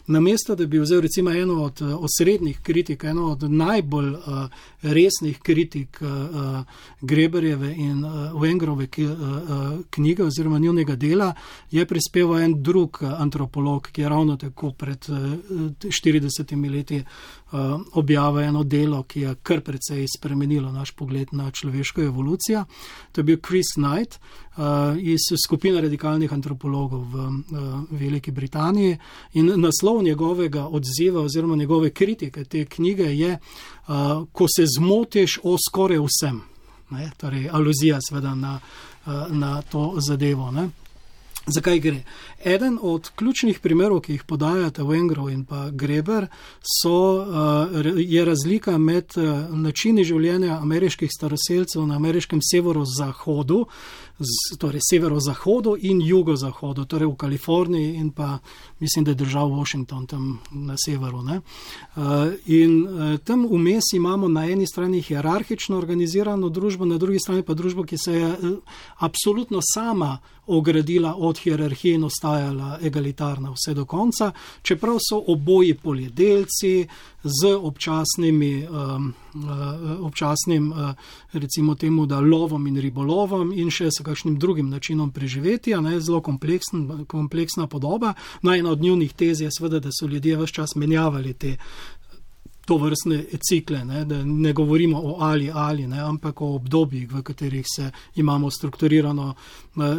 Namesto, 0.08 0.56
da 0.56 0.65
bi 0.65 0.80
vzel 0.80 1.02
recimo 1.02 1.32
eno 1.32 1.63
od 1.63 1.82
uh, 1.82 1.95
osrednjih 2.04 2.60
kritik, 2.62 3.04
eno 3.04 3.32
od 3.32 3.43
najbolj 3.52 4.12
uh, 4.13 4.50
resnih 4.82 5.39
kritik 5.39 6.02
uh, 6.02 6.63
Greberjeve 7.02 7.73
in 7.76 8.06
uh, 8.06 8.34
Wengrove 8.41 8.88
ki, 8.88 9.06
uh, 9.06 9.12
uh, 9.12 9.80
knjige 9.89 10.23
oziroma 10.23 10.60
njunega 10.60 10.95
dela, 10.95 11.34
je 11.71 11.86
prispeval 11.86 12.41
en 12.41 12.62
drug 12.63 13.02
antropolog, 13.17 13.89
ki 13.91 14.02
je 14.02 14.10
ravno 14.10 14.38
tako 14.38 14.71
pred 14.71 15.10
uh, 15.10 15.17
40 15.82 16.71
leti 16.71 16.97
uh, 16.97 17.46
objavil 17.93 18.43
eno 18.43 18.63
delo, 18.63 19.03
ki 19.03 19.21
je 19.21 19.36
kar 19.43 19.62
precej 19.62 20.05
spremenilo 20.17 20.71
naš 20.71 20.91
pogled 20.91 21.27
na 21.31 21.51
človeško 21.51 22.01
evolucijo. 22.01 22.65
To 23.12 23.21
je 23.21 23.23
bil 23.23 23.38
Chris 23.47 23.73
Knight, 23.75 24.19
uh, 24.57 24.63
iz 24.99 25.19
skupine 25.45 25.81
radikalnih 25.81 26.33
antropologov 26.33 27.05
v 27.13 27.15
uh, 27.15 27.31
Veliki 27.91 28.31
Britaniji. 28.31 28.97
In 29.33 29.53
naslov 29.55 30.03
njegovega 30.03 30.67
odziva 30.67 31.21
oziroma 31.21 31.55
njegove 31.55 31.89
kritike 31.89 32.43
te 32.43 32.65
knjige 32.65 33.03
je, 33.03 33.38
ko 34.31 34.45
se 34.55 34.65
zmotiš 34.77 35.39
o 35.43 35.55
skoraj 35.57 35.97
vsem. 35.97 36.41
Ne? 36.89 37.12
Torej, 37.17 37.49
aluzija 37.51 37.99
seveda 38.01 38.36
na, 38.36 38.60
na 39.29 39.62
to 39.62 39.93
zadevo. 39.97 40.51
Ne? 40.51 40.69
Zakaj 41.47 41.79
gre? 41.79 42.03
Eden 42.43 42.79
od 42.81 43.10
ključnih 43.15 43.60
primerov, 43.60 44.01
ki 44.03 44.17
jih 44.17 44.23
podajate 44.27 44.83
Wengrov 44.83 45.29
in 45.31 45.45
pa 45.45 45.69
Greber, 45.71 46.27
so, 46.81 47.23
je 47.97 48.25
razlika 48.25 48.77
med 48.77 49.15
načini 49.51 50.03
življenja 50.03 50.60
ameriških 50.62 51.10
staroseljcev 51.12 51.88
na 51.88 51.95
ameriškem 51.95 52.41
severozahodu, 52.43 53.62
torej 54.58 54.82
severozahodu 54.89 55.75
in 55.80 56.01
jugozahodu, 56.01 56.86
torej 56.86 57.08
v 57.08 57.15
Kaliforniji 57.15 57.95
in 57.95 58.12
pa 58.12 58.39
mislim, 58.80 59.06
da 59.06 59.12
je 59.12 59.15
držal 59.15 59.49
Washington 59.49 60.08
tam 60.08 60.39
na 60.51 60.75
severu. 60.86 61.21
Ne? 61.23 61.41
In 62.45 62.88
tam 63.23 63.45
vmes 63.45 63.93
imamo 63.93 64.27
na 64.27 64.45
eni 64.45 64.67
strani 64.67 65.01
hierarhično 65.01 65.77
organizirano 65.77 66.49
družbo, 66.49 66.86
na 66.86 66.97
drugi 66.97 67.19
strani 67.19 67.43
pa 67.43 67.53
družbo, 67.53 67.84
ki 67.84 67.97
se 67.97 68.13
je 68.13 68.36
absolutno 68.97 69.60
sama 69.73 70.17
ogradila 70.47 71.15
od 71.17 71.38
hierarhije 71.38 71.95
in 71.95 72.03
ostajala 72.03 72.80
egalitarna 72.82 73.51
vse 73.51 73.73
do 73.73 73.86
konca, 73.86 74.32
čeprav 74.62 74.97
so 75.10 75.23
oboji 75.27 75.73
poljedelci 75.73 76.88
z 77.23 77.53
občasnimi, 77.56 78.67
um, 78.67 79.13
uh, 79.34 80.06
občasnim, 80.06 80.71
uh, 80.71 80.93
recimo 81.34 81.75
temu, 81.75 82.06
da 82.06 82.19
lovom 82.19 82.67
in 82.67 82.77
ribolovom 82.77 83.51
in 83.53 83.71
še 83.73 83.91
s 83.91 84.03
kakšnim 84.06 84.38
drugim 84.39 84.69
načinom 84.69 85.12
preživetja, 85.12 85.82
ne, 85.82 85.99
zelo 85.99 86.21
kompleksen, 86.21 87.06
kompleksna 87.08 87.67
podoba. 87.67 88.13
No, 88.41 88.53
ena 88.53 88.71
od 88.71 88.82
njunih 88.82 89.13
tez 89.13 89.41
je 89.41 89.49
seveda, 89.51 89.80
da 89.80 89.89
so 89.91 90.08
ljudje 90.08 90.38
vse 90.38 90.53
čas 90.53 90.75
menjavali 90.75 91.34
te 91.34 91.58
to 92.67 92.75
vrstne 92.77 93.23
cikle, 93.49 93.86
ne, 93.86 94.06
ne 94.25 94.53
govorimo 94.53 94.99
o 94.99 95.15
ali 95.19 95.51
ali, 95.53 95.88
ne, 95.88 95.99
ampak 95.99 96.41
o 96.41 96.49
obdobjih, 96.56 97.08
v 97.13 97.21
katerih 97.23 97.65
se 97.75 97.91
imamo 98.15 98.51
strukturirano 98.51 99.34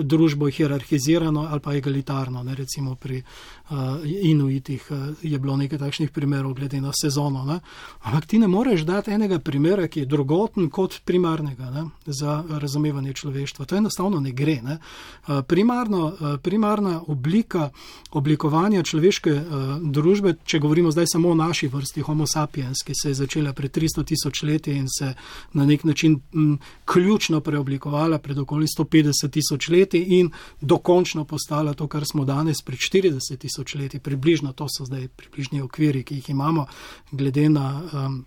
družbo, 0.03 0.51
hierarhizirano 0.51 1.47
ali 1.51 1.61
pa 1.61 1.75
egalitarno. 1.75 2.43
Ne, 2.43 2.55
recimo 2.55 2.95
pri 2.95 3.23
uh, 3.23 3.77
Inuitih 4.05 4.87
uh, 4.91 4.99
je 5.23 5.39
bilo 5.39 5.57
nekaj 5.57 5.79
takšnih 5.79 6.11
primerov, 6.11 6.55
glede 6.55 6.81
na 6.81 6.93
sezono. 6.93 7.45
Ne. 7.45 7.61
Ampak 8.03 8.27
ti 8.27 8.39
ne 8.39 8.49
moreš 8.49 8.83
dati 8.83 9.11
enega 9.11 9.39
primera, 9.39 9.89
ki 9.89 10.01
je 10.01 10.07
drugoten 10.07 10.71
kot 10.71 11.01
primarnega 11.05 11.71
ne, 11.71 11.85
za 12.07 12.43
razumevanje 12.49 13.13
človeštva. 13.13 13.65
To 13.65 13.77
enostavno 13.77 14.21
ne 14.21 14.33
gre. 14.33 14.61
Ne. 14.63 14.79
Uh, 15.27 15.43
primarno, 15.47 16.05
uh, 16.07 16.37
primarna 16.43 17.03
oblika 17.07 17.71
oblikovanja 18.11 18.83
človeške 18.83 19.33
uh, 19.33 19.43
družbe, 19.83 20.35
če 20.45 20.59
govorimo 20.59 20.91
zdaj 20.91 21.07
samo 21.13 21.31
o 21.31 21.35
naši 21.35 21.69
vrsti, 21.69 22.03
homo 22.07 22.27
sapiens, 22.27 22.83
ki 22.85 22.97
se 22.97 23.11
je 23.11 23.19
začela 23.21 23.53
pred 23.53 23.73
300 23.73 24.05
tisoč 24.05 24.43
leti 24.43 24.73
in 24.73 24.87
se 24.89 25.13
na 25.53 25.67
nek 25.67 25.85
način 25.85 26.21
m, 26.35 26.59
ključno 26.85 27.41
preoblikovala 27.41 28.19
pred 28.19 28.39
okoli 28.39 28.67
150 28.67 29.31
tisoč 29.31 29.68
leti 29.69 30.01
in 30.19 30.31
dokončno 30.61 31.25
postala 31.25 31.75
to, 31.75 31.87
kar 31.89 32.05
smo 32.07 32.25
danes 32.25 32.63
pred 32.63 32.79
40 32.79 33.37
tisoč 33.37 33.75
leti. 33.75 33.99
Približno 33.99 34.53
to 34.53 34.67
so 34.69 34.85
zdaj 34.85 35.09
približni 35.09 35.61
okviri, 35.61 36.05
ki 36.05 36.15
jih 36.15 36.31
imamo 36.31 36.67
glede 37.13 37.49
na. 37.49 37.69
Um, 37.93 38.25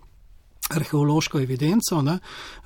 arheološko 0.70 1.40
evidenco, 1.40 2.02
ne, 2.02 2.18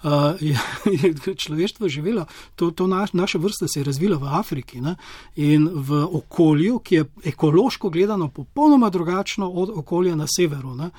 uh, 0.02 0.10
je, 0.40 0.58
je 1.02 1.34
človeštvo 1.34 1.88
živelo, 1.88 2.26
to, 2.54 2.70
to 2.70 2.86
naš, 2.86 3.12
naša 3.12 3.38
vrsta 3.38 3.68
se 3.68 3.80
je 3.80 3.84
razvila 3.84 4.18
v 4.18 4.28
Afriki 4.38 4.80
ne, 4.80 4.96
in 5.36 5.68
v 5.72 6.04
okolju, 6.12 6.78
ki 6.78 6.94
je 6.94 7.04
ekološko 7.24 7.90
gledano 7.90 8.28
popolnoma 8.28 8.90
drugačno 8.90 9.50
od 9.50 9.70
okolja 9.74 10.14
na 10.14 10.26
severu. 10.36 10.74
Ne. 10.74 10.90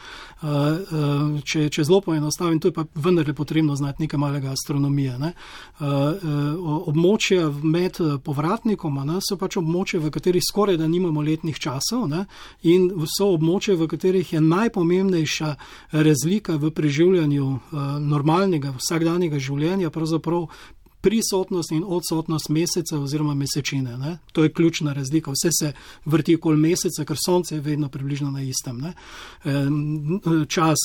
Uh, 0.42 0.50
uh, 0.50 1.44
če, 1.44 1.70
če 1.70 1.84
zelo 1.84 2.02
poenostavim, 2.02 2.60
to 2.60 2.68
je 2.68 2.74
pa 2.74 2.86
vendarle 2.96 3.34
potrebno 3.34 3.76
znati 3.76 4.04
nekaj 4.04 4.20
malega 4.20 4.52
astronomije. 4.52 5.18
Ne. 5.20 5.34
Uh, 5.80 5.88
uh, 5.88 6.88
območja 6.88 7.48
med 7.64 7.98
povratnikoma 8.24 9.06
ne, 9.06 9.20
so 9.22 9.38
pač 9.38 9.58
območje, 9.58 10.00
v 10.00 10.12
katerih 10.12 10.44
skoraj 10.44 10.78
da 10.78 10.88
nimamo 10.88 11.22
letnih 11.22 11.60
časov 11.60 12.08
ne, 12.10 12.26
in 12.64 12.90
so 13.18 13.32
območje, 13.36 13.78
v 13.78 13.88
katerih 13.88 14.34
je 14.34 14.42
najpomembnejša 14.42 15.56
razlika 15.92 16.58
v 16.58 16.72
preživljanju 16.88 17.46
uh, 17.46 17.60
normalnega, 18.00 18.72
vsakdanjega 18.80 19.42
življenja, 19.44 19.92
pravzaprav 19.92 20.46
prisotnost 21.08 21.72
in 21.72 21.84
odsotnost 21.88 22.50
meseca 22.50 23.00
oziroma 23.00 23.34
mesečine. 23.34 23.98
Ne? 23.98 24.18
To 24.32 24.44
je 24.44 24.52
ključna 24.54 24.94
razlika. 24.94 25.32
Vse 25.32 25.50
se 25.60 25.74
vrti 26.06 26.36
okoli 26.36 26.58
meseca, 26.58 27.06
ker 27.08 27.18
sonce 27.26 27.56
je 27.56 27.62
vedno 27.62 27.88
približno 27.90 28.32
na 28.32 28.42
istem. 28.44 28.82
Ne? 28.84 28.94
Čas 30.48 30.78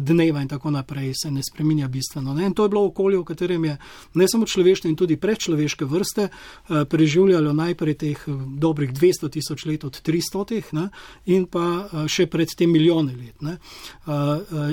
dneva 0.00 0.42
in 0.42 0.48
tako 0.48 0.70
naprej 0.70 1.14
se 1.22 1.30
ne 1.30 1.40
spreminja 1.42 1.88
bistveno. 1.88 2.34
Ne? 2.34 2.46
In 2.46 2.54
to 2.54 2.66
je 2.68 2.68
bilo 2.68 2.84
okolje, 2.86 3.18
v 3.18 3.24
katerem 3.24 3.64
je 3.64 3.78
ne 4.14 4.28
samo 4.28 4.46
človeštvo 4.46 4.90
in 4.90 4.96
tudi 4.96 5.16
predčloveške 5.16 5.88
vrste 5.88 6.28
preživljalo 6.68 7.52
najprej 7.52 7.94
teh 7.94 8.28
dobrih 8.58 8.92
200 8.92 9.32
tisoč 9.32 9.64
let 9.64 9.84
od 9.84 9.96
300 10.04 10.62
ne? 10.76 10.88
in 11.24 11.46
pa 11.46 11.88
še 12.08 12.26
pred 12.26 12.52
tem 12.52 12.68
milijone 12.72 13.16
let. 13.16 13.40
Ne? 13.40 13.56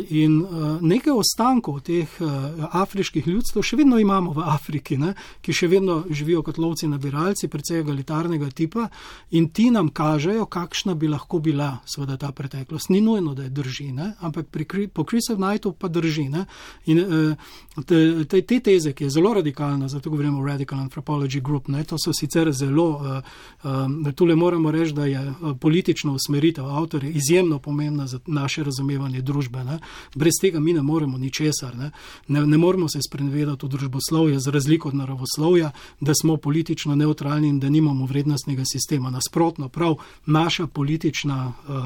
In 0.10 0.44
nekaj 0.82 1.16
ostankov 1.16 1.80
teh 1.88 2.20
afriških 2.72 3.28
ljudstv 3.28 3.69
še 3.70 3.80
vedno 3.80 4.00
imamo 4.00 4.34
v 4.34 4.46
Afriki, 4.50 4.98
ne, 4.98 5.14
ki 5.46 5.54
še 5.54 5.70
vedno 5.72 6.02
živijo 6.10 6.44
kot 6.46 6.58
lovci 6.62 6.90
nabiralci, 6.90 7.50
precej 7.52 7.84
egalitarnega 7.84 8.50
tipa 8.56 8.88
in 9.38 9.50
ti 9.54 9.70
nam 9.74 9.92
kažejo, 9.94 10.48
kakšna 10.50 10.96
bi 10.96 11.10
lahko 11.12 11.40
bila 11.44 11.72
seveda 11.86 12.18
ta 12.18 12.32
preteklost. 12.36 12.90
Ni 12.90 13.02
nujno, 13.02 13.36
da 13.38 13.46
je 13.46 13.54
drži, 13.54 13.92
ne, 13.94 14.14
ampak 14.26 14.50
pri, 14.50 14.88
po 14.88 15.06
Chrisu 15.06 15.38
Knightu 15.38 15.74
pa 15.78 15.88
drži. 15.88 16.30
Ne, 16.30 16.46
in 16.90 17.00
eh, 17.00 17.36
te, 17.86 18.00
te, 18.26 18.42
te 18.42 18.60
teze, 18.66 18.94
ki 18.94 19.08
je 19.08 19.14
zelo 19.14 19.34
radikalna, 19.38 19.88
zato 19.88 20.10
govorimo 20.10 20.42
o 20.42 20.46
Radical 20.46 20.80
Anthropology 20.80 21.42
Group, 21.42 21.68
ne, 21.68 21.84
to 21.84 21.98
so 22.00 22.14
sicer 22.14 22.52
zelo, 22.54 22.90
uh, 23.64 24.14
tule 24.16 24.36
moramo 24.36 24.72
reči, 24.72 24.94
da 24.94 25.06
je 25.06 25.22
politična 25.62 26.12
usmeritev 26.12 26.66
avtorja 26.66 27.10
izjemno 27.10 27.60
pomembna 27.60 28.08
za 28.08 28.20
naše 28.28 28.64
razumevanje 28.64 29.22
družbe. 29.22 29.64
Ne. 29.64 29.80
Brez 30.16 30.34
tega 30.42 30.60
mi 30.60 30.74
ne 30.74 30.82
moremo 30.82 31.18
ničesar. 31.18 31.76
Ne, 31.78 31.92
ne, 32.28 32.46
ne 32.48 32.58
moremo 32.58 32.90
se 32.90 33.00
sprenevedati 33.02 33.59
v 33.64 33.70
družboslovje, 33.70 34.40
za 34.40 34.52
razliko 34.52 34.90
od 34.90 34.96
naravoslovja, 34.96 35.72
da 36.00 36.14
smo 36.22 36.38
politično 36.38 36.96
neutralni 36.96 37.48
in 37.48 37.60
da 37.60 37.70
nimamo 37.70 38.06
vrednostnega 38.06 38.64
sistema. 38.72 39.10
Nasprotno, 39.10 39.70
prav 39.70 39.96
naša 40.26 40.68
politična. 40.68 41.54
Uh, 41.68 41.86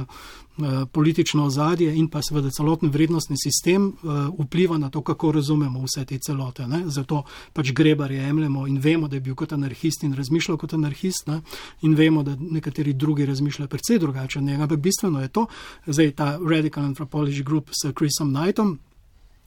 Politično 0.92 1.46
ozadje 1.46 1.96
in 1.98 2.08
pa 2.08 2.22
seveda 2.22 2.52
celoten 2.54 2.90
vrednostni 2.90 3.36
sistem 3.42 3.88
uh, 3.88 4.46
vpliva 4.46 4.78
na 4.78 4.90
to, 4.90 5.02
kako 5.02 5.32
razumemo 5.32 5.82
vse 5.82 6.06
te 6.06 6.20
celote. 6.20 6.68
Ne? 6.68 6.84
Zato 6.86 7.24
pač 7.54 7.72
grebar 7.72 8.12
jemljemo 8.12 8.68
in 8.68 8.78
vemo, 8.78 9.08
da 9.08 9.16
je 9.16 9.22
bil 9.22 9.36
kot 9.36 9.54
anarhist 9.54 10.04
in 10.04 10.14
razmišljal 10.14 10.58
kot 10.58 10.74
anarhist, 10.74 11.28
ne? 11.28 11.42
in 11.82 11.96
vemo, 11.96 12.24
da 12.24 12.36
nekateri 12.40 12.94
drugi 12.94 13.26
razmišljajo 13.26 13.68
precej 13.68 14.00
drugače 14.00 14.40
od 14.40 14.46
njega. 14.46 14.64
Ampak 14.64 14.80
bistveno 14.80 15.22
je 15.22 15.28
to, 15.28 15.48
zdaj 15.88 16.12
ta 16.12 16.38
Radical 16.50 16.86
Anthropology 16.86 17.44
Group 17.44 17.70
s 17.70 17.90
Chrisom 17.98 18.36
Knightom, 18.36 18.80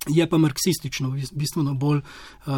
je 0.07 0.29
pa 0.31 0.39
marksistično 0.39 1.17
bistveno 1.33 1.75
bolj 1.75 1.99
uh, 1.99 2.53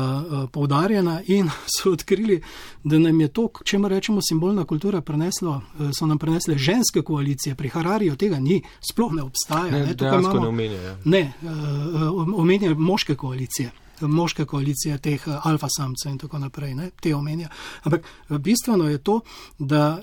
poudarjena 0.52 1.20
in 1.26 1.50
so 1.78 1.92
odkrili, 1.92 2.42
da 2.84 2.98
nam 2.98 3.20
je 3.20 3.28
to, 3.28 3.48
če 3.64 3.78
mu 3.78 3.88
rečemo 3.88 4.20
simbolna 4.22 4.64
kultura, 4.64 5.00
preneslo, 5.00 5.60
uh, 5.78 5.90
so 5.92 6.06
nam 6.06 6.18
prenesle 6.18 6.58
ženske 6.58 7.02
koalicije, 7.02 7.54
pri 7.54 7.68
Harariju 7.68 8.16
tega 8.16 8.40
ni, 8.40 8.62
sploh 8.90 9.12
ne 9.12 9.22
obstaja. 9.22 9.72
Ne, 9.72 9.86
ne, 9.86 9.96
imamo, 10.00 10.40
ne 10.40 10.48
omenjajo. 10.48 10.82
Ja. 10.82 10.96
Ne, 11.04 11.32
uh, 11.42 12.38
omenjajo 12.38 12.74
moške 12.78 13.14
koalicije 13.14 13.70
moške 14.06 14.44
koalicije, 14.44 14.98
teh 14.98 15.28
eh, 15.28 15.38
alfa 15.42 15.68
samcev 15.76 16.12
in 16.12 16.18
tako 16.18 16.38
naprej, 16.38 16.74
ne, 16.74 16.90
te 17.00 17.14
omenja. 17.14 17.48
Ampak 17.82 18.00
eh, 18.00 18.38
bistveno 18.38 18.88
je 18.88 18.98
to, 18.98 19.20
da 19.58 20.02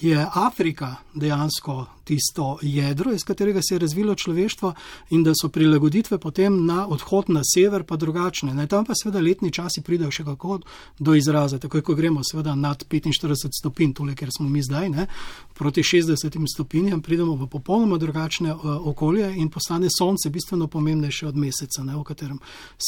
je 0.00 0.26
Afrika 0.34 0.96
dejansko 1.14 1.86
tisto 2.04 2.58
jedro, 2.62 3.12
iz 3.12 3.24
katerega 3.24 3.60
se 3.62 3.74
je 3.74 3.78
razvilo 3.78 4.14
človeštvo 4.14 4.74
in 5.10 5.24
da 5.24 5.32
so 5.34 5.48
prilagoditve 5.48 6.18
potem 6.18 6.66
na 6.66 6.86
odhod 6.88 7.30
na 7.30 7.40
sever 7.54 7.84
pa 7.84 7.96
drugačne. 7.96 8.54
Ne, 8.54 8.66
tam 8.66 8.84
pa 8.84 8.92
seveda 8.94 9.20
letni 9.20 9.50
časi 9.52 9.82
pridejo 9.82 10.10
še 10.10 10.24
kako 10.24 10.58
do 10.98 11.14
izraza, 11.14 11.58
tako 11.58 11.80
ko 11.82 11.94
gremo 11.94 12.20
seveda 12.24 12.54
nad 12.54 12.84
45 12.88 13.48
stopinj, 13.60 13.94
tole, 13.94 14.14
ker 14.14 14.28
smo 14.36 14.48
mi 14.48 14.62
zdaj, 14.62 14.90
ne, 14.90 15.06
proti 15.54 15.82
60 15.82 16.38
stopinjam 16.54 17.02
pridemo 17.02 17.34
v 17.36 17.48
popolnoma 17.48 17.98
drugačne 17.98 18.54
uh, 18.54 18.60
okolje 18.86 19.32
in 19.36 19.48
postane 19.48 19.88
sonce 19.98 20.30
bistveno 20.30 20.66
pomembnejše 20.66 21.26
od 21.26 21.36
meseca, 21.36 21.84
ne, 21.84 21.96
o 21.96 22.04
katerem 22.04 22.38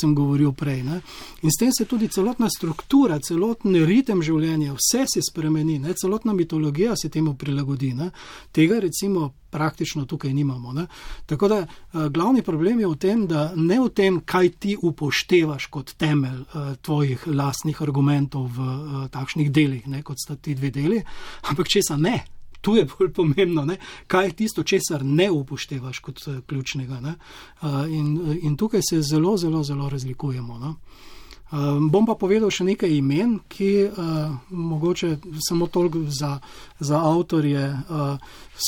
sem 0.00 0.14
govoril 0.14 0.52
prej. 0.52 0.82
Ne? 0.82 1.00
In 1.42 1.50
s 1.50 1.58
tem 1.58 1.72
se 1.72 1.84
tudi 1.84 2.08
celotna 2.08 2.48
struktura, 2.50 3.18
celoten 3.20 3.76
ritem 3.86 4.22
življenja, 4.22 4.74
vse 4.76 5.04
se 5.08 5.22
spremeni, 5.22 5.78
ne? 5.78 5.94
celotna 5.94 6.32
mitologija 6.32 6.96
se 6.96 7.08
temu 7.08 7.34
prilagodi. 7.34 7.94
Ne? 7.94 8.10
Tega 8.52 8.80
recimo 8.82 9.05
praktično 9.50 10.04
tukaj 10.04 10.32
nimamo. 10.34 10.72
Ne? 10.72 10.86
Tako 11.26 11.48
da 11.48 11.58
uh, 11.62 12.06
glavni 12.12 12.42
problem 12.42 12.80
je 12.80 12.86
v 12.86 12.96
tem, 12.96 13.26
da 13.26 13.52
ne 13.56 13.80
v 13.80 13.88
tem, 13.88 14.20
kaj 14.20 14.50
ti 14.60 14.76
upoštevaš 14.82 15.66
kot 15.66 15.94
temelj 15.98 16.40
uh, 16.40 16.74
tvojih 16.82 17.26
lastnih 17.26 17.82
argumentov 17.82 18.48
v 18.56 18.60
uh, 18.60 19.08
takšnih 19.10 19.50
delih, 19.50 19.86
ne? 19.88 20.02
kot 20.02 20.20
sta 20.20 20.36
ti 20.36 20.54
dve 20.54 20.70
deli, 20.70 21.02
ampak 21.50 21.68
česa 21.68 21.96
ne 21.96 22.24
tu 22.66 22.74
je 22.74 22.82
bolj 22.84 23.12
pomembno, 23.14 23.62
ne? 23.64 23.76
kaj 24.10 24.26
je 24.26 24.32
tisto, 24.32 24.62
česar 24.66 25.04
ne 25.04 25.30
upoštevaš 25.30 25.98
kot 26.02 26.24
ključnega. 26.46 26.98
Uh, 26.98 27.86
in, 27.86 28.38
in 28.42 28.56
tukaj 28.56 28.82
se 28.82 29.02
zelo, 29.02 29.36
zelo, 29.36 29.62
zelo 29.62 29.88
razlikujemo. 29.88 30.58
No? 30.58 30.74
Um, 31.52 31.90
bom 31.94 32.02
pa 32.02 32.16
povedal 32.18 32.50
še 32.50 32.64
nekaj 32.66 32.90
imen, 32.90 33.36
ki 33.46 33.86
uh, 33.86 34.32
mogoče 34.50 35.12
samo 35.46 35.68
toliko 35.70 36.02
za, 36.10 36.40
za 36.82 36.98
avtorje 36.98 37.62
uh, 37.70 38.18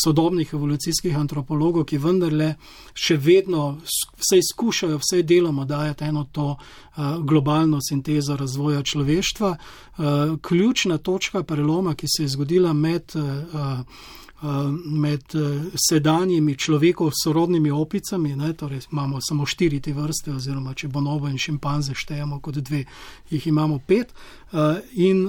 sodobnih 0.04 0.52
evolucijskih 0.54 1.16
antropologov, 1.18 1.88
ki 1.90 1.98
vendarle 1.98 2.52
še 2.94 3.16
vedno 3.18 3.80
vse 3.82 4.38
izkušajo, 4.38 5.00
vse 5.02 5.24
deloma 5.26 5.66
dajati 5.66 6.06
eno 6.06 6.28
to 6.30 6.52
uh, 6.54 7.18
globalno 7.18 7.82
sintezo 7.82 8.38
razvoja 8.38 8.84
človeštva. 8.86 9.50
Uh, 9.50 10.38
ključna 10.38 11.00
točka 11.02 11.42
preloma, 11.42 11.96
ki 11.98 12.06
se 12.06 12.28
je 12.28 12.36
zgodila 12.36 12.72
med. 12.72 13.18
Eh, 14.42 14.46
med 14.84 15.22
eh, 15.34 15.62
sedanjimi 15.88 16.56
človekov 16.56 17.10
sorodnimi 17.24 17.70
opicami, 17.70 18.36
ne, 18.36 18.52
torej 18.52 18.80
imamo 18.92 19.18
samo 19.20 19.46
štiri 19.46 19.80
te 19.82 19.90
vrste, 19.92 20.30
oziroma 20.30 20.74
če 20.78 20.88
bonobo 20.88 21.26
in 21.26 21.40
šimpanze 21.42 21.96
štejemo 21.98 22.38
kot 22.40 22.60
dve, 22.62 22.84
jih 23.30 23.46
imamo 23.50 23.80
pet. 23.86 24.14
Eh, 24.52 24.78
in 24.94 25.24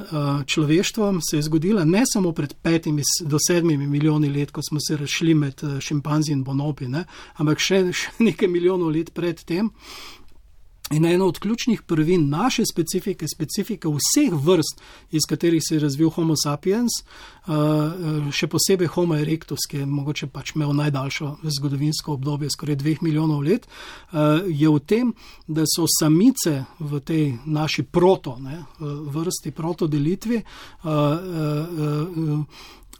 človeštvom 0.45 1.21
se 1.25 1.37
je 1.37 1.41
zgodila 1.41 1.85
ne 1.85 2.03
samo 2.05 2.31
pred 2.37 2.53
petimi 2.61 3.01
do 3.25 3.41
sedmimi 3.47 3.87
milijoni 3.87 4.29
let, 4.29 4.51
ko 4.51 4.61
smo 4.61 4.77
se 4.79 4.97
rešili 4.97 5.33
med 5.33 5.61
šimpanzi 5.79 6.31
in 6.31 6.43
bonobi, 6.43 6.87
ne, 6.87 7.03
ampak 7.41 7.65
še, 7.65 7.81
še 7.89 8.13
nekaj 8.29 8.47
milijonov 8.47 8.93
let 8.93 9.09
pred 9.13 9.41
tem. 9.41 9.73
In 10.91 11.05
ena 11.05 11.25
od 11.25 11.39
ključnih 11.39 11.81
prvin 11.81 12.29
naše 12.29 12.63
specifike, 12.65 13.27
specifike 13.27 13.87
vseh 13.87 14.33
vrst, 14.33 14.81
iz 15.11 15.21
katerih 15.29 15.61
se 15.67 15.75
je 15.75 15.79
razvil 15.79 16.09
Homo 16.09 16.33
sapiens, 16.43 16.89
uh, 16.99 17.53
uh, 17.53 18.31
še 18.33 18.47
posebej 18.49 18.89
Homo 18.95 19.15
erectus, 19.15 19.67
ki 19.69 19.83
je 19.83 19.85
mogoče 19.85 20.27
pač 20.33 20.55
imel 20.55 20.73
najdaljšo 20.73 21.35
zgodovinsko 21.43 22.13
obdobje, 22.17 22.49
skoraj 22.49 22.79
dveh 22.81 23.03
milijonov 23.05 23.45
let, 23.45 23.67
uh, 23.69 24.41
je 24.49 24.69
v 24.69 24.79
tem, 24.79 25.13
da 25.47 25.67
so 25.69 25.85
samice 25.85 26.63
v 26.79 27.03
tej 27.05 27.37
naši 27.45 27.83
proto, 27.83 28.37
ne, 28.39 28.63
vrsti 28.79 29.51
protodelitvi, 29.51 30.41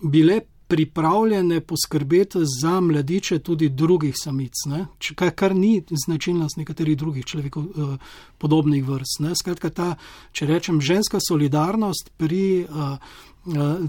bile 0.02 0.42
pripravljene 0.70 1.62
poskrbeti 1.62 2.40
za 2.62 2.80
mladiče 2.80 3.40
tudi 3.40 3.70
drugih 3.70 4.14
samic, 4.18 4.54
kar, 5.16 5.32
kar 5.32 5.56
ni 5.56 5.82
značilnost 6.06 6.58
nekaterih 6.58 6.98
drugih 6.98 7.26
človekov 7.26 7.64
eh, 7.66 7.98
podobnih 8.38 8.86
vrst. 8.86 9.20
Ne? 9.26 9.34
Skratka, 9.36 9.70
ta, 9.70 9.90
če 10.32 10.46
rečem, 10.46 10.82
ženska 10.82 11.18
solidarnost 11.28 12.14
pri 12.18 12.68
Eh, 12.70 12.98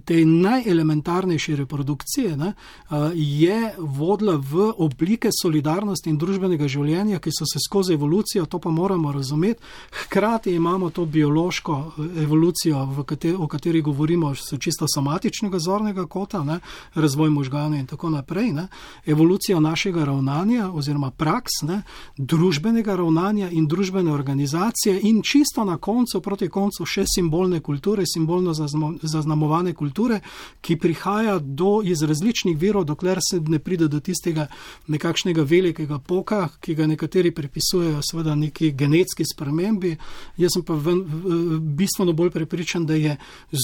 te 0.04 0.24
najelementarnejše 0.26 1.56
reprodukcije 1.56 2.36
ne, 2.36 2.46
eh, 2.46 2.94
je 3.14 3.74
vodila 3.78 4.36
v 4.36 4.72
oblike 4.78 5.28
solidarnosti 5.42 6.10
in 6.10 6.18
družbenega 6.18 6.68
življenja, 6.68 7.18
ki 7.18 7.30
so 7.32 7.44
se 7.46 7.58
skozi 7.66 7.92
evolucijo, 7.94 8.46
to 8.46 8.58
pa 8.58 8.70
moramo 8.70 9.12
razumeti. 9.12 9.60
Hkrati 9.90 10.54
imamo 10.54 10.90
to 10.90 11.04
biološko 11.04 11.92
eh, 11.98 12.22
evolucijo, 12.22 13.04
kateri, 13.06 13.34
o 13.34 13.48
kateri 13.48 13.80
govorimo, 13.80 14.34
so 14.34 14.56
čisto 14.56 14.86
somatičnega 14.94 15.58
zornega 15.58 16.06
kota, 16.06 16.44
ne, 16.44 16.60
razvoj 16.94 17.30
možganov 17.30 17.78
in 17.78 17.86
tako 17.86 18.10
naprej. 18.10 18.52
Ne, 18.52 18.68
evolucijo 19.06 19.60
našega 19.60 20.04
ravnanja 20.04 20.70
oziroma 20.72 21.10
praks, 21.10 21.62
ne, 21.62 21.82
družbenega 22.16 22.96
ravnanja 22.96 23.50
in 23.50 23.66
družbene 23.66 24.12
organizacije 24.12 25.00
in 25.02 25.22
čisto 25.22 25.64
na 25.64 25.76
koncu, 25.76 26.20
proti 26.20 26.48
koncu 26.48 26.86
še 26.86 27.04
simbolne 27.06 27.60
kulture, 27.60 28.04
simbolno 28.06 28.54
zaznamovanje 29.02 29.49
negovane 29.50 29.74
kulture, 29.74 30.20
ki 30.60 30.76
prihaja 30.78 31.38
do, 31.38 31.80
iz 31.84 32.02
različnih 32.02 32.58
virov, 32.58 32.84
dokler 32.84 33.18
se 33.30 33.40
ne 33.40 33.58
pride 33.58 33.88
do 33.88 34.00
tistega 34.00 34.46
nekakšnega 34.88 35.42
velikega 35.42 35.98
poka, 35.98 36.48
ki 36.60 36.74
ga 36.74 36.86
nekateri 36.86 37.30
pripisujejo 37.30 38.00
seveda 38.02 38.34
neki 38.34 38.72
genetski 38.72 39.24
spremembi. 39.24 39.96
Jaz 40.36 40.54
sem 40.54 40.64
pa 40.64 40.74
v, 40.74 40.94
v, 40.94 41.58
bistveno 41.76 42.12
bolj 42.12 42.30
prepričan, 42.30 42.86
da 42.86 42.94
je 42.94 43.16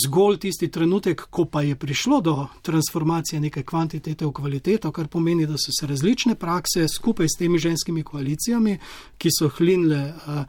zgolj 0.04 0.38
tisti 0.38 0.68
trenutek, 0.68 1.26
ko 1.30 1.44
pa 1.44 1.62
je 1.62 1.76
prišlo 1.76 2.20
do 2.20 2.46
transformacije 2.62 3.40
neke 3.40 3.62
kvantitete 3.62 4.26
v 4.26 4.32
kvaliteto, 4.32 4.92
kar 4.92 5.08
pomeni, 5.08 5.46
da 5.46 5.58
so 5.58 5.72
se 5.72 5.86
različne 5.86 6.34
prakse 6.34 6.88
skupaj 6.88 7.28
s 7.28 7.38
temi 7.38 7.58
ženskimi 7.58 8.02
koalicijami, 8.02 8.78
ki 9.18 9.30
so 9.32 9.48
hlinile 9.48 10.12
uh, 10.12 10.42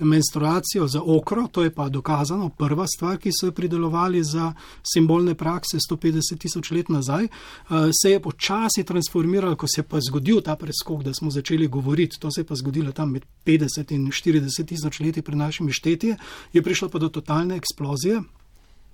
menstruacijo 0.00 0.86
za 0.86 1.02
okro, 1.02 1.46
to 1.52 1.62
je 1.62 1.74
pa 1.74 1.88
dokazano, 1.88 2.48
prva 2.48 2.86
stvar, 2.86 3.18
ki 3.18 3.30
so 3.32 3.46
jo 3.46 3.52
pridelovali 3.52 4.24
za 4.24 4.52
simbolne 4.94 5.34
prakse 5.34 5.78
150 5.90 6.38
tisoč 6.38 6.70
let 6.70 6.88
nazaj, 6.88 7.24
uh, 7.24 7.90
se 8.02 8.10
je 8.10 8.20
počasi 8.20 8.84
transformiralo, 8.84 9.56
ko 9.56 9.66
se 9.68 9.80
je 9.80 9.86
pa 9.86 10.00
zgodil 10.00 10.40
ta 10.40 10.56
preskok, 10.56 11.02
da 11.02 11.14
smo 11.14 11.30
začeli 11.30 11.68
govoriti, 11.68 12.20
to 12.20 12.30
se 12.30 12.40
je 12.40 12.44
pa 12.44 12.54
zgodilo 12.54 12.92
tam 12.92 13.12
med 13.12 13.24
50 13.46 13.94
in 13.94 14.06
40 14.06 14.66
tisoč 14.66 15.00
leti 15.00 15.22
pred 15.22 15.38
našimi 15.38 15.72
štetji, 15.72 16.16
je 16.52 16.62
prišlo 16.62 16.88
pa 16.88 16.98
do 16.98 17.08
totalne 17.08 17.56
eksplozije 17.56 18.22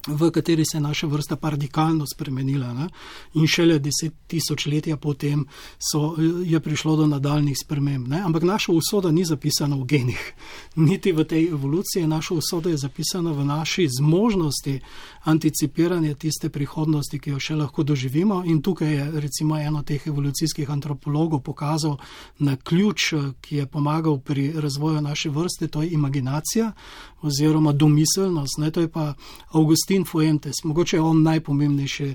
v 0.06 0.30
kateri 0.30 0.64
se 0.64 0.76
je 0.76 0.80
naša 0.80 1.06
vrsta 1.06 1.36
radikalno 1.42 2.04
spremenila. 2.06 2.74
Ne? 2.74 2.88
In 3.34 3.46
šele 3.46 3.78
deset 3.78 4.14
tisočletja 4.26 4.96
potem 4.96 5.46
so, 5.92 6.14
je 6.44 6.60
prišlo 6.60 6.96
do 6.96 7.06
nadaljnih 7.06 7.56
sprememb. 7.64 8.08
Ne? 8.08 8.20
Ampak 8.20 8.42
naša 8.42 8.72
usoda 8.72 9.10
ni 9.10 9.24
zapisana 9.24 9.76
v 9.76 9.84
genih, 9.84 10.32
niti 10.88 11.12
v 11.12 11.24
tej 11.24 11.48
evoluciji. 11.48 12.06
Naša 12.06 12.34
usoda 12.34 12.70
je 12.70 12.76
zapisana 12.76 13.32
v 13.32 13.44
naši 13.44 13.88
zmožnosti 13.98 14.80
anticipiranja 15.24 16.14
tiste 16.14 16.48
prihodnosti, 16.48 17.18
ki 17.18 17.30
jo 17.30 17.40
še 17.40 17.56
lahko 17.56 17.82
doživimo. 17.82 18.42
In 18.46 18.62
tukaj 18.62 18.92
je 18.92 19.20
recimo 19.20 19.58
eno 19.58 19.82
teh 19.82 20.06
evolucijskih 20.06 20.70
antropologov 20.70 21.42
pokazal 21.42 21.96
na 22.38 22.56
ključ, 22.56 23.12
ki 23.40 23.56
je 23.56 23.66
pomagal 23.66 24.18
pri 24.18 24.52
razvoju 24.60 25.00
naše 25.00 25.30
vrste, 25.30 25.68
to 25.68 25.82
je 25.82 25.90
imaginacija 25.90 26.72
oziroma 27.22 27.72
domiselnost. 27.72 28.58
Ne? 28.58 28.70
To 28.70 28.80
je 28.80 28.88
pa 28.88 29.14
Augustin 29.50 29.95
Fuentes, 30.04 30.64
mogoče 30.64 31.00
on 31.00 31.22
najpomembnejši 31.22 32.14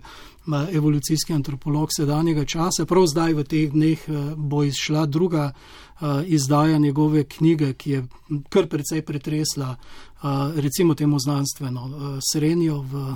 evolucijski 0.72 1.34
antropolog 1.34 1.90
sedanjega 1.98 2.46
časa. 2.46 2.86
Prav 2.86 3.06
zdaj 3.08 3.34
v 3.34 3.44
teh 3.44 3.72
dneh 3.72 4.00
eh, 4.10 4.34
bo 4.36 4.64
izšla 4.64 5.06
druga 5.06 5.52
eh, 5.54 6.06
izdaja 6.26 6.78
njegove 6.78 7.24
knjige, 7.24 7.74
ki 7.74 7.92
je 7.92 8.04
kar 8.50 8.68
precej 8.68 9.02
pretresla, 9.02 9.76
eh, 9.76 10.28
recimo 10.56 10.96
temu 10.96 11.20
znanstveno, 11.20 11.90
srenijo 12.34 12.82
v 12.82 13.16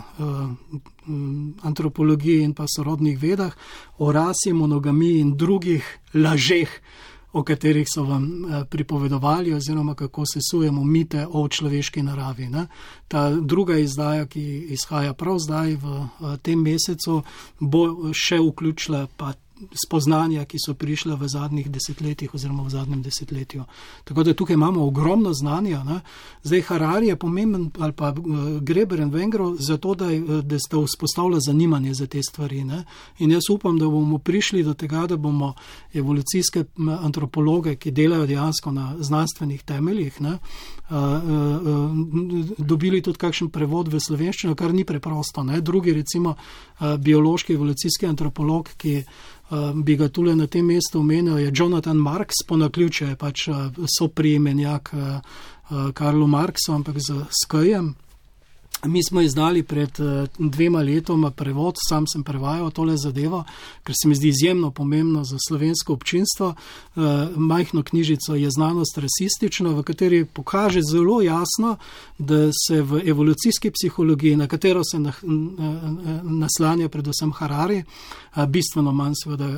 antropologiji 1.62 2.44
in 2.44 2.54
pa 2.54 2.66
sorodnih 2.76 3.22
vedah 3.22 3.54
o 3.98 4.12
rasi, 4.12 4.54
monogamiji 4.54 5.20
in 5.20 5.38
drugih 5.38 6.00
lažeh 6.14 6.70
o 7.36 7.44
katerih 7.44 7.88
so 7.96 8.04
vam 8.04 8.24
eh, 8.26 8.64
pripovedovali, 8.70 9.54
oziroma 9.54 9.96
kako 9.96 10.24
se 10.26 10.40
sujemo 10.52 10.84
mite 10.84 11.28
o 11.32 11.48
človeški 11.48 12.04
naravi. 12.04 12.46
Ne. 12.50 12.68
Ta 13.08 13.30
druga 13.30 13.78
izdaja, 13.78 14.26
ki 14.26 14.44
izhaja 14.72 15.14
prav 15.14 15.40
zdaj 15.40 15.76
v 15.76 15.98
eh, 16.00 16.38
tem 16.42 16.62
mesecu, 16.64 17.22
bo 17.60 18.14
še 18.14 18.40
vključila 18.40 19.08
pa 19.18 19.34
spoznanja, 19.86 20.46
ki 20.46 20.58
so 20.60 20.74
prišla 20.74 21.16
v 21.16 21.28
zadnjih 21.28 21.70
desetletjih 21.72 22.34
oziroma 22.34 22.64
v 22.64 22.70
zadnjem 22.70 23.02
desetletju. 23.02 23.64
Tako 24.04 24.24
da 24.24 24.34
tukaj 24.34 24.54
imamo 24.54 24.86
ogromno 24.86 25.34
znanja. 25.34 25.84
Ne? 25.84 26.00
Zdaj 26.44 26.62
Harari 26.62 27.08
je 27.08 27.16
pomemben 27.16 27.72
ali 27.80 27.94
pa 27.94 28.10
uh, 28.10 28.62
Greber 28.62 29.00
in 29.00 29.10
Vengro 29.10 29.56
zato, 29.60 29.96
da, 29.96 30.06
uh, 30.06 30.42
da 30.44 30.60
sta 30.60 30.78
vzpostavila 30.78 31.40
zanimanje 31.40 31.94
za 31.94 32.08
te 32.08 32.24
stvari. 32.24 32.64
Ne? 32.64 32.84
In 33.20 33.32
jaz 33.32 33.50
upam, 33.50 33.80
da 33.80 33.86
bomo 33.86 34.18
prišli 34.18 34.64
do 34.64 34.74
tega, 34.74 35.08
da 35.08 35.18
bomo 35.18 35.54
evolucijske 35.94 36.66
antropologe, 37.02 37.76
ki 37.76 37.92
delajo 37.92 38.26
dejansko 38.26 38.72
na 38.72 38.96
znanstvenih 39.00 39.64
temeljih, 39.64 40.22
ne? 40.22 40.38
Uh, 40.90 40.96
dobili 42.58 43.02
tudi 43.02 43.18
kakšen 43.18 43.50
prevod 43.50 43.88
v 43.90 44.00
slovenščino, 44.00 44.56
kar 44.56 44.74
ni 44.74 44.84
preprosto. 44.86 45.44
Ne? 45.44 45.62
Drugi, 45.62 45.94
recimo 45.94 46.36
biološki 46.80 47.54
evolucijski 47.54 48.06
antropolog, 48.06 48.70
ki 48.78 49.04
Eh, 49.45 49.45
bi 49.84 49.96
ga 49.96 50.08
tule 50.10 50.36
na 50.36 50.48
tem 50.48 50.66
mestu 50.66 51.00
omenil, 51.00 51.38
je 51.38 51.52
Jonathan 51.54 51.98
Marks, 51.98 52.36
po 52.48 52.58
naključju 52.58 53.08
je 53.08 53.16
pač 53.16 53.48
eh, 53.48 53.54
soprimenjak 54.00 54.94
eh, 54.94 55.22
Karlu 55.94 56.28
Marksu, 56.28 56.74
ampak 56.74 56.96
z 56.98 57.26
Skajem. 57.44 57.96
Mi 58.84 59.04
smo 59.04 59.22
izdali 59.22 59.64
pred 59.64 59.90
dvema 60.40 60.82
letoma 60.82 61.32
prevod, 61.32 61.76
sam 61.90 62.08
sem 62.08 62.24
prevajal 62.24 62.72
tole 62.72 62.98
zadevo, 62.98 63.44
ker 63.84 63.96
se 64.02 64.08
mi 64.08 64.16
zdi 64.16 64.28
izjemno 64.28 64.72
pomembno 64.72 65.24
za 65.24 65.38
slovensko 65.48 65.94
občinstvo. 65.94 66.54
Majhno 67.36 67.84
knjižico 67.84 68.36
je 68.36 68.52
znanost 68.52 68.98
rasistična, 68.98 69.70
v 69.70 69.84
kateri 69.84 70.26
pokaže 70.26 70.82
zelo 70.92 71.22
jasno, 71.22 71.78
da 72.18 72.52
se 72.68 72.82
v 72.82 73.02
evolucijski 73.10 73.72
psihologiji, 73.72 74.36
na 74.36 74.48
katero 74.48 74.84
se 74.84 75.00
naslanja 76.24 76.90
predvsem 76.90 77.32
Harari, 77.32 77.84
bistveno 78.48 78.92
manj, 78.92 79.14
seveda, 79.24 79.50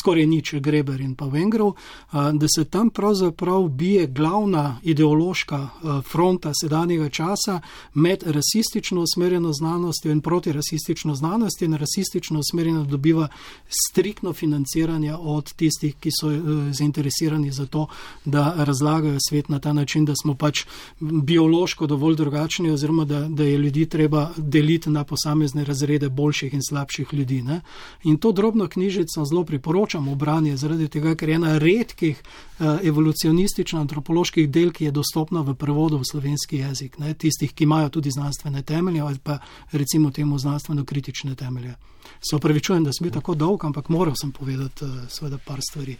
skoraj 0.00 0.26
nič 0.26 0.54
Greber 0.54 1.00
in 1.00 1.14
pa 1.14 1.26
Vengrov, 1.26 1.74
da 2.12 2.46
se 2.56 2.64
tam 2.64 2.90
pravzaprav 2.90 3.68
bije 3.68 4.06
glavna 4.06 4.78
ideološka 4.82 5.68
fronta 6.08 6.52
sedanjega 6.60 7.08
časa 7.08 7.60
med 7.94 8.24
rasistično 8.52 9.00
usmerjeno 9.00 9.52
znanostjo 9.52 10.12
in 10.12 10.20
protirasistično 10.20 11.14
znanostjo 11.14 11.64
in 11.66 11.74
rasistično 11.74 12.40
usmerjeno 12.40 12.84
dobiva 12.84 13.28
striktno 13.68 14.32
financiranje 14.32 15.14
od 15.14 15.52
tistih, 15.52 15.94
ki 16.00 16.10
so 16.20 16.28
zainteresirani 16.70 17.50
za 17.50 17.66
to, 17.66 17.86
da 18.24 18.54
razlagajo 18.56 19.18
svet 19.28 19.48
na 19.48 19.58
ta 19.58 19.72
način, 19.72 20.04
da 20.04 20.12
smo 20.22 20.34
pač 20.34 20.64
biološko 21.00 21.86
dovolj 21.86 22.16
drugačni 22.16 22.70
oziroma 22.70 23.04
da, 23.04 23.28
da 23.28 23.44
je 23.44 23.58
ljudi 23.58 23.86
treba 23.86 24.30
deliti 24.36 24.90
na 24.90 25.04
posamezne 25.04 25.64
razrede 25.64 26.08
boljših 26.08 26.54
in 26.54 26.60
slabših 26.68 27.14
ljudi. 27.14 27.42
Ne? 27.42 27.60
In 28.02 28.16
to 28.16 28.32
drobno 28.32 28.68
knjižico 28.68 29.24
zelo 29.24 29.44
priporočam 29.44 30.08
v 30.08 30.14
branje, 30.14 30.56
zaradi 30.56 30.88
tega, 30.88 31.14
ker 31.14 31.28
je 31.28 31.34
ena 31.34 31.58
redkih 31.58 32.20
uh, 32.20 32.66
evolucionistično-antropoloških 32.82 34.50
del, 34.50 34.72
ki 34.72 34.84
je 34.84 34.90
dostopna 34.90 35.40
v 35.40 35.54
prevodu 35.54 35.98
v 35.98 36.04
slovenski 36.10 36.56
jezik, 36.56 36.98
ne, 36.98 37.14
tistih, 37.14 37.52
ki 37.54 37.64
imajo 37.64 37.88
tudi 37.88 38.10
znanstvene 38.42 38.62
temelje 38.62 39.00
ali 39.00 39.18
pa 39.18 39.38
recimo 39.72 40.10
temu 40.10 40.38
znanstveno-kritične 40.38 41.34
temelje. 41.34 41.74
Se 42.20 42.36
opravičujem, 42.36 42.84
da 42.84 42.92
sem 42.92 43.04
bil 43.04 43.12
tako 43.12 43.34
dolg, 43.34 43.64
ampak 43.64 43.88
moral 43.88 44.14
sem 44.20 44.32
povedati 44.32 44.84
uh, 44.84 44.90
seveda 45.08 45.38
par 45.38 45.60
stvari. 45.70 45.96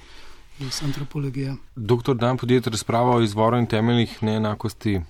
Iz 0.60 0.82
antropologije. 0.84 1.56
Doktor 1.76 2.16
Dan 2.16 2.36
podjet 2.36 2.66
razprava 2.66 3.16
o 3.16 3.22
izvoru 3.22 3.58
in 3.58 3.66
temeljih 3.66 4.22
neenakosti 4.22 5.00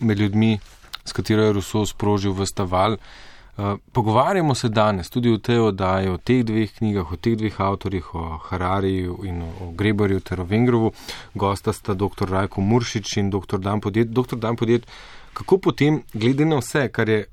med 0.00 0.18
ljudmi, 0.18 0.58
s 1.04 1.12
katero 1.12 1.42
je 1.42 1.52
Rousseau 1.52 1.86
sprožil 1.86 2.32
v 2.32 2.46
staval. 2.46 2.96
Eh, 3.58 3.76
pogovarjamo 3.92 4.54
se 4.54 4.68
danes 4.68 5.10
tudi 5.10 5.32
o 5.32 5.38
tej 5.38 5.58
oddaji, 5.58 6.08
o 6.08 6.16
teh 6.18 6.44
dveh 6.44 6.72
knjigah, 6.78 7.12
o 7.12 7.16
teh 7.16 7.36
dveh 7.36 7.60
avtorjih, 7.60 8.14
o 8.14 8.38
Harariju 8.48 9.18
in 9.24 9.42
o 9.42 9.72
Greborju 9.72 10.20
ter 10.20 10.40
o 10.40 10.44
Vengrovu. 10.44 10.92
Gosta 11.34 11.72
sta 11.72 11.94
dr. 11.94 12.30
Rajko 12.30 12.60
Muršič 12.60 13.16
in 13.16 13.30
dr. 13.30 13.58
Dan 13.58 13.80
Podjet. 13.80 14.08
Dr. 14.08 14.36
Dan 14.36 14.56
Podjet, 14.56 14.86
kako 15.34 15.58
potem, 15.58 16.02
glede 16.14 16.46
na 16.46 16.60
vse, 16.62 16.88
kar 16.92 17.08
je 17.08 17.24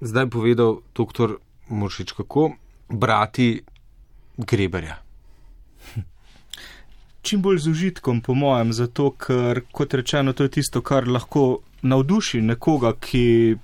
zdaj 0.00 0.30
povedal 0.30 0.80
dr. 0.96 1.36
Muršič, 1.68 2.12
kako 2.12 2.52
brati 2.88 3.62
Greberja? 4.36 4.96
Čim 7.24 7.42
bolj 7.42 7.58
z 7.58 7.70
užitkom, 7.70 8.20
po 8.20 8.34
mojem, 8.34 8.72
zato 8.72 9.10
ker, 9.16 9.62
kot 9.72 9.94
rečeno, 9.94 10.32
to 10.32 10.44
je 10.44 10.58
tisto, 10.58 10.82
kar 10.82 11.08
lahko 11.08 11.62
navduši 11.82 12.42
nekoga, 12.44 12.92
ki 13.00 13.56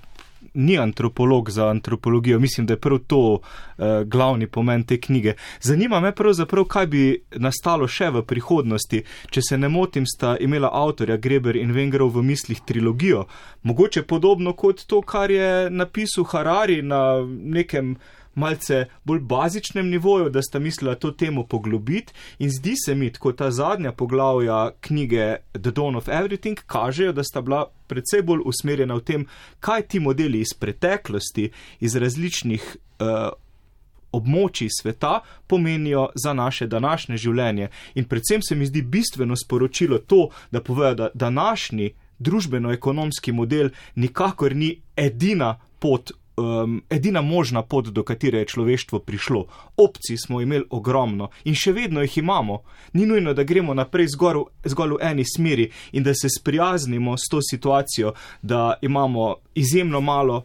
ni 0.53 0.77
antropolog 0.77 1.49
za 1.49 1.67
antropologijo, 1.67 2.39
mislim, 2.39 2.67
da 2.67 2.73
je 2.73 2.79
prav 2.79 2.99
to 3.07 3.19
uh, 3.33 3.85
glavni 4.05 4.47
pomen 4.47 4.83
te 4.83 5.01
knjige. 5.01 5.33
Zanima 5.61 5.99
me 5.99 6.15
pravzaprav, 6.15 6.65
kaj 6.65 6.87
bi 6.87 7.03
nastalo 7.35 7.87
še 7.87 8.09
v 8.09 8.23
prihodnosti, 8.27 9.03
če 9.29 9.41
se 9.49 9.57
ne 9.57 9.69
motim, 9.69 10.05
sta 10.05 10.35
imela 10.39 10.69
avtorja 10.73 11.17
Greber 11.17 11.55
in 11.55 11.71
Vengerov 11.71 12.15
v 12.15 12.23
mislih 12.23 12.61
trilogijo, 12.65 13.25
mogoče 13.63 14.03
podobno 14.03 14.53
kot 14.53 14.85
to, 14.87 15.01
kar 15.01 15.31
je 15.31 15.69
napisal 15.69 16.27
Harari 16.31 16.81
na 16.81 17.21
nekem 17.27 17.95
malce 18.35 18.85
bolj 19.03 19.19
bazičnem 19.19 19.89
nivoju, 19.89 20.29
da 20.29 20.41
sta 20.41 20.59
mislila 20.59 20.95
to 20.95 21.11
temo 21.11 21.43
poglobiti 21.43 22.13
in 22.39 22.49
zdi 22.49 22.75
se 22.85 22.95
mi, 22.95 23.11
kot 23.11 23.37
ta 23.37 23.51
zadnja 23.51 23.91
poglavja 23.91 24.71
knjige 24.81 25.35
The 25.51 25.71
Dawn 25.71 25.97
of 25.97 26.07
Everything 26.07 26.59
kažejo, 26.65 27.13
da 27.13 27.23
sta 27.23 27.41
bila 27.41 27.65
predvsej 27.87 28.21
bolj 28.21 28.41
usmerjena 28.45 28.95
v 28.95 29.03
tem, 29.03 29.27
kaj 29.59 29.81
ti 29.81 29.99
modeli 29.99 30.39
iz 30.39 30.53
preteklosti, 30.59 31.51
iz 31.79 31.95
različnih 31.95 32.75
uh, 32.99 33.31
območij 34.11 34.69
sveta 34.81 35.19
pomenijo 35.47 36.09
za 36.15 36.33
naše 36.33 36.67
današnje 36.67 37.17
življenje. 37.17 37.69
In 37.95 38.05
predvsem 38.05 38.41
se 38.41 38.55
mi 38.55 38.65
zdi 38.65 38.81
bistveno 38.81 39.35
sporočilo 39.35 39.97
to, 39.97 40.29
da 40.51 40.61
povejo, 40.61 40.95
da 40.95 41.09
današnji 41.13 41.93
družbeno-ekonomski 42.19 43.31
model 43.31 43.69
nikakor 43.95 44.55
ni 44.55 44.81
edina 44.95 45.55
pot 45.79 46.11
um, 46.41 46.81
edina 46.89 47.21
možna 47.21 47.61
pot, 47.61 47.87
do 47.87 48.03
katere 48.03 48.39
je 48.39 48.45
človeštvo 48.45 48.99
prišlo. 48.99 49.45
Opcij 49.77 50.17
smo 50.17 50.41
imeli 50.41 50.65
ogromno 50.69 51.29
in 51.43 51.55
še 51.55 51.71
vedno 51.71 52.01
jih 52.01 52.17
imamo. 52.17 52.61
Ni 52.93 53.05
nujno, 53.05 53.33
da 53.33 53.43
gremo 53.43 53.73
naprej 53.73 54.11
zgor, 54.15 54.43
zgolj 54.65 54.97
v 54.97 55.03
eni 55.11 55.25
smeri 55.25 55.69
in 55.91 56.03
da 56.03 56.13
se 56.13 56.29
sprijaznimo 56.29 57.17
s 57.17 57.29
to 57.31 57.41
situacijo, 57.41 58.13
da 58.41 58.73
imamo 58.81 59.35
izjemno 59.55 60.01
malo. 60.01 60.43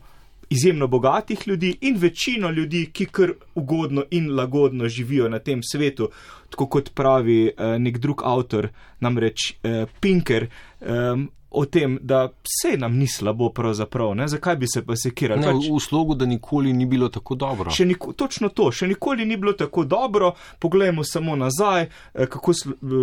Izjemno 0.48 0.86
bogatih 0.86 1.40
ljudi 1.48 1.72
in 1.80 1.96
večino 1.98 2.50
ljudi, 2.50 2.84
ki 2.92 3.06
kar 3.06 3.32
ugodno 3.54 4.04
in 4.10 4.28
lagodno 4.36 4.88
živijo 4.88 5.28
na 5.28 5.38
tem 5.38 5.62
svetu, 5.62 6.10
tako 6.50 6.66
kot 6.66 6.92
pravi 6.94 7.46
eh, 7.48 7.78
nek 7.78 7.98
drug 7.98 8.22
avtor, 8.24 8.68
namreč 9.00 9.56
eh, 9.62 9.86
Pinker. 10.00 10.46
Eh, 10.80 11.26
o 11.56 11.64
tem, 11.64 11.98
da 12.02 12.26
vse 12.26 12.76
nam 12.76 12.96
ni 12.96 13.06
slabo, 13.08 13.48
pravzaprav. 13.48 14.14
Ne? 14.14 14.28
Zakaj 14.28 14.56
bi 14.56 14.66
se 14.74 14.82
pa 14.84 14.96
sekirali? 14.96 15.40
Ne, 15.40 15.52
pač, 15.52 15.68
v 15.72 15.80
slogu, 15.80 16.14
da 16.14 16.26
nikoli 16.26 16.72
ni 16.72 16.86
bilo 16.86 17.08
tako 17.08 17.34
dobro. 17.34 17.72
Niko, 17.86 18.12
točno 18.12 18.48
to, 18.48 18.68
še 18.72 18.88
nikoli 18.90 19.24
ni 19.24 19.38
bilo 19.40 19.54
tako 19.56 19.84
dobro. 19.84 20.34
Poglejmo 20.60 21.04
samo 21.04 21.36
nazaj, 21.36 21.86
eh, 21.86 22.26
kako 22.26 22.52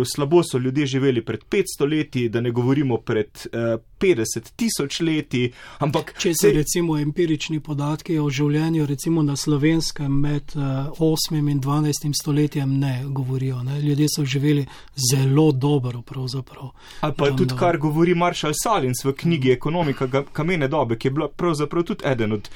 slabo 0.06 0.42
so 0.42 0.58
ljudje 0.58 0.86
živeli 0.86 1.24
pred 1.24 1.44
500 1.50 1.88
leti, 1.90 2.28
da 2.28 2.40
ne 2.40 2.50
govorimo 2.50 3.00
pred 3.02 3.46
eh, 3.52 3.76
50 3.98 4.52
tisoč 4.56 5.00
leti. 5.00 5.48
Ampak, 5.78 6.14
Če 6.20 6.34
se 6.34 6.52
recimo 6.52 6.98
empirični 6.98 7.58
podatki 7.60 8.18
o 8.18 8.28
življenju 8.30 8.86
recimo 8.86 9.22
na 9.22 9.36
slovenskem 9.36 10.20
med 10.20 10.54
eh, 10.54 11.02
8 11.02 11.42
in 11.42 11.60
12 11.60 12.12
stoletjem 12.20 12.78
ne 12.78 12.94
govorijo. 13.08 13.62
Ne? 13.66 13.80
Ljudje 13.82 14.08
so 14.14 14.24
živeli 14.24 14.66
zelo 15.10 15.50
dobro, 15.52 16.02
pravzaprav. 16.02 16.70
Ali 17.00 17.18
pa 17.18 17.32
tudi, 17.34 17.58
kar 17.58 17.78
govori 17.82 18.14
Marš. 18.14 18.43
Marshall 18.44 18.54
Salins 18.62 19.04
v 19.04 19.12
knjigi 19.12 19.50
Ekonomika 19.50 20.22
kamene 20.32 20.68
dobe, 20.68 20.98
ki 20.98 21.08
je 21.08 21.12
bila 21.12 21.28
pravzaprav 21.28 21.84
tudi 21.84 22.04
eden 22.04 22.32
od 22.32 22.48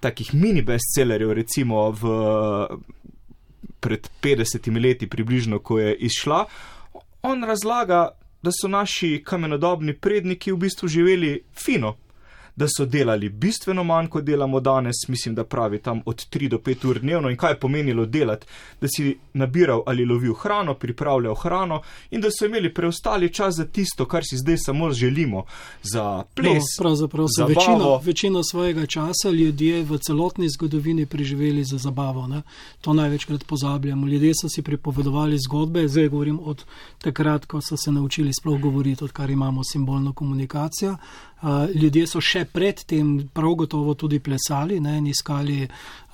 takih 0.00 0.34
mini 0.34 0.62
bestsellerjev, 0.62 1.32
recimo 1.32 1.90
v, 1.90 2.10
pred 3.80 4.10
50 4.22 4.68
leti, 4.82 5.08
približno, 5.08 5.58
ko 5.58 5.78
je 5.78 5.94
izšla. 5.94 6.44
On 7.22 7.44
razlaga, 7.44 8.10
da 8.42 8.50
so 8.52 8.68
naši 8.68 9.22
kamenodobni 9.24 9.96
predniki 9.96 10.52
v 10.52 10.56
bistvu 10.56 10.88
živeli 10.88 11.40
fino, 11.56 11.96
da 12.58 12.66
so 12.76 12.84
delali 12.86 13.28
bistveno 13.28 13.84
manj, 13.84 14.08
kot 14.08 14.24
delamo 14.24 14.60
danes, 14.60 15.08
mislim, 15.08 15.34
da 15.34 15.44
pravi 15.44 15.78
tam 15.78 16.00
od 16.04 16.26
3 16.30 16.48
do 16.48 16.58
5 16.58 16.86
ur 16.90 17.00
dnevno 17.00 17.30
in 17.30 17.36
kaj 17.36 17.52
je 17.52 17.60
pomenilo 17.60 18.06
delati, 18.06 18.46
da 18.80 18.88
si 18.96 19.18
nabiral 19.32 19.82
ali 19.86 20.04
lovil 20.04 20.34
hrano, 20.34 20.74
pripravljal 20.74 21.34
hrano 21.34 21.82
in 22.10 22.20
da 22.20 22.28
so 22.30 22.46
imeli 22.46 22.74
preostali 22.74 23.32
čas 23.32 23.54
za 23.54 23.64
tisto, 23.64 24.06
kar 24.06 24.24
si 24.24 24.36
zdaj 24.36 24.56
samo 24.58 24.90
želimo, 24.92 25.44
za 25.82 26.24
ples. 26.34 26.54
No, 26.54 26.82
pravzaprav 26.82 27.26
so 27.36 27.46
večino, 27.46 28.00
večino 28.04 28.42
svojega 28.44 28.86
časa 28.86 29.30
ljudje 29.30 29.82
v 29.82 29.98
celotni 29.98 30.48
zgodovini 30.48 31.06
preživeli 31.06 31.64
za 31.64 31.78
zabavo. 31.78 32.26
Ne? 32.26 32.42
To 32.80 32.92
največkrat 32.92 33.44
pozabljamo. 33.46 34.06
Ljudje 34.06 34.32
so 34.42 34.48
si 34.48 34.62
pripovedovali 34.62 35.38
zgodbe, 35.38 35.88
zdaj 35.88 36.08
govorim 36.08 36.40
od 36.42 36.64
takrat, 36.98 37.44
ko 37.46 37.60
so 37.60 37.76
se 37.76 37.92
naučili 37.92 38.32
sploh 38.40 38.60
govoriti, 38.60 39.04
odkar 39.04 39.30
imamo 39.30 39.64
simbolno 39.64 40.12
komunikacijo. 40.12 40.96
Ljudje 41.74 42.06
so 42.10 42.20
še 42.20 42.44
predtem 42.50 43.28
prav 43.34 43.54
gotovo 43.54 43.94
tudi 43.94 44.18
plesali 44.18 44.80
ne, 44.80 44.96
in 44.98 45.06
iskali 45.06 45.60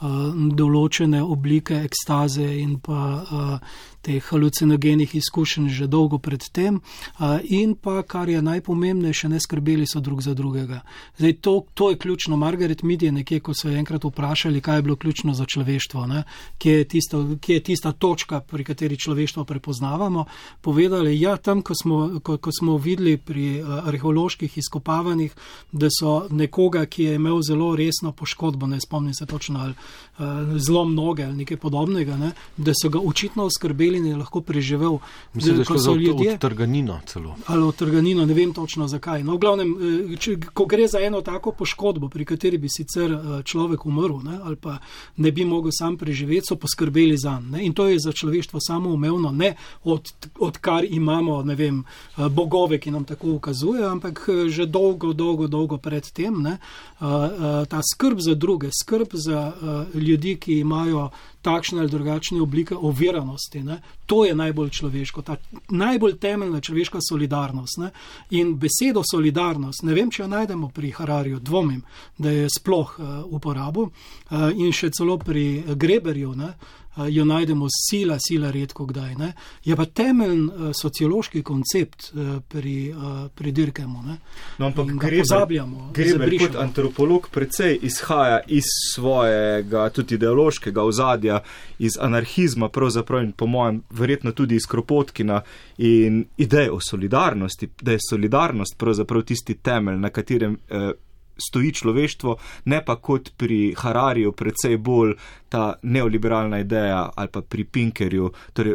določene 0.02 1.22
oblike 1.22 1.76
ekstaze 1.86 2.44
in 2.58 2.78
pa 2.82 3.00
uh, 3.22 3.74
teh 4.04 4.20
halucinogenih 4.20 5.14
izkušenj 5.16 5.68
že 5.72 5.86
dolgo 5.88 6.18
predtem, 6.18 6.80
uh, 6.82 7.38
in 7.44 7.74
pa, 7.74 8.02
kar 8.02 8.28
je 8.28 8.42
najpomembnejše, 8.42 9.30
ne 9.32 9.40
skrbeli 9.40 9.86
so 9.88 10.02
drug 10.04 10.20
za 10.20 10.34
drugega. 10.34 10.82
Zdaj, 11.16 11.32
to, 11.40 11.54
to 11.74 11.90
je 11.90 11.98
ključno. 11.98 12.36
Margaret 12.36 12.82
Mead 12.82 13.02
je 13.02 13.12
nekje, 13.12 13.40
ko 13.40 13.54
so 13.54 13.70
enkrat 13.70 14.04
vprašali, 14.04 14.60
kaj 14.60 14.78
je 14.78 14.82
bilo 14.82 14.96
ključno 14.96 15.34
za 15.34 15.46
človeštvo, 15.46 16.06
kje 16.58 16.72
je, 16.72 16.84
tisto, 16.84 17.22
kje 17.40 17.54
je 17.54 17.62
tista 17.70 17.92
točka, 17.92 18.40
pri 18.40 18.64
kateri 18.64 18.98
človeštvo 18.98 19.44
prepoznavamo, 19.44 20.26
povedali, 20.60 21.20
ja, 21.20 21.36
tam, 21.36 21.62
ko 21.62 21.74
smo, 21.74 22.20
ko, 22.20 22.36
ko 22.36 22.50
smo 22.52 22.76
videli 22.76 23.16
pri 23.16 23.62
arheoloških 23.62 24.58
izkopavanjih, 24.58 25.32
da 25.72 25.88
so 25.88 26.26
nekoga, 26.30 26.84
ki 26.86 27.08
je 27.08 27.14
imel 27.14 27.40
zelo 27.42 27.72
resno 27.76 28.12
poškodbo, 28.12 28.66
ne 28.66 28.80
spomnim 28.80 29.14
se 29.14 29.26
točno 29.26 29.60
ali 29.60 29.74
uh, 30.18 30.24
zelo 30.58 30.84
mnoge 30.84 31.24
ali 31.24 31.36
nekaj 31.36 31.56
podobnega, 31.56 32.16
ne, 32.16 32.32
da 32.56 32.72
so 32.82 32.88
ga 32.88 32.98
očitno 32.98 33.44
oskrbeli 33.44 33.98
in 33.98 34.06
je 34.06 34.16
lahko 34.16 34.40
preživel. 34.40 34.98
Mislim, 35.34 35.56
da 35.56 35.64
so 35.64 35.94
ljudje 35.94 36.32
od 36.32 36.40
trganino 36.40 37.00
celo. 37.06 37.36
Ali 37.46 37.62
od 37.62 37.76
trganino, 37.76 38.26
ne 38.26 38.34
vem 38.34 38.52
točno 38.54 38.88
zakaj. 38.88 39.24
No, 39.24 39.34
v 39.34 39.38
glavnem, 39.38 39.74
eh, 40.12 40.16
če, 40.16 40.36
ko 40.54 40.66
gre 40.66 40.88
za 40.88 41.00
eno 41.00 41.20
tako 41.20 41.52
poškodbo, 41.52 42.08
pri 42.08 42.24
kateri 42.24 42.58
bi 42.58 42.68
sicer 42.68 43.12
eh, 43.12 43.42
človek 43.42 43.86
umrl 43.86 44.22
ne, 44.24 44.38
ali 44.42 44.56
pa 44.56 44.78
ne 45.16 45.32
bi 45.32 45.44
mogel 45.44 45.72
sam 45.72 45.96
preživeti, 45.96 46.46
so 46.48 46.56
poskrbeli 46.56 47.16
za 47.16 47.40
njega. 47.40 47.62
In 47.64 47.72
to 47.72 47.86
je 47.86 47.98
za 47.98 48.12
človeštvo 48.12 48.60
samo 48.60 48.90
umevno, 48.90 49.30
ne 49.30 49.54
od, 49.84 50.12
od 50.38 50.58
kar 50.58 50.84
imamo, 50.84 51.42
ne 51.42 51.54
vem, 51.54 51.84
bogove, 52.30 52.78
ki 52.78 52.90
nam 52.90 53.04
tako 53.04 53.32
ukazujejo, 53.32 53.90
ampak 53.90 54.28
že 54.48 54.66
dolgo, 54.66 55.12
dolgo, 55.12 55.46
dolgo 55.46 55.78
predtem. 55.78 56.42
Ne, 56.42 56.58
ta 57.68 57.80
skrb 57.92 58.18
za 58.20 58.34
druge, 58.34 58.70
skrb 58.82 59.08
za 59.12 59.52
ljudi, 59.94 60.36
ki 60.36 60.58
imajo 60.58 61.10
takšne 61.44 61.80
ali 61.80 61.92
drugačne 61.92 62.40
oblike 62.42 62.76
oviranosti. 62.76 63.62
Ne? 63.62 63.78
To 64.06 64.24
je 64.24 64.34
najbolj 64.34 64.70
človeško, 64.70 65.22
ta 65.22 65.36
najbolj 65.68 66.16
temeljna 66.18 66.60
človeška 66.60 66.98
solidarnost. 67.08 67.78
Ne? 67.78 67.90
In 68.30 68.54
besedo 68.58 69.04
solidarnost, 69.10 69.84
ne 69.84 69.94
vem, 69.94 70.10
če 70.10 70.24
jo 70.24 70.30
najdemo 70.32 70.70
pri 70.74 70.94
Hararju, 70.96 71.42
dvomim, 71.44 71.82
da 72.18 72.32
je 72.32 72.48
sploh 72.58 72.96
uh, 72.98 73.12
uporabo 73.28 73.90
uh, 73.90 74.48
in 74.54 74.72
še 74.72 74.90
celo 74.96 75.18
pri 75.20 75.76
Greberju. 75.76 76.32
Ne? 76.38 76.54
jo 77.08 77.24
najdemo 77.24 77.66
sila, 77.90 78.18
sila 78.28 78.50
redko 78.50 78.86
kdaj. 78.86 79.14
Ne? 79.14 79.32
Je 79.64 79.76
pa 79.76 79.84
temeljn 79.84 80.44
uh, 80.44 80.70
sociološki 80.82 81.42
koncept 81.42 82.12
uh, 82.14 82.36
pri, 82.48 82.92
uh, 82.92 83.30
pri 83.34 83.52
Dirkemu. 83.52 84.02
No, 84.58 84.66
ampak 84.66 84.86
pozabljamo. 85.18 85.90
Greber 85.94 86.38
kot 86.38 86.56
antropolog 86.56 87.28
precej 87.30 87.78
izhaja 87.82 88.40
iz 88.46 88.64
svojega 88.94 89.88
tudi 89.90 90.14
ideološkega 90.14 90.82
ozadja, 90.82 91.33
iz 91.78 91.98
anarhizma 92.00 92.68
pravzaprav 92.68 93.22
in 93.24 93.32
po 93.32 93.46
mojem 93.46 93.82
verjetno 93.90 94.32
tudi 94.32 94.54
iz 94.54 94.66
Kropotkina 94.66 95.40
in 95.78 96.24
ideje 96.36 96.70
o 96.70 96.80
solidarnosti, 96.80 97.68
da 97.82 97.92
je 97.92 97.98
solidarnost 98.10 98.78
pravzaprav 98.78 99.22
tisti 99.22 99.54
temelj, 99.54 99.98
na 99.98 100.10
katerem 100.10 100.58
eh, 100.68 100.90
stoji 101.36 101.72
človeštvo, 101.72 102.36
ne 102.64 102.84
pa 102.84 102.96
kot 102.96 103.32
pri 103.36 103.74
Harariju, 103.78 104.32
predvsej 104.32 104.76
bolj 104.76 105.14
ta 105.48 105.74
neoliberalna 105.82 106.58
ideja 106.58 107.10
ali 107.16 107.28
pa 107.28 107.42
pri 107.42 107.64
Pinkerju. 107.64 108.30
Torej, 108.52 108.74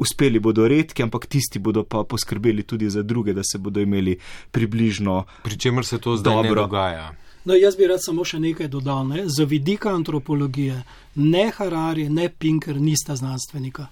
uspeli 0.00 0.40
bodo 0.40 0.68
redki, 0.68 1.02
ampak 1.02 1.26
tisti 1.26 1.58
bodo 1.58 1.84
pa 1.84 2.04
poskrbeli 2.08 2.62
tudi 2.62 2.90
za 2.90 3.02
druge, 3.02 3.32
da 3.32 3.42
se 3.44 3.58
bodo 3.58 3.80
imeli 3.80 4.16
približno. 4.50 5.24
Pri 5.42 5.58
čemer 5.58 5.86
se 5.86 5.98
to 5.98 6.16
zdaj 6.16 6.34
dobro. 6.34 6.62
dogaja. 6.62 7.12
No, 7.44 7.54
jaz 7.54 7.76
bi 7.76 7.86
rad 7.88 8.02
samo 8.04 8.24
še 8.24 8.40
nekaj 8.40 8.68
dodal. 8.68 9.06
Ne? 9.08 9.24
Za 9.28 9.44
vidika 9.44 9.94
antropologije 9.94 10.82
ne 11.14 11.50
Harari, 11.56 12.08
ne 12.08 12.28
Pinker 12.28 12.76
nista 12.80 13.16
znanstvenika. 13.16 13.86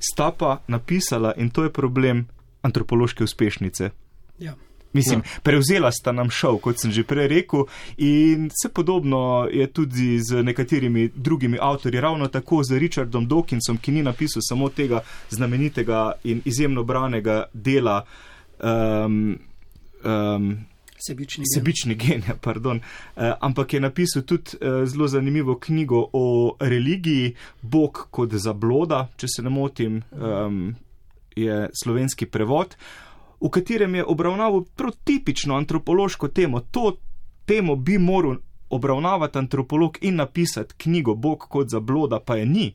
Sta 0.00 0.30
pa 0.32 0.60
napisala, 0.68 1.34
in 1.36 1.50
to 1.50 1.64
je 1.64 1.72
problem 1.72 2.26
antropološke 2.62 3.24
uspešnice. 3.24 3.90
Ja. 4.38 4.54
Mislim, 4.92 5.18
ja. 5.20 5.40
prevzela 5.42 5.92
sta 5.92 6.12
nam 6.12 6.30
šov, 6.30 6.58
kot 6.64 6.80
sem 6.80 6.92
že 6.92 7.04
prej 7.06 7.28
rekel, 7.30 7.66
in 7.96 8.48
vse 8.50 8.72
podobno 8.74 9.46
je 9.52 9.66
tudi 9.72 10.18
z 10.18 10.42
nekaterimi 10.42 11.10
drugimi 11.14 11.58
avtorji, 11.60 12.00
ravno 12.00 12.28
tako 12.28 12.64
z 12.64 12.78
Richardom 12.78 13.28
Dawkinsom, 13.28 13.78
ki 13.78 13.92
ni 13.92 14.02
napisal 14.02 14.42
samo 14.42 14.68
tega 14.68 15.00
znamenitega 15.30 16.12
in 16.24 16.42
izjemno 16.44 16.84
branega 16.84 17.44
dela. 17.54 18.02
Um, 18.60 19.38
um, 20.04 20.56
Sebični, 21.00 21.44
sebični 21.54 21.94
genij, 21.94 22.36
pardon. 22.46 22.76
Uh, 22.80 23.32
ampak 23.40 23.72
je 23.72 23.80
napisal 23.80 24.22
tudi 24.22 24.58
uh, 24.60 24.84
zelo 24.84 25.08
zanimivo 25.08 25.58
knjigo 25.58 26.08
o 26.12 26.56
religiji, 26.60 27.34
Bog 27.62 28.06
kot 28.10 28.34
zabloda, 28.34 29.08
če 29.16 29.28
se 29.28 29.42
ne 29.42 29.50
motim, 29.50 30.02
um, 30.12 30.74
je 31.36 31.68
slovenski 31.82 32.26
prevod. 32.26 32.76
V 33.40 33.48
katerem 33.48 33.94
je 33.94 34.04
obravnaval 34.04 34.64
protipično 34.76 35.56
antropološko 35.56 36.28
temo. 36.28 36.60
To 36.60 36.96
temo 37.48 37.76
bi 37.76 37.98
moral 37.98 38.36
obravnavati 38.70 39.38
antropolog 39.38 39.98
in 40.00 40.16
napisati 40.16 40.74
knjigo 40.76 41.14
Bog 41.14 41.38
kot 41.48 41.68
za 41.68 41.80
bloda, 41.80 42.20
pa 42.20 42.36
je 42.36 42.46
ni. 42.46 42.74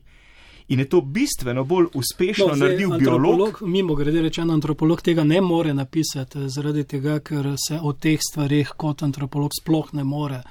In 0.68 0.78
je 0.78 0.88
to 0.88 1.00
bistveno 1.00 1.64
bolj 1.64 1.86
uspešno 1.94 2.46
no, 2.46 2.54
naredil 2.54 2.98
biolog. 2.98 3.58
Mimo 3.62 3.94
grede 3.94 4.22
rečeno, 4.22 4.54
antropolog 4.54 5.02
tega 5.02 5.24
ne 5.24 5.40
more 5.40 5.74
napisati, 5.74 6.48
zaradi 6.48 6.84
tega, 6.84 7.18
ker 7.20 7.54
se 7.68 7.78
o 7.82 7.92
teh 7.92 8.18
stvarih 8.30 8.72
kot 8.76 9.02
antropolog 9.02 9.50
sploh 9.60 9.92
ne 9.92 10.04
more 10.04 10.42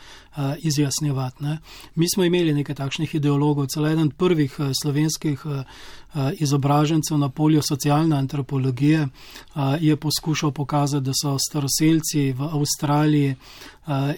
izjasnjevati. 0.59 1.43
Ne. 1.43 1.57
Mi 1.95 2.09
smo 2.09 2.23
imeli 2.23 2.53
nekaj 2.53 2.75
takšnih 2.75 3.15
ideologov, 3.15 3.65
celo 3.65 3.87
eden 3.87 4.09
prvih 4.09 4.57
slovenskih 4.81 5.45
izobražencev 6.39 7.17
na 7.17 7.29
polju 7.29 7.61
socialne 7.61 8.15
antropologije 8.17 9.07
je 9.79 9.95
poskušal 9.95 10.51
pokazati, 10.51 11.05
da 11.05 11.11
so 11.21 11.37
staroseljci 11.49 12.31
v 12.31 12.43
Avstraliji 12.43 13.35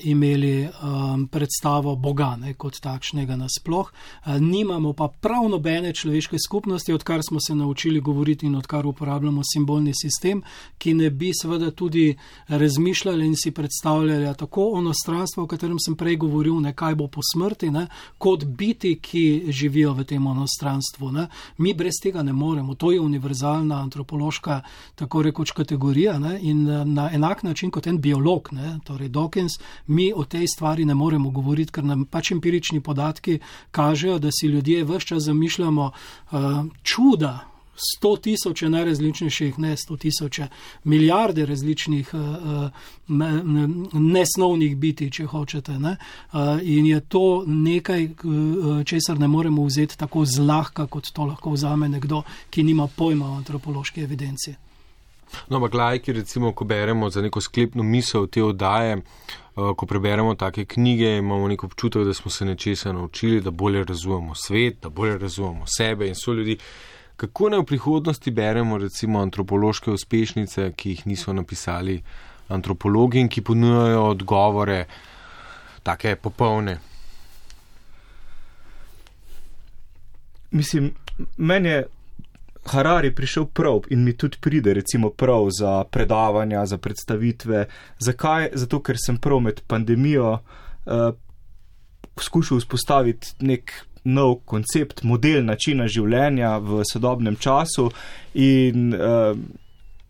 imeli 0.04 0.70
predstavo 1.32 1.96
Boga 1.96 2.36
ne, 2.40 2.54
kot 2.54 2.80
takšnega 2.80 3.36
nasploh. 3.36 3.92
Nimamo 4.40 4.94
pa 4.94 5.08
prav 5.08 5.50
nobene 5.50 5.94
človeške 5.94 6.38
skupnosti, 6.48 6.94
odkar 6.94 7.22
smo 7.28 7.40
se 7.40 7.56
naučili 7.56 8.00
govoriti 8.00 8.46
in 8.46 8.56
odkar 8.56 8.86
uporabljamo 8.86 9.42
simbolni 9.54 9.94
sistem, 10.02 10.44
ki 10.78 10.94
ne 10.94 11.10
bi 11.10 11.32
seveda 11.42 11.72
tudi 11.72 12.16
razmišljali 12.48 13.26
in 13.26 13.36
si 13.36 13.52
predstavljali 13.52 14.38
tako 14.38 14.70
ono 14.74 14.94
stranstvo, 14.94 15.44
o 15.44 15.48
katerem 15.48 15.78
sem 15.86 15.96
prej 15.96 16.07
govoril, 16.16 16.60
ne 16.62 16.74
kaj 16.74 16.96
bo 16.96 17.08
po 17.08 17.22
smrti, 17.34 17.72
ne, 17.72 17.88
kot 18.18 18.46
biti, 18.46 19.00
ki 19.02 19.52
živijo 19.52 19.94
v 19.94 20.04
tem 20.04 20.28
onostranstvu. 20.28 21.12
Ne. 21.12 21.28
Mi 21.58 21.74
brez 21.74 22.00
tega 22.04 22.24
ne 22.24 22.34
moremo. 22.34 22.76
To 22.76 22.92
je 22.92 23.02
univerzalna 23.02 23.82
antropološka, 23.82 24.62
tako 24.96 25.22
rekoč, 25.22 25.52
kategorija 25.52 26.20
ne, 26.20 26.40
in 26.42 26.64
na 26.94 27.10
enak 27.14 27.44
način 27.44 27.72
kot 27.72 27.88
en 27.88 28.02
biolog, 28.02 28.50
ne, 28.52 28.80
torej 28.86 29.10
Dawkins, 29.10 29.60
mi 29.88 30.14
o 30.16 30.24
tej 30.24 30.48
stvari 30.48 30.86
ne 30.86 30.96
moremo 30.96 31.30
govoriti, 31.30 31.72
ker 31.72 31.84
nam 31.84 32.06
pač 32.06 32.32
empirični 32.32 32.82
podatki 32.82 33.40
kažejo, 33.72 34.20
da 34.20 34.32
si 34.32 34.48
ljudje 34.48 34.84
vse 34.84 35.06
čas 35.08 35.24
zamišljamo 35.24 35.92
uh, 36.32 36.66
čuda. 36.84 37.57
Sto 37.78 38.16
tisoče 38.18 38.70
najrazličnejših, 38.70 39.60
ne 39.60 39.76
sto 39.78 39.98
tisoče, 39.98 40.48
milijarde 40.84 41.46
različnih 41.46 42.10
uh, 42.14 42.70
nesnovnih 43.94 44.78
biti, 44.78 45.12
če 45.12 45.26
hočete. 45.30 45.78
Ne? 45.80 45.96
Uh, 46.34 46.58
in 46.62 46.86
je 46.90 47.00
to 47.00 47.44
nekaj, 47.46 48.06
uh, 48.06 48.84
česar 48.86 49.20
ne 49.20 49.28
moremo 49.28 49.66
vzeti 49.66 49.98
tako 49.98 50.26
zlahka, 50.26 50.88
kot 50.88 51.12
to 51.14 51.30
lahko 51.30 51.54
vzame 51.54 51.90
nekdo, 51.90 52.24
ki 52.50 52.64
nima 52.64 52.88
pojma 52.88 53.30
o 53.30 53.38
antropološki 53.38 54.02
evidenci. 54.02 54.56
No, 55.50 55.58
ampak 55.58 55.74
lajki, 55.74 56.14
recimo, 56.14 56.54
ko 56.56 56.66
beremo 56.66 57.10
za 57.10 57.22
neko 57.22 57.42
sklepno 57.42 57.84
misel 57.84 58.28
te 58.28 58.44
oddaje, 58.44 58.98
uh, 58.98 59.72
ko 59.78 59.86
preberemo 59.86 60.36
take 60.36 60.66
knjige, 60.66 61.18
imamo 61.18 61.48
nek 61.48 61.64
občutek, 61.64 62.06
da 62.10 62.14
smo 62.14 62.32
se 62.32 62.46
nečesa 62.46 62.94
naučili, 62.94 63.42
da 63.42 63.52
bolje 63.52 63.84
razumemo 63.84 64.36
svet, 64.36 64.82
da 64.82 64.90
bolje 64.90 65.18
razumemo 65.18 65.66
sebe 65.78 66.08
in 66.08 66.16
so 66.16 66.34
ljudi. 66.34 66.58
Kako 67.18 67.50
naj 67.50 67.60
v 67.60 67.66
prihodnosti 67.66 68.32
beremo, 68.32 68.78
recimo, 68.78 69.20
antropološke 69.26 69.92
uspešnice, 69.92 70.72
ki 70.78 70.90
jih 70.90 71.08
niso 71.08 71.34
napisali 71.34 71.98
antropologi 72.54 73.20
in 73.20 73.30
ki 73.30 73.42
ponujajo 73.42 74.04
odgovore, 74.12 74.86
take 75.84 76.16
popolne? 76.16 76.78
Mislim, 80.52 80.94
meni 81.38 81.70
je 81.70 81.88
Harari 82.68 83.16
prišel 83.16 83.46
prav 83.46 83.90
in 83.90 84.04
mi 84.04 84.14
tudi 84.18 84.38
pride, 84.42 84.74
recimo, 84.74 85.10
prav 85.10 85.50
za 85.60 85.84
predavanja, 85.84 86.66
za 86.66 86.78
predstavitve. 86.78 87.66
Zakaj? 88.00 88.50
Zato, 88.54 88.82
ker 88.84 89.00
sem 89.06 89.18
prav 89.18 89.40
med 89.40 89.62
pandemijo 89.68 90.34
uh, 90.34 91.10
skušal 92.22 92.62
vzpostaviti 92.62 93.34
nek 93.40 93.74
nov 94.04 94.42
koncept, 94.46 95.04
model 95.04 95.46
načina 95.46 95.88
življenja 95.88 96.58
v 96.58 96.84
sodobnem 96.88 97.36
času 97.36 97.90
in 98.34 98.94
uh, 98.94 99.34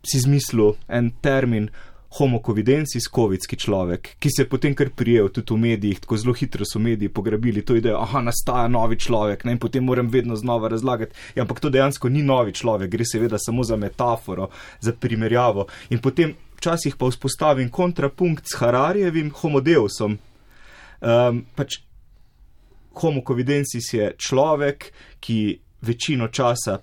si 0.04 0.18
izmislil 0.20 0.74
en 0.88 1.12
termin 1.22 1.70
homokovidenci, 2.18 3.00
skovidski 3.00 3.56
človek, 3.56 4.14
ki 4.18 4.30
se 4.32 4.42
je 4.42 4.48
potem 4.48 4.74
kar 4.74 4.88
prijel 4.96 5.28
tudi 5.28 5.52
v 5.52 5.58
medijih, 5.60 6.00
tako 6.00 6.16
zelo 6.16 6.32
hitro 6.32 6.64
so 6.64 6.80
mediji 6.80 7.12
pograbili 7.12 7.62
to 7.62 7.76
idejo, 7.76 7.98
aha, 8.00 8.22
nastaja 8.24 8.68
novi 8.68 8.96
človek, 8.96 9.44
ne, 9.44 9.52
in 9.52 9.60
potem 9.60 9.84
moram 9.84 10.08
vedno 10.08 10.36
znova 10.36 10.70
razlagati, 10.72 11.14
ja, 11.36 11.44
ampak 11.44 11.60
to 11.60 11.70
dejansko 11.70 12.08
ni 12.08 12.22
novi 12.24 12.54
človek, 12.56 12.90
gre 12.90 13.04
seveda 13.04 13.36
samo 13.38 13.64
za 13.64 13.76
metaforo, 13.76 14.48
za 14.80 14.92
primerjavo. 14.92 15.66
In 15.90 16.00
potem 16.00 16.32
včasih 16.56 16.96
pa 16.96 17.10
vzpostavim 17.10 17.68
kontrapunkt 17.70 18.48
s 18.48 18.56
Hararjevim 18.58 19.30
homodeusom. 19.42 20.18
Um, 20.98 21.44
pač 21.54 21.78
homokovidenci 23.00 23.80
je 23.92 24.12
človek, 24.18 24.92
ki 25.20 25.58
večino 25.80 26.28
časa 26.28 26.78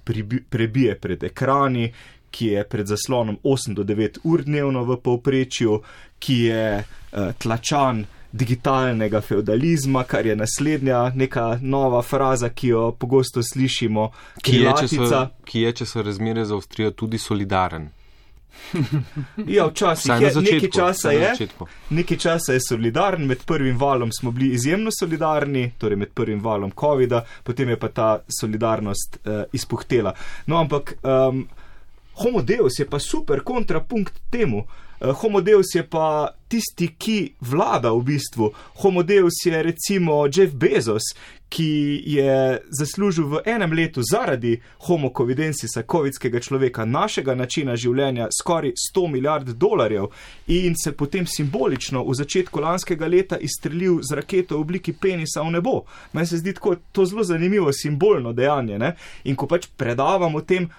prebije 0.49 0.99
pred 0.99 1.24
ekrani, 1.24 1.91
ki 2.32 2.47
je 2.47 2.63
pred 2.68 2.88
zaslonom 2.88 3.38
8 3.43 3.74
do 3.74 3.84
9 3.84 4.20
ur 4.24 4.43
dnevno 4.43 4.84
v 4.84 4.97
povprečju, 5.01 5.80
ki 6.20 6.39
je 6.39 6.84
uh, 6.84 7.32
tlačan 7.38 8.05
digitalnega 8.36 9.22
feudalizma, 9.22 10.03
kar 10.03 10.26
je 10.26 10.36
naslednja 10.36 11.11
neka 11.16 11.59
nova 11.61 12.01
fraza, 12.01 12.49
ki 12.49 12.68
jo 12.68 12.91
pogosto 12.99 13.43
slišimo, 13.43 14.09
ki 14.43 14.57
je, 14.57 14.74
če 14.80 14.88
so, 14.91 15.22
ki 15.45 15.61
je, 15.61 15.72
če 15.80 15.86
so 15.86 16.03
razmere 16.03 16.43
za 16.45 16.57
Avstrijo, 16.59 16.91
tudi 16.91 17.18
solidaren. 17.18 17.88
ja, 19.58 19.68
včasih 19.68 20.14
je 20.22 20.32
začetku, 20.32 20.53
nekaj 20.53 20.70
časa 20.70 21.12
je. 21.12 21.47
Nekaj 21.89 22.18
časa 22.18 22.53
je 22.53 22.64
solidaren, 22.68 23.26
med 23.26 23.43
prvim 23.45 23.78
valom 23.78 24.12
smo 24.12 24.32
bili 24.32 24.53
izjemno 24.53 24.91
solidarni, 24.99 25.72
torej 25.78 25.97
med 25.97 26.14
prvim 26.14 26.41
valom 26.43 26.72
COVID-a, 26.80 27.24
potem 27.43 27.70
je 27.70 27.80
pa 27.80 27.89
ta 27.89 28.10
solidarnost 28.39 29.18
uh, 29.26 29.43
izpuhtela. 29.53 30.14
No, 30.45 30.58
ampak 30.58 30.97
um, 31.03 31.47
Homo 32.16 32.41
Deus 32.41 32.80
je 32.80 32.86
pa 32.89 32.99
super 32.99 33.43
kontrapunkt 33.43 34.22
temu. 34.32 34.66
Eh, 35.01 35.12
Homo 35.12 35.41
Deus 35.41 35.76
je 35.76 35.84
pa 35.84 36.30
tisti, 36.47 36.88
ki 36.97 37.34
vlada 37.41 37.91
v 37.91 38.01
bistvu. 38.01 38.51
Homo 38.82 39.03
Deus 39.03 39.43
je 39.45 39.64
recimo 39.64 40.24
Jeff 40.32 40.53
Bezos, 40.53 41.03
ki 41.49 42.03
je 42.05 42.61
zaslužil 42.79 43.27
v 43.27 43.41
enem 43.45 43.73
letu 43.73 44.01
zaradi 44.03 44.61
Homo 44.87 45.11
Covidensisa, 45.17 45.83
kovidskega 45.83 46.39
človeka, 46.39 46.85
našega 46.85 47.35
načina 47.35 47.75
življenja, 47.75 48.27
skoraj 48.33 48.73
100 48.91 49.11
milijard 49.11 49.49
dolarjev 49.49 50.09
in 50.47 50.75
se 50.83 50.91
potem 50.91 51.27
simbolično 51.27 52.03
v 52.03 52.15
začetku 52.15 52.59
lanskega 52.59 53.07
leta 53.07 53.37
izstrelil 53.37 54.01
z 54.01 54.15
raketo 54.15 54.57
v 54.57 54.61
obliki 54.61 54.93
penisa 54.93 55.41
v 55.41 55.55
nebo. 55.57 55.83
Meni 56.13 56.27
se 56.27 56.41
zdi 56.41 56.53
tako, 56.53 56.75
to 56.91 57.05
zelo 57.05 57.23
zanimivo 57.23 57.73
simbolno 57.73 58.33
dejanje. 58.33 58.79
Ne? 58.79 58.95
In 59.23 59.35
ko 59.35 59.47
pač 59.47 59.67
predavam 59.77 60.35
o 60.35 60.41
tem, 60.41 60.69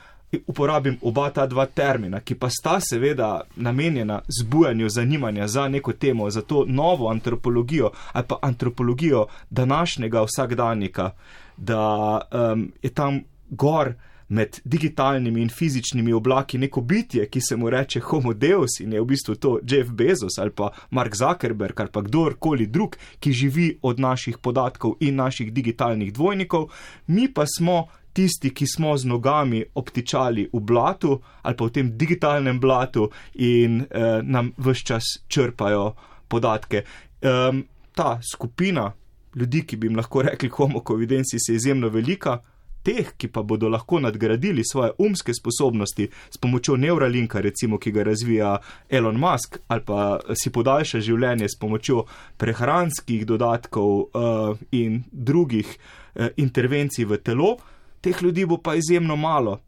uporabim 0.47 0.99
oba 1.03 1.31
ta 1.31 1.47
dva 1.47 1.67
termina, 1.67 2.21
ki 2.21 2.35
pa 2.35 2.51
sta 2.51 2.81
seveda 2.81 3.41
namenjena 3.57 4.21
zbujanju 4.41 4.89
zanimanja 4.89 5.49
za 5.49 5.69
neko 5.69 5.93
temo, 5.93 6.31
za 6.31 6.43
to 6.43 6.65
novo 6.69 7.09
antropologijo 7.09 7.91
ali 8.13 8.25
pa 8.29 8.39
antropologijo 8.43 9.27
današnjega 9.51 10.23
vsakdanjika, 10.23 11.11
da 11.57 12.21
um, 12.53 12.73
je 12.83 12.91
tam 12.91 13.21
gor 13.51 13.95
med 14.29 14.61
digitalnimi 14.65 15.43
in 15.43 15.49
fizičnimi 15.49 16.13
oblaki 16.13 16.59
neko 16.59 16.81
bitje, 16.81 17.29
ki 17.31 17.41
se 17.41 17.57
mu 17.57 17.71
reče 17.71 18.01
Homo 18.01 18.33
Deus 18.35 18.81
in 18.81 18.93
je 18.93 19.01
v 19.01 19.05
bistvu 19.05 19.35
to 19.35 19.59
Jeff 19.63 19.91
Bezos 19.91 20.39
ali 20.39 20.51
pa 20.51 20.71
Mark 20.91 21.15
Zuckerberg 21.15 21.81
ali 21.81 21.91
pa 21.93 22.03
kdorkoli 22.03 22.67
drug, 22.67 22.97
ki 23.21 23.33
živi 23.33 23.79
od 23.83 24.01
naših 24.01 24.39
podatkov 24.39 24.97
in 25.01 25.15
naših 25.15 25.53
digitalnih 25.53 26.13
dvojnikov, 26.13 26.69
mi 27.07 27.33
pa 27.33 27.45
smo 27.59 27.87
tisti, 28.17 28.51
ki 28.55 28.67
smo 28.67 28.97
z 28.97 29.05
nogami 29.05 29.61
obtičali 29.75 30.49
v 30.53 30.61
blatu 30.61 31.21
ali 31.43 31.57
pa 31.57 31.65
v 31.69 31.71
tem 31.71 31.93
digitalnem 31.99 32.61
blatu 32.61 33.11
in 33.35 33.83
eh, 33.85 34.23
nam 34.25 34.53
vse 34.57 34.85
čas 34.85 35.05
črpajo 35.29 35.93
podatke. 36.29 36.83
Um, 37.23 37.65
ta 37.95 38.19
skupina 38.33 38.93
ljudi, 39.37 39.63
ki 39.67 39.77
bi 39.77 39.87
jim 39.87 39.97
lahko 39.97 40.23
rekli 40.23 40.49
homokovidenci, 40.49 41.37
je 41.37 41.57
izjemno 41.57 41.89
velika. 41.89 42.41
Teh, 42.87 43.09
ki 43.19 43.29
pa 43.35 43.43
bodo 43.43 43.69
lahko 43.69 43.99
nadgradili 44.01 44.63
svoje 44.65 44.93
umske 45.03 45.35
sposobnosti 45.35 46.09
s 46.31 46.39
pomočjo 46.39 46.77
Neuralinka, 46.77 47.41
recimo, 47.41 47.79
ki 47.79 47.91
ga 47.91 48.05
razvija 48.07 48.53
Elon 48.89 49.19
Musk, 49.19 49.59
ali 49.69 49.83
pa 49.87 50.21
si 50.35 50.53
podaljša 50.55 51.01
življenje 51.03 51.49
s 51.49 51.59
pomočjo 51.59 52.05
prehranskih 52.39 53.27
dodatkov 53.27 53.91
uh, 53.91 54.55
in 54.71 55.03
drugih 55.11 55.67
uh, 55.67 56.29
intervencij 56.37 57.11
v 57.11 57.19
telo, 57.19 57.57
uh, 57.57 57.76
teh 58.07 58.23
ljudi 58.23 58.47
bo 58.47 58.59
pa 58.63 58.75
izjemno 58.79 59.17
malo. 59.17 59.59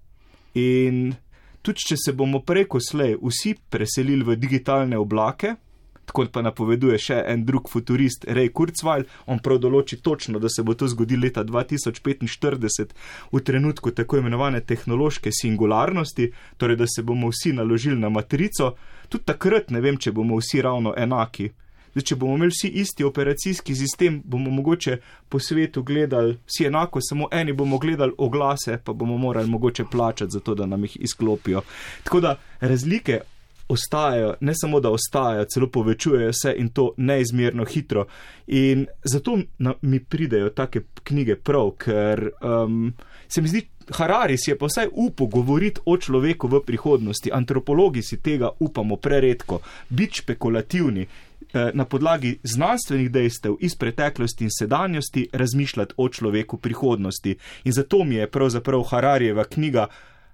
In 0.54 1.14
tudi, 1.62 1.84
če 1.90 1.96
se 1.98 2.12
bomo 2.12 2.40
preko 2.46 2.80
slej 2.80 3.16
vsi 3.22 3.56
preselili 3.70 4.24
v 4.24 4.36
digitalne 4.38 4.98
oblake, 4.98 5.56
tako 6.08 6.24
pa 6.32 6.40
napoveduje 6.42 6.96
še 7.02 7.18
en 7.28 7.42
drug 7.44 7.68
futurist, 7.68 8.24
Ray 8.24 8.48
Kurzweil, 8.54 9.04
on 9.28 9.42
prav 9.44 9.58
določi 9.60 9.98
točno, 10.00 10.40
da 10.40 10.48
se 10.48 10.64
bo 10.64 10.72
to 10.78 10.88
zgodilo 10.88 11.26
leta 11.26 11.44
2045, 11.44 12.94
v 13.32 13.42
trenutku 13.44 13.92
tako 13.92 14.22
imenovane 14.22 14.62
tehnološke 14.64 15.34
singularnosti, 15.34 16.30
torej 16.56 16.80
da 16.80 16.88
se 16.88 17.04
bomo 17.04 17.28
vsi 17.34 17.52
naložili 17.58 18.00
na 18.00 18.08
matrico, 18.08 18.76
tudi 19.08 19.28
takrat 19.28 19.74
ne 19.74 19.84
vem, 19.84 20.00
če 20.00 20.14
bomo 20.16 20.40
vsi 20.40 20.64
ravno 20.64 20.94
enaki. 20.96 21.50
Zdaj, 21.92 22.04
če 22.04 22.16
bomo 22.16 22.36
imeli 22.36 22.54
vsi 22.54 22.68
isti 22.82 23.04
operacijski 23.04 23.74
sistem, 23.74 24.20
bomo 24.24 24.50
mogoče 24.50 24.98
po 25.28 25.40
svetu 25.40 25.82
gledali 25.82 26.36
vsi 26.46 26.68
enako, 26.68 27.00
samo 27.02 27.28
eni 27.32 27.52
bomo 27.52 27.78
gledali 27.78 28.12
oglase, 28.18 28.78
pa 28.84 28.92
bomo 28.92 29.18
morali 29.18 29.50
mogoče 29.50 29.84
plačati 29.92 30.32
za 30.32 30.40
to, 30.40 30.54
da 30.54 30.66
nam 30.66 30.84
jih 30.84 30.96
izklopijo. 31.00 31.62
Tako 32.04 32.20
da 32.20 32.36
razlike 32.60 33.20
ostajajo, 33.68 34.34
ne 34.40 34.52
samo 34.54 34.80
da 34.80 34.90
ostajajo, 34.90 35.44
celo 35.44 35.66
povečujejo 35.66 36.32
se 36.32 36.54
in 36.56 36.68
to 36.68 36.92
neizmerno 36.96 37.64
hitro. 37.64 38.06
In 38.46 38.86
zato 39.04 39.38
na, 39.58 39.74
mi 39.82 40.00
pridejo 40.04 40.50
take 40.50 40.80
knjige 41.04 41.36
prav, 41.36 41.70
ker 41.70 42.30
um, 42.42 42.92
se 43.28 43.42
mi 43.42 43.48
zdi, 43.48 43.66
Harari 43.90 44.36
si 44.38 44.50
je 44.50 44.58
pa 44.58 44.66
vsaj 44.66 44.88
upal 44.92 45.26
govoriti 45.26 45.80
o 45.86 45.96
človeku 45.96 46.48
v 46.48 46.60
prihodnosti, 46.64 47.32
antropologi 47.32 48.02
si 48.02 48.20
tega 48.22 48.50
upamo 48.60 48.96
preredko, 48.96 49.60
biti 49.88 50.22
špekulativni. 50.22 51.06
Eh, 51.52 51.70
na 51.74 51.84
podlagi 51.84 52.38
znanstvenih 52.42 53.10
dejstev 53.10 53.54
iz 53.60 53.74
preteklosti 53.74 54.44
in 54.44 54.50
sedanjosti 54.58 55.28
razmišljati 55.32 55.94
o 55.96 56.08
človeku 56.08 56.56
prihodnosti. 56.56 57.36
In 57.64 57.72
zato 57.72 58.04
mi 58.04 58.14
je 58.14 58.30
pravzaprav 58.30 58.82
Hararijeva 58.82 59.44
knjiga 59.44 59.86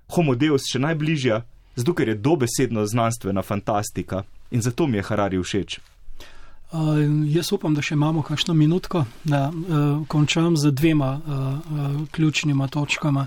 Homo 0.09 0.35
Deus 0.35 0.63
še 0.73 0.79
najbližja, 0.79 1.43
zato 1.77 1.95
ker 1.95 2.09
je 2.09 2.15
dobesedno 2.15 2.87
znanstvena 2.87 3.43
fantastika 3.43 4.25
in 4.51 4.63
zato 4.63 4.87
mi 4.87 4.97
je 4.97 5.03
Harari 5.03 5.39
všeč. 5.39 5.79
Uh, 6.75 6.99
jaz 7.31 7.53
upam, 7.53 7.75
da 7.75 7.83
še 7.83 7.95
imamo 7.95 8.23
kakšno 8.27 8.55
minutko, 8.55 9.05
da 9.25 9.47
uh, 9.47 10.07
končam 10.11 10.57
z 10.57 10.73
dvema 10.75 11.13
uh, 11.15 11.29
uh, 11.31 12.09
ključnima 12.11 12.67
točkama. 12.69 13.27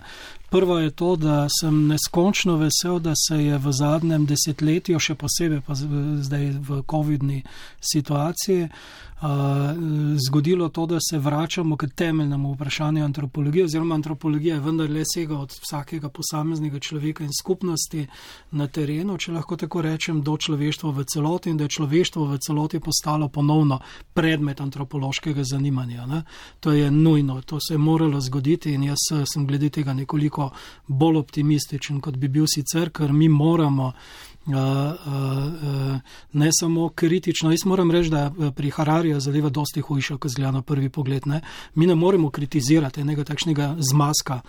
Prva 0.50 0.80
je 0.82 0.91
to, 0.95 1.16
da 1.16 1.48
sem 1.52 1.88
neskončno 1.88 2.56
vesel, 2.58 3.02
da 3.04 3.14
se 3.16 3.36
je 3.43 3.58
v 3.58 3.72
zadnjem 3.76 4.26
desetletju, 4.26 5.00
še 5.00 5.18
posebej 5.20 5.60
pa 5.68 5.76
zdaj 5.76 6.45
v 6.64 6.80
COVID-ni 6.88 7.41
situaciji, 7.84 8.70
uh, 8.70 9.07
zgodilo 10.28 10.70
to, 10.70 10.86
da 10.86 10.97
se 11.09 11.18
vračamo 11.18 11.78
k 11.78 11.88
temeljnemu 11.95 12.53
vprašanju 12.53 13.05
antropologije, 13.05 13.65
oziroma 13.65 13.95
antropologija 13.95 14.55
je 14.55 14.61
vendarle 14.61 15.03
sega 15.13 15.38
od 15.38 15.53
vsakega 15.61 16.09
posameznega 16.09 16.80
človeka 16.80 17.24
in 17.24 17.30
skupnosti 17.41 18.07
na 18.51 18.68
terenu, 18.68 19.18
če 19.18 19.32
lahko 19.32 19.57
tako 19.57 19.82
rečem, 19.82 20.22
do 20.22 20.38
človeštva 20.38 20.91
v 20.91 21.05
celoti 21.05 21.49
in 21.49 21.57
da 21.57 21.65
je 21.65 21.74
človeštvo 21.80 22.26
v 22.26 22.38
celoti 22.38 22.80
postalo 22.80 23.30
ponovno 23.30 23.80
predmet 24.13 24.61
antropološkega 24.61 25.43
zanimanja. 25.43 26.05
Ne? 26.05 26.24
To 26.59 26.72
je 26.72 26.91
nujno, 26.91 27.41
to 27.41 27.59
se 27.59 27.74
je 27.74 27.78
moralo 27.78 28.22
zgoditi 28.22 28.74
in 28.74 28.84
jaz 28.84 29.09
sem 29.34 29.47
glede 29.47 29.70
tega 29.70 29.93
nekoliko 29.93 30.51
bolj 30.88 31.18
optimističen, 31.18 32.01
kot 32.01 32.18
bi 32.18 32.28
bil 32.28 32.45
sicer, 32.47 32.89
ker 32.89 33.13
mi 33.13 33.30
moramo 33.30 33.93
ne 36.34 36.50
samo 36.60 36.89
kritično. 36.89 37.52
Jaz 37.52 37.66
moram 37.66 37.91
reči, 37.91 38.10
da 38.10 38.32
pri 38.56 38.70
Harariju 38.70 39.20
zadeva 39.20 39.50
dosti 39.50 39.82
hujša, 39.82 40.18
kot 40.18 40.32
zgleda 40.32 40.52
na 40.52 40.62
prvi 40.62 40.89
pogled. 40.89 41.28
Ne. 41.28 41.41
Mi 41.76 41.88
ne 41.88 41.95
moremo 41.95 42.30
kritizirati 42.30 43.02
enega 43.02 43.24
takšnega 43.24 43.76
zmaska 43.91 44.41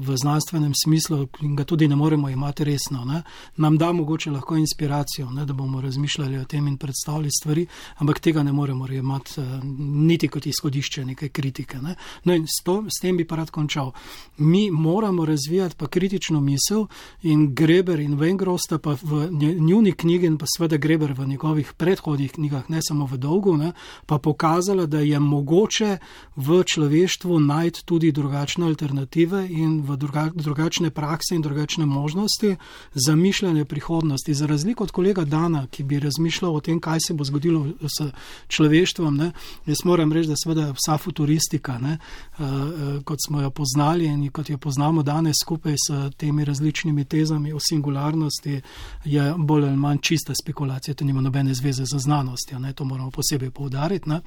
v 0.00 0.16
znanstvenem 0.16 0.72
smislu 0.84 1.26
in 1.40 1.56
ga 1.56 1.64
tudi 1.64 1.88
ne 1.88 1.96
moremo 1.96 2.28
imati 2.28 2.64
resno. 2.64 3.04
Ne. 3.04 3.22
Nam 3.56 3.78
da 3.78 3.92
mogoče 3.92 4.30
lahko 4.30 4.56
inspiracijo, 4.56 5.30
ne, 5.30 5.44
da 5.44 5.52
bomo 5.52 5.80
razmišljali 5.80 6.38
o 6.38 6.44
tem 6.44 6.66
in 6.66 6.76
predstavili 6.76 7.30
stvari, 7.30 7.66
ampak 7.96 8.20
tega 8.20 8.42
ne 8.42 8.52
moremo 8.52 8.86
imati 8.86 9.40
niti 9.78 10.28
kot 10.28 10.46
izhodišče 10.46 11.04
neke 11.04 11.28
kritike. 11.28 11.78
Ne. 11.78 11.94
No 12.24 12.34
in 12.34 12.46
s, 12.46 12.62
to, 12.64 12.84
s 12.88 13.00
tem 13.02 13.16
bi 13.16 13.24
pa 13.24 13.36
rad 13.36 13.50
končal. 13.50 13.92
Mi 14.38 14.70
moramo 14.70 15.24
razvijati 15.24 15.76
pa 15.76 15.86
kritično 15.86 16.40
misel 16.40 16.86
in 17.22 17.54
Greber 17.54 18.00
in 18.00 18.18
Wengrosta 18.18 18.78
pa 18.78 18.96
v 19.02 19.25
njuni 19.30 19.92
knjigi 19.92 20.26
in 20.26 20.38
pa 20.38 20.46
seveda 20.56 20.76
Greber 20.76 21.12
v 21.12 21.26
njegovih 21.26 21.72
predhodnih 21.76 22.32
knjigah, 22.32 22.70
ne 22.70 22.80
samo 22.82 23.06
v 23.06 23.16
dolgu, 23.16 23.56
ne, 23.56 23.72
pa 24.06 24.18
pokazala, 24.18 24.86
da 24.86 25.00
je 25.00 25.20
mogoče 25.20 25.98
v 26.36 26.62
človeštvu 26.64 27.40
najti 27.40 27.84
tudi 27.84 28.12
drugačne 28.12 28.66
alternative 28.66 29.46
in 29.50 29.82
v 29.82 29.96
druga, 29.96 30.30
drugačne 30.34 30.90
prakse 30.90 31.34
in 31.34 31.42
drugačne 31.42 31.86
možnosti 31.86 32.56
za 32.94 33.16
mišljanje 33.16 33.64
prihodnosti. 33.64 34.34
Za 34.34 34.46
razliko 34.46 34.84
od 34.84 34.90
kolega 34.90 35.24
Dana, 35.24 35.66
ki 35.66 35.82
bi 35.82 36.00
razmišljal 36.00 36.54
o 36.54 36.60
tem, 36.60 36.80
kaj 36.80 36.98
se 37.06 37.14
bo 37.14 37.24
zgodilo 37.24 37.66
s 37.80 38.10
človeštvom, 38.48 39.16
ne, 39.16 39.32
jaz 39.66 39.84
moram 39.84 40.12
reči, 40.12 40.28
da 40.28 40.34
seveda 40.36 40.70
vsa 40.76 40.98
futuristika, 40.98 41.78
ne, 41.78 41.98
uh, 42.38 42.46
uh, 42.46 43.02
kot 43.04 43.18
smo 43.26 43.40
jo 43.40 43.50
poznali 43.50 44.06
in 44.06 44.30
kot 44.30 44.50
jo 44.50 44.58
poznamo 44.58 45.02
danes 45.02 45.36
skupaj 45.42 45.74
s 45.74 46.16
temi 46.16 46.44
različnimi 46.44 47.04
tezami 47.04 47.52
o 47.52 47.58
singularnosti, 47.60 48.60
je 49.04 49.15
bolj 49.36 49.64
ali 49.64 49.76
manj 49.76 49.98
čista 49.98 50.34
spekulacija, 50.42 50.94
to 50.94 51.04
nima 51.04 51.20
nobene 51.20 51.54
zveze 51.54 51.84
z 51.84 51.98
znanostjo, 51.98 52.58
ne, 52.58 52.72
to 52.72 52.84
moramo 52.84 53.10
posebej 53.10 53.50
povdariti. 53.50 54.08
Ne. 54.08 54.20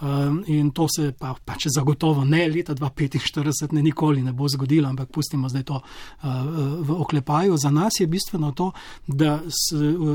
Um, 0.00 0.44
in 0.46 0.70
to 0.70 0.86
se 0.96 1.12
pa, 1.12 1.34
pa 1.44 1.54
če 1.58 1.68
zagotovo 1.74 2.24
ne 2.24 2.48
leta 2.48 2.74
2045 2.74 3.72
ne 3.72 3.82
nikoli 3.82 4.22
ne 4.22 4.32
bo 4.32 4.48
zgodilo, 4.48 4.88
ampak 4.88 5.10
pustimo 5.10 5.48
zdaj 5.48 5.62
to 5.62 5.74
uh, 5.74 6.28
v 6.80 7.00
oklepaju. 7.00 7.56
Za 7.56 7.70
nas 7.70 8.00
je 8.00 8.06
bistveno 8.06 8.52
to, 8.52 8.70
da, 9.06 9.40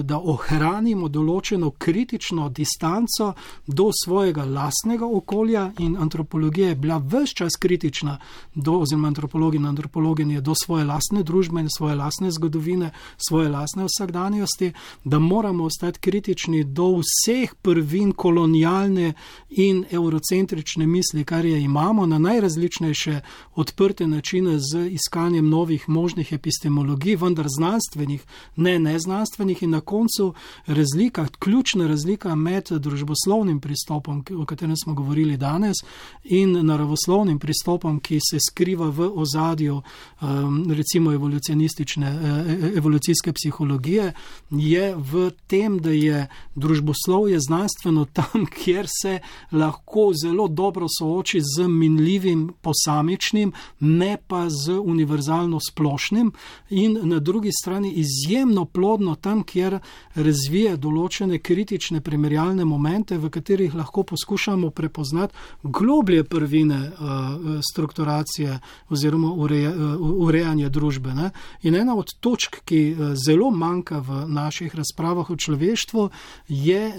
da 0.03 0.17
ohranimo 0.19 1.09
določeno 1.09 1.71
kritično 1.71 2.49
distanco 2.49 3.33
do 3.67 3.89
svojega 4.03 4.45
lastnega 4.45 5.05
okolja 5.05 5.71
in 5.79 5.97
antropologija 5.99 6.69
je 6.69 6.75
bila 6.75 6.97
vse 6.97 7.35
čas 7.35 7.59
kritična 7.59 8.17
do, 8.55 8.79
oziroma 8.79 9.07
antropologi 9.07 9.57
in 9.57 9.65
antropologinje 9.65 10.41
do 10.41 10.55
svoje 10.63 10.85
lastne 10.85 11.23
družbe 11.23 11.59
in 11.59 11.69
svoje 11.69 11.95
lastne 11.95 12.31
zgodovine, 12.31 12.91
svoje 13.17 13.49
lastne 13.49 13.83
vsakdanje 13.83 14.12
vsakdanjosti, 14.13 14.71
da 15.03 15.19
moramo 15.19 15.63
ostati 15.63 15.99
kritični 15.99 16.63
do 16.63 17.01
vseh 17.01 17.53
prvin 17.61 18.11
kolonialne 18.11 19.13
in 19.49 19.85
eurocentrične 19.91 20.87
misli, 20.87 21.23
kar 21.25 21.45
je 21.45 21.61
imamo 21.61 22.05
na 22.05 22.17
najrazličnejše 22.17 23.21
odprte 23.55 24.07
načine 24.07 24.59
z 24.59 24.87
iskanjem 24.89 25.49
novih 25.49 25.89
možnih 25.89 26.33
epistemologij, 26.33 27.15
vendar 27.15 27.45
znanstvenih, 27.57 28.23
ne 28.55 28.79
neznanstvenih 28.79 29.63
in 29.63 29.69
na 29.69 29.81
koncu 29.81 30.33
razlika, 30.65 31.27
ključna 31.39 31.87
razlika 31.87 32.35
med 32.35 32.69
družboslovnim 32.69 33.59
pristopom, 33.59 34.23
o 34.37 34.45
katerem 34.45 34.77
smo 34.77 34.93
govorili 34.93 35.37
danes, 35.37 35.77
in 36.23 36.65
naravoslovnim 36.65 37.39
pristopom, 37.39 37.99
ki 37.99 38.19
se 38.31 38.37
skriva 38.49 38.89
v 38.89 39.11
ozadju 39.15 39.81
um, 40.21 40.65
recimo 40.71 41.13
evolucionistične, 41.13 42.07
e, 42.07 42.67
e, 42.67 42.77
evolucijske 42.77 43.33
psihologije, 43.33 44.02
je 44.49 44.95
v 44.95 45.31
tem, 45.47 45.79
da 45.79 45.91
je 45.91 46.27
družboslovje 46.55 47.39
znanstveno 47.39 48.05
tam, 48.05 48.45
kjer 48.57 48.87
se 49.01 49.19
lahko 49.51 50.11
zelo 50.23 50.47
dobro 50.47 50.87
sooči 50.99 51.41
z 51.41 51.67
minljivim 51.67 52.49
posamičnim, 52.61 53.53
ne 53.79 54.17
pa 54.27 54.49
z 54.49 54.79
univerzalno 54.79 55.59
splošnim, 55.59 56.31
in 56.69 56.99
na 57.03 57.19
drugi 57.19 57.51
strani 57.51 57.91
izjemno 57.91 58.65
plodno 58.65 59.15
tam, 59.15 59.43
kjer 59.43 59.79
razvije 60.15 60.77
določene 60.77 61.39
kritične 61.39 62.01
primerjalne 62.01 62.65
momente, 62.65 63.17
v 63.17 63.29
katerih 63.29 63.75
lahko 63.75 64.03
poskušamo 64.03 64.69
prepoznati 64.69 65.33
globlje 65.63 66.23
prvine 66.23 66.79
uh, 66.91 67.59
strukturacije 67.71 68.59
oziroma 68.89 69.33
ureja, 69.33 69.71
uh, 69.71 70.01
urejanja 70.25 70.69
družbe. 70.69 71.13
Ne? 71.13 71.29
In 71.61 71.75
ena 71.75 71.95
od 71.95 72.13
točk, 72.19 72.61
ki 72.65 72.81
uh, 72.91 73.13
zelo 73.25 73.51
manjka 73.51 73.82
v 73.91 74.25
naših 74.27 74.75
razpravah 74.75 75.29
o 75.29 75.35
človeštvu, 75.35 76.09
je 76.47 76.81
eh, 76.87 76.93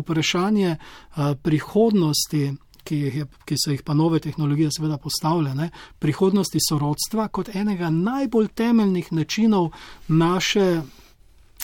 vprašanje 0.00 0.76
eh, 0.76 1.34
prihodnosti. 1.42 2.52
Ki, 2.88 2.96
je, 2.96 3.26
ki 3.44 3.56
so 3.60 3.68
jih 3.68 3.82
pa 3.84 3.92
nove 3.92 4.16
tehnologije 4.16 4.70
seveda 4.72 4.96
postavljene, 4.96 5.66
prihodnosti 6.00 6.58
sorodstva 6.68 7.26
kot 7.28 7.50
enega 7.52 7.90
najbolj 7.90 8.48
temeljnih 8.48 9.12
načinov 9.12 9.74
naše 10.08 10.80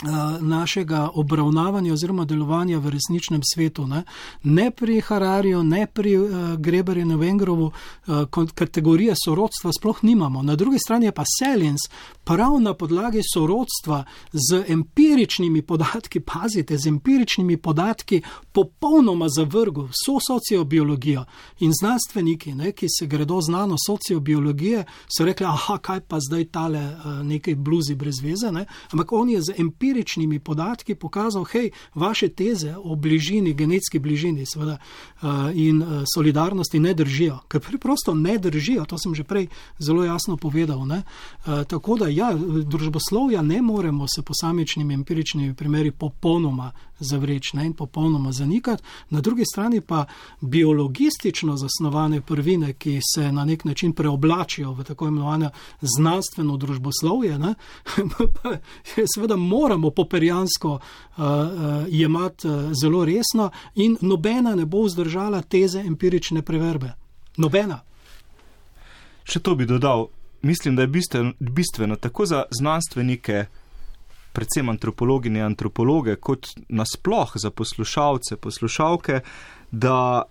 Eh, 0.03 0.07
našega 0.41 1.09
obravnavanja 1.13 1.93
oziroma 1.93 2.25
delovanja 2.25 2.79
v 2.79 2.89
resničnem 2.89 3.39
svetu. 3.53 3.87
Ne, 3.87 4.03
ne 4.43 4.71
pri 4.71 4.99
Harariju, 5.01 5.63
ne 5.63 5.87
pri 5.87 6.17
uh, 6.17 6.29
Greberju 6.59 7.17
Vengrovu 7.17 7.71
uh, 7.71 8.27
kategorije 8.55 9.13
sorodstva 9.25 9.71
sploh 9.79 10.03
nimamo. 10.03 10.43
Na 10.43 10.55
drugi 10.55 10.79
strani 10.79 11.05
je 11.05 11.11
pa 11.11 11.23
Selins 11.39 11.87
prav 12.25 12.59
na 12.59 12.73
podlagi 12.73 13.21
sorodstva 13.33 14.03
z 14.33 14.63
empiričnimi 14.67 15.61
podatki, 15.61 16.19
pazite, 16.19 16.77
z 16.77 16.87
empiričnimi 16.87 17.57
podatki 17.57 18.21
popolnoma 18.51 19.29
zavrgel 19.29 19.83
vso 19.83 20.17
sociobiologijo. 20.27 21.25
In 21.59 21.71
znanstveniki, 21.79 22.55
ne, 22.55 22.71
ki 22.71 22.87
se 22.89 23.07
gredo 23.07 23.41
znano 23.41 23.75
sociobiologije, 23.87 24.85
so 25.17 25.25
rekli, 25.25 25.45
aha, 25.45 25.77
kaj 25.77 26.01
pa 26.01 26.19
zdaj 26.19 26.45
tale 26.45 26.79
uh, 26.79 27.05
nekaj 27.23 27.55
bluzi 27.55 27.95
brez 27.95 28.21
veze, 28.23 28.51
ne, 28.51 28.65
ampak 28.91 29.13
on 29.13 29.29
je 29.29 29.41
z 29.41 29.59
empiričnimi 29.59 30.39
podatki 30.39 30.95
pokazal, 30.95 31.43
hej, 31.43 31.69
vaše 31.95 32.29
teze 32.29 32.75
o 32.77 32.95
bližini, 32.95 33.53
genetski 33.53 33.99
bližini 33.99 34.45
seveda, 34.45 34.77
uh, 35.21 35.29
in 35.53 35.81
uh, 35.81 36.03
solidarnosti 36.15 36.79
ne 36.79 36.93
držijo, 36.93 37.39
ker 37.47 37.61
preprosto 37.61 38.15
ne 38.15 38.37
držijo, 38.37 38.85
to 38.85 38.97
sem 38.97 39.15
že 39.15 39.23
prej 39.23 39.47
zelo 39.79 40.03
jasno 40.03 40.37
povedal. 40.37 40.75
Uh, 40.85 41.63
tako 41.67 41.97
da 41.97 42.14
ja, 42.15 42.33
družboslovja 42.63 43.41
ne 43.41 43.61
moremo 43.61 44.07
se 44.07 44.21
posamičnimi 44.21 44.93
empiričnimi 44.93 45.53
primeri 45.53 45.91
popolnoma 45.91 46.71
zavreči 46.99 47.57
in 47.63 47.73
popolnoma 47.73 48.31
zanikati, 48.31 48.83
na 49.09 49.21
drugi 49.21 49.43
strani 49.45 49.81
pa 49.81 50.05
biologistično 50.41 51.57
zasnovane 51.57 52.21
prvine, 52.21 52.73
ki 52.73 52.99
se 53.15 53.31
na 53.31 53.45
nek 53.45 53.65
način 53.65 53.93
preoblačijo 53.93 54.71
v 54.71 54.83
tako 54.83 55.07
imenovano 55.07 55.49
znanstveno 55.81 56.57
družboslovje, 56.57 57.39
ne, 57.39 57.53
seveda 59.15 59.35
moramo 59.35 59.89
poperjansko 59.89 60.73
uh, 60.73 60.79
uh, 61.17 61.25
jemati 61.89 62.47
uh, 62.47 62.71
zelo 62.81 63.05
resno 63.05 63.49
in 63.75 63.97
nobena 64.01 64.55
ne 64.55 64.65
bo 64.65 64.83
vzdržala 64.83 65.41
teze 65.41 65.79
empirične 65.79 66.41
preverbe. 66.41 66.93
Nobena. 67.37 67.81
Še 69.25 69.39
to 69.39 69.55
bi 69.55 69.65
dodal. 69.65 70.07
Mislim, 70.45 70.75
da 70.75 70.81
je 70.81 70.87
bistveno, 70.87 71.33
bistveno 71.39 71.95
tako 71.95 72.25
za 72.25 72.43
znanstvenike, 72.59 73.45
predvsem 74.33 74.69
antropologinje 74.69 75.39
in 75.39 75.45
antropologe, 75.45 76.15
kot 76.15 76.47
nasploh 76.69 77.31
za 77.35 77.49
poslušalce, 77.49 78.37
poslušalke, 78.37 79.19
da 79.71 80.23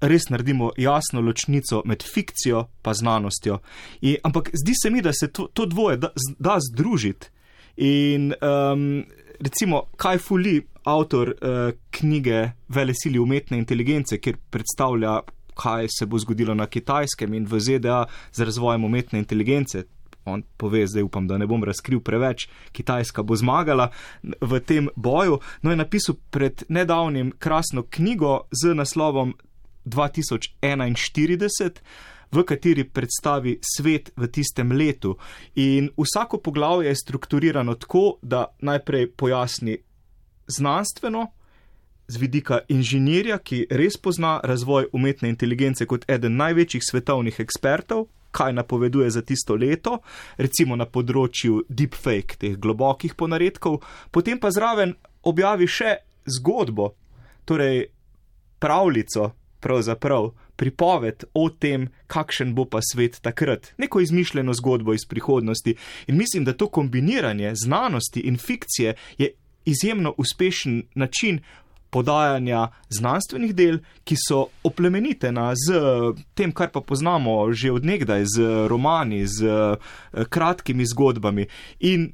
res 0.00 0.30
naredimo 0.30 0.70
jasno 0.76 1.20
ločnico 1.20 1.82
med 1.84 2.02
fikcijo 2.14 2.64
in 2.86 2.94
znanostjo. 2.94 3.58
In, 4.00 4.16
ampak 4.22 4.48
zdi 4.52 4.72
se 4.82 4.90
mi, 4.90 5.02
da 5.02 5.12
se 5.12 5.28
to, 5.32 5.46
to 5.52 5.66
dvoje 5.66 5.96
da, 5.96 6.08
da 6.38 6.56
združiti. 6.70 7.28
In 7.76 8.32
um, 8.32 9.04
recimo 9.40 9.82
Kaj 9.96 10.18
Fuli, 10.18 10.62
avtor 10.84 11.28
uh, 11.28 11.78
knjige 11.90 12.50
Vele 12.68 12.94
sili 12.96 13.18
umetne 13.18 13.58
inteligence, 13.58 14.18
kjer 14.18 14.36
predstavlja 14.50 15.20
kaj 15.54 15.88
se 15.98 16.06
bo 16.06 16.18
zgodilo 16.18 16.54
na 16.54 16.66
kitajskem 16.66 17.34
in 17.34 17.46
v 17.46 17.60
ZDA 17.60 18.04
z 18.32 18.44
razvojem 18.44 18.84
umetne 18.84 19.18
inteligence. 19.18 19.84
On 20.24 20.42
pove, 20.56 20.86
zdaj 20.86 21.02
upam, 21.02 21.26
da 21.28 21.38
ne 21.38 21.46
bom 21.46 21.64
razkril 21.64 22.00
preveč, 22.00 22.48
Kitajska 22.72 23.22
bo 23.22 23.36
zmagala 23.36 23.90
v 24.40 24.60
tem 24.60 24.88
boju. 24.96 25.40
No, 25.62 25.70
je 25.70 25.76
napisal 25.76 26.16
pred 26.30 26.64
nedavnim 26.68 27.32
krasno 27.38 27.84
knjigo 27.90 28.40
z 28.48 28.74
naslovom 28.74 29.34
2041, 29.84 31.70
v 32.34 32.42
kateri 32.42 32.84
predstavi 32.84 33.58
svet 33.62 34.10
v 34.16 34.28
tistem 34.32 34.72
letu. 34.72 35.14
In 35.54 35.90
vsako 35.96 36.40
poglavje 36.40 36.88
je 36.88 36.96
strukturirano 36.96 37.74
tako, 37.74 38.18
da 38.22 38.46
najprej 38.58 39.12
pojasni 39.12 39.78
znanstveno, 40.46 41.28
z 42.08 42.20
vidika 42.20 42.60
inženirja, 42.68 43.38
ki 43.38 43.66
res 43.70 43.96
pozna 43.96 44.40
razvoj 44.44 44.90
umetne 44.92 45.28
inteligence 45.28 45.86
kot 45.86 46.04
eden 46.10 46.36
največjih 46.36 46.84
svetovnih 46.84 47.40
ekspertov, 47.40 48.06
kaj 48.34 48.52
napoveduje 48.52 49.10
za 49.10 49.22
tisto 49.22 49.54
leto, 49.54 50.00
recimo 50.36 50.76
na 50.76 50.86
področju 50.90 51.62
deepfake, 51.68 52.38
teh 52.40 52.58
globokih 52.58 53.14
ponaredkov, 53.14 53.80
potem 54.10 54.40
pa 54.42 54.50
zraven 54.50 54.96
objavi 55.22 55.68
še 55.70 55.96
zgodbo, 56.26 56.90
torej 57.46 57.86
pravljico, 58.58 59.30
pravzaprav 59.64 60.32
pripoved 60.56 61.24
o 61.34 61.48
tem, 61.50 61.88
kakšen 62.06 62.52
bo 62.54 62.66
pa 62.68 62.82
svet 62.84 63.20
takrat, 63.24 63.72
neko 63.80 64.02
izmišljeno 64.04 64.54
zgodbo 64.54 64.94
iz 64.94 65.06
prihodnosti. 65.08 65.76
In 66.06 66.18
mislim, 66.18 66.44
da 66.44 66.52
to 66.52 66.68
kombiniranje 66.68 67.54
znanosti 67.64 68.20
in 68.20 68.36
fikcije 68.36 68.94
je 69.18 69.30
izjemno 69.64 70.14
uspešen 70.18 70.82
način 70.94 71.40
podajanja 71.94 72.68
znanstvenih 72.90 73.54
del, 73.54 73.78
ki 74.04 74.18
so 74.18 74.48
oplemenitena 74.66 75.52
z 75.54 75.78
tem, 76.34 76.52
kar 76.52 76.72
pa 76.74 76.82
poznamo 76.82 77.52
že 77.54 77.72
odnegdaj, 77.74 78.26
z 78.34 78.50
romani, 78.70 79.22
z 79.30 79.46
eh, 79.46 80.26
kratkimi 80.28 80.86
zgodbami. 80.90 81.46
In 81.86 82.10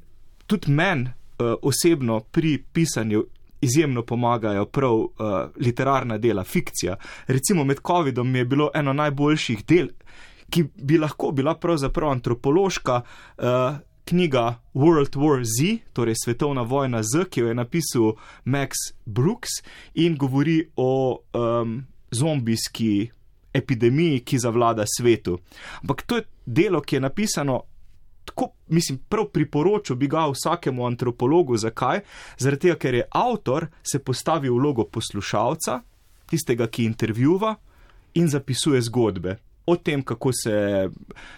tudi 0.46 0.72
meni 0.72 1.08
eh, 1.08 1.54
osebno 1.62 2.20
pri 2.20 2.58
pisanju. 2.72 3.26
Izjemno 3.60 4.00
pomagajo 4.08 4.62
prav 4.72 4.94
uh, 4.96 5.10
literarna 5.60 6.16
dela, 6.18 6.46
fikcija. 6.48 6.94
Recimo 7.28 7.64
med 7.68 7.82
COVID-om 7.86 8.36
je 8.36 8.44
bilo 8.48 8.70
eno 8.74 8.94
najboljših 8.96 9.66
del, 9.68 9.90
ki 10.48 10.64
bi 10.80 10.96
lahko 10.96 11.28
bila 11.36 11.52
pravzaprav 11.60 12.08
antropološka, 12.14 13.02
uh, 13.04 13.76
knjiga 14.10 14.58
World 14.74 15.16
War 15.16 15.44
Z, 15.44 15.78
torej 15.92 16.14
Svetovna 16.24 16.62
vojna 16.62 17.02
Z, 17.02 17.24
ki 17.30 17.40
jo 17.40 17.48
je 17.48 17.54
napisal 17.54 18.12
Max 18.44 18.90
Brooks 19.06 19.62
in 19.94 20.16
govori 20.16 20.70
o 20.76 21.20
um, 21.32 21.86
zombijski 22.10 23.10
epidemiji, 23.54 24.20
ki 24.20 24.38
zavlada 24.38 24.84
svetu. 24.96 25.38
Ampak 25.82 26.02
to 26.02 26.16
je 26.16 26.24
delo, 26.46 26.80
ki 26.80 26.96
je 26.96 27.00
napisano. 27.00 27.62
Tako, 28.24 28.50
mislim, 28.68 28.98
prav 29.08 29.28
priporočil 29.30 29.96
bi 29.96 30.08
ga 30.08 30.26
vsakemu 30.30 30.86
antropologu. 30.86 31.56
Zakaj? 31.56 32.00
Tega, 32.38 32.74
ker 32.74 32.94
je 32.94 33.06
avtor 33.10 33.68
se 33.82 33.98
postavil 33.98 34.54
v 34.54 34.58
vlogo 34.58 34.84
poslušalca, 34.84 35.80
tistega, 36.26 36.66
ki 36.66 36.84
intervjuva 36.84 37.54
in 38.14 38.28
zapisuje 38.28 38.82
zgodbe 38.82 39.38
o 39.70 39.76
tem, 39.76 40.02
kako 40.02 40.32
se 40.32 40.88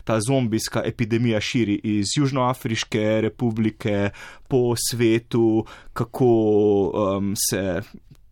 ta 0.05 0.19
zombijska 0.21 0.83
epidemija 0.87 1.41
širi 1.41 1.81
iz 1.85 2.17
Južnoafriške 2.17 3.21
republike 3.21 4.11
po 4.49 4.75
svetu, 4.91 5.65
kako 5.93 6.27
um, 6.95 7.35
se 7.51 7.83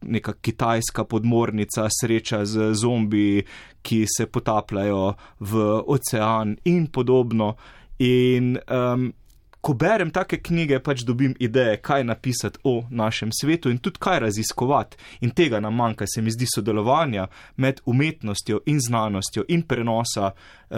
neka 0.03 0.33
kitajska 0.33 1.05
podmornica 1.05 1.89
sreča 2.01 2.45
z 2.45 2.73
zombi, 2.75 3.45
ki 3.83 4.05
se 4.17 4.27
potapljajo 4.27 5.15
v 5.41 5.83
ocean 5.87 6.57
in 6.65 6.87
podobno. 6.87 7.55
In 7.99 8.57
um, 8.57 9.13
ko 9.61 9.75
berem 9.75 10.11
take 10.11 10.41
knjige, 10.43 10.79
pač 10.81 11.05
dobim 11.05 11.35
ideje, 11.39 11.77
kaj 11.85 12.05
napisati 12.05 12.59
o 12.65 12.85
našem 12.91 13.33
svetu 13.33 13.71
in 13.71 13.79
tudi 13.79 14.01
kaj 14.01 14.21
raziskovati. 14.21 14.97
In 15.21 15.31
tega 15.31 15.61
nam 15.61 15.75
manjka, 15.77 16.07
se 16.07 16.23
mi 16.23 16.31
zdi, 16.31 16.47
sodelovanja 16.55 17.27
med 17.57 17.81
umetnostjo 17.85 18.61
in 18.67 18.81
znanostjo 18.81 19.45
in 19.49 19.63
prenosa 19.63 20.31
uh, 20.31 20.77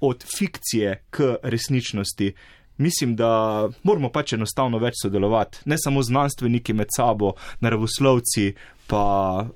od 0.00 0.24
fikcije 0.36 1.02
k 1.10 1.36
resničnosti. 1.42 2.32
Mislim, 2.76 3.16
da 3.16 3.68
moramo 3.82 4.08
pač 4.08 4.32
enostavno 4.32 4.78
več 4.78 5.02
sodelovati, 5.02 5.58
ne 5.64 5.76
samo 5.78 6.02
znanstveniki 6.02 6.72
med 6.72 6.88
sabo, 6.96 7.34
naravoslovci, 7.60 8.54
pa 8.88 9.04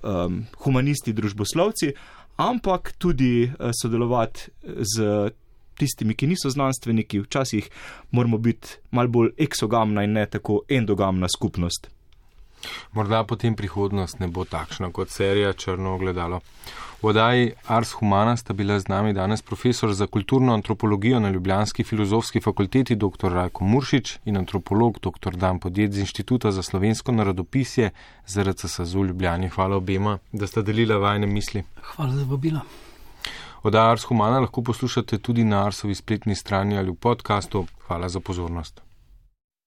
um, 0.02 0.44
humanisti, 0.62 1.16
družboslovci, 1.16 1.94
ampak 2.36 2.92
tudi 2.98 3.48
uh, 3.48 3.72
sodelovati 3.82 4.50
z 4.62 5.32
tistimi, 5.78 6.14
ki 6.14 6.26
niso 6.26 6.50
znanstveniki, 6.50 7.20
včasih 7.20 7.68
moramo 8.10 8.38
biti 8.38 8.78
mal 8.90 9.08
bolj 9.08 9.34
eksogamna 9.38 10.04
in 10.04 10.12
ne 10.12 10.26
tako 10.26 10.62
endogamna 10.68 11.28
skupnost. 11.28 11.90
Morda 12.92 13.24
potem 13.24 13.54
prihodnost 13.54 14.20
ne 14.20 14.28
bo 14.28 14.44
takšna 14.44 14.90
kot 14.92 15.10
serija 15.10 15.52
Črno 15.52 15.94
ogledalo. 15.94 16.40
V 17.02 17.10
oddaji 17.12 17.50
Ars 17.68 17.92
Humana 18.00 18.36
sta 18.36 18.54
bila 18.56 18.78
z 18.80 18.88
nami 18.88 19.12
danes 19.12 19.42
profesor 19.42 19.92
za 19.92 20.06
kulturno 20.06 20.54
antropologijo 20.54 21.20
na 21.20 21.30
Ljubljanski 21.30 21.84
filozofski 21.84 22.40
fakulteti 22.40 22.96
dr. 22.96 23.32
Rajko 23.32 23.64
Muršič 23.64 24.18
in 24.24 24.36
antropolog 24.36 24.98
dr. 25.02 25.36
Dan 25.36 25.60
Podjed 25.60 25.92
z 25.92 25.98
Inštituta 25.98 26.50
za 26.50 26.62
slovensko 26.62 27.12
narodopisje 27.12 27.90
ZRC 28.26 28.66
Sazu 28.66 29.04
Ljubljani. 29.04 29.48
Hvala 29.48 29.76
obema, 29.76 30.18
da 30.32 30.46
sta 30.46 30.62
delila 30.62 30.96
vajne 30.96 31.26
misli. 31.26 31.62
Hvala 31.82 32.12
za 32.12 32.24
vabila. 32.24 32.60
Oddaja 33.66 33.90
Ars 33.90 34.04
Humana 34.06 34.38
lahko 34.40 34.62
poslušate 34.62 35.18
tudi 35.18 35.44
na 35.44 35.64
Arsovi 35.66 35.94
spletni 35.94 36.34
strani 36.34 36.78
ali 36.78 36.90
v 36.90 36.94
podkastu. 36.94 37.66
Hvala 37.86 38.08
za 38.08 38.20
pozornost. 38.20 38.85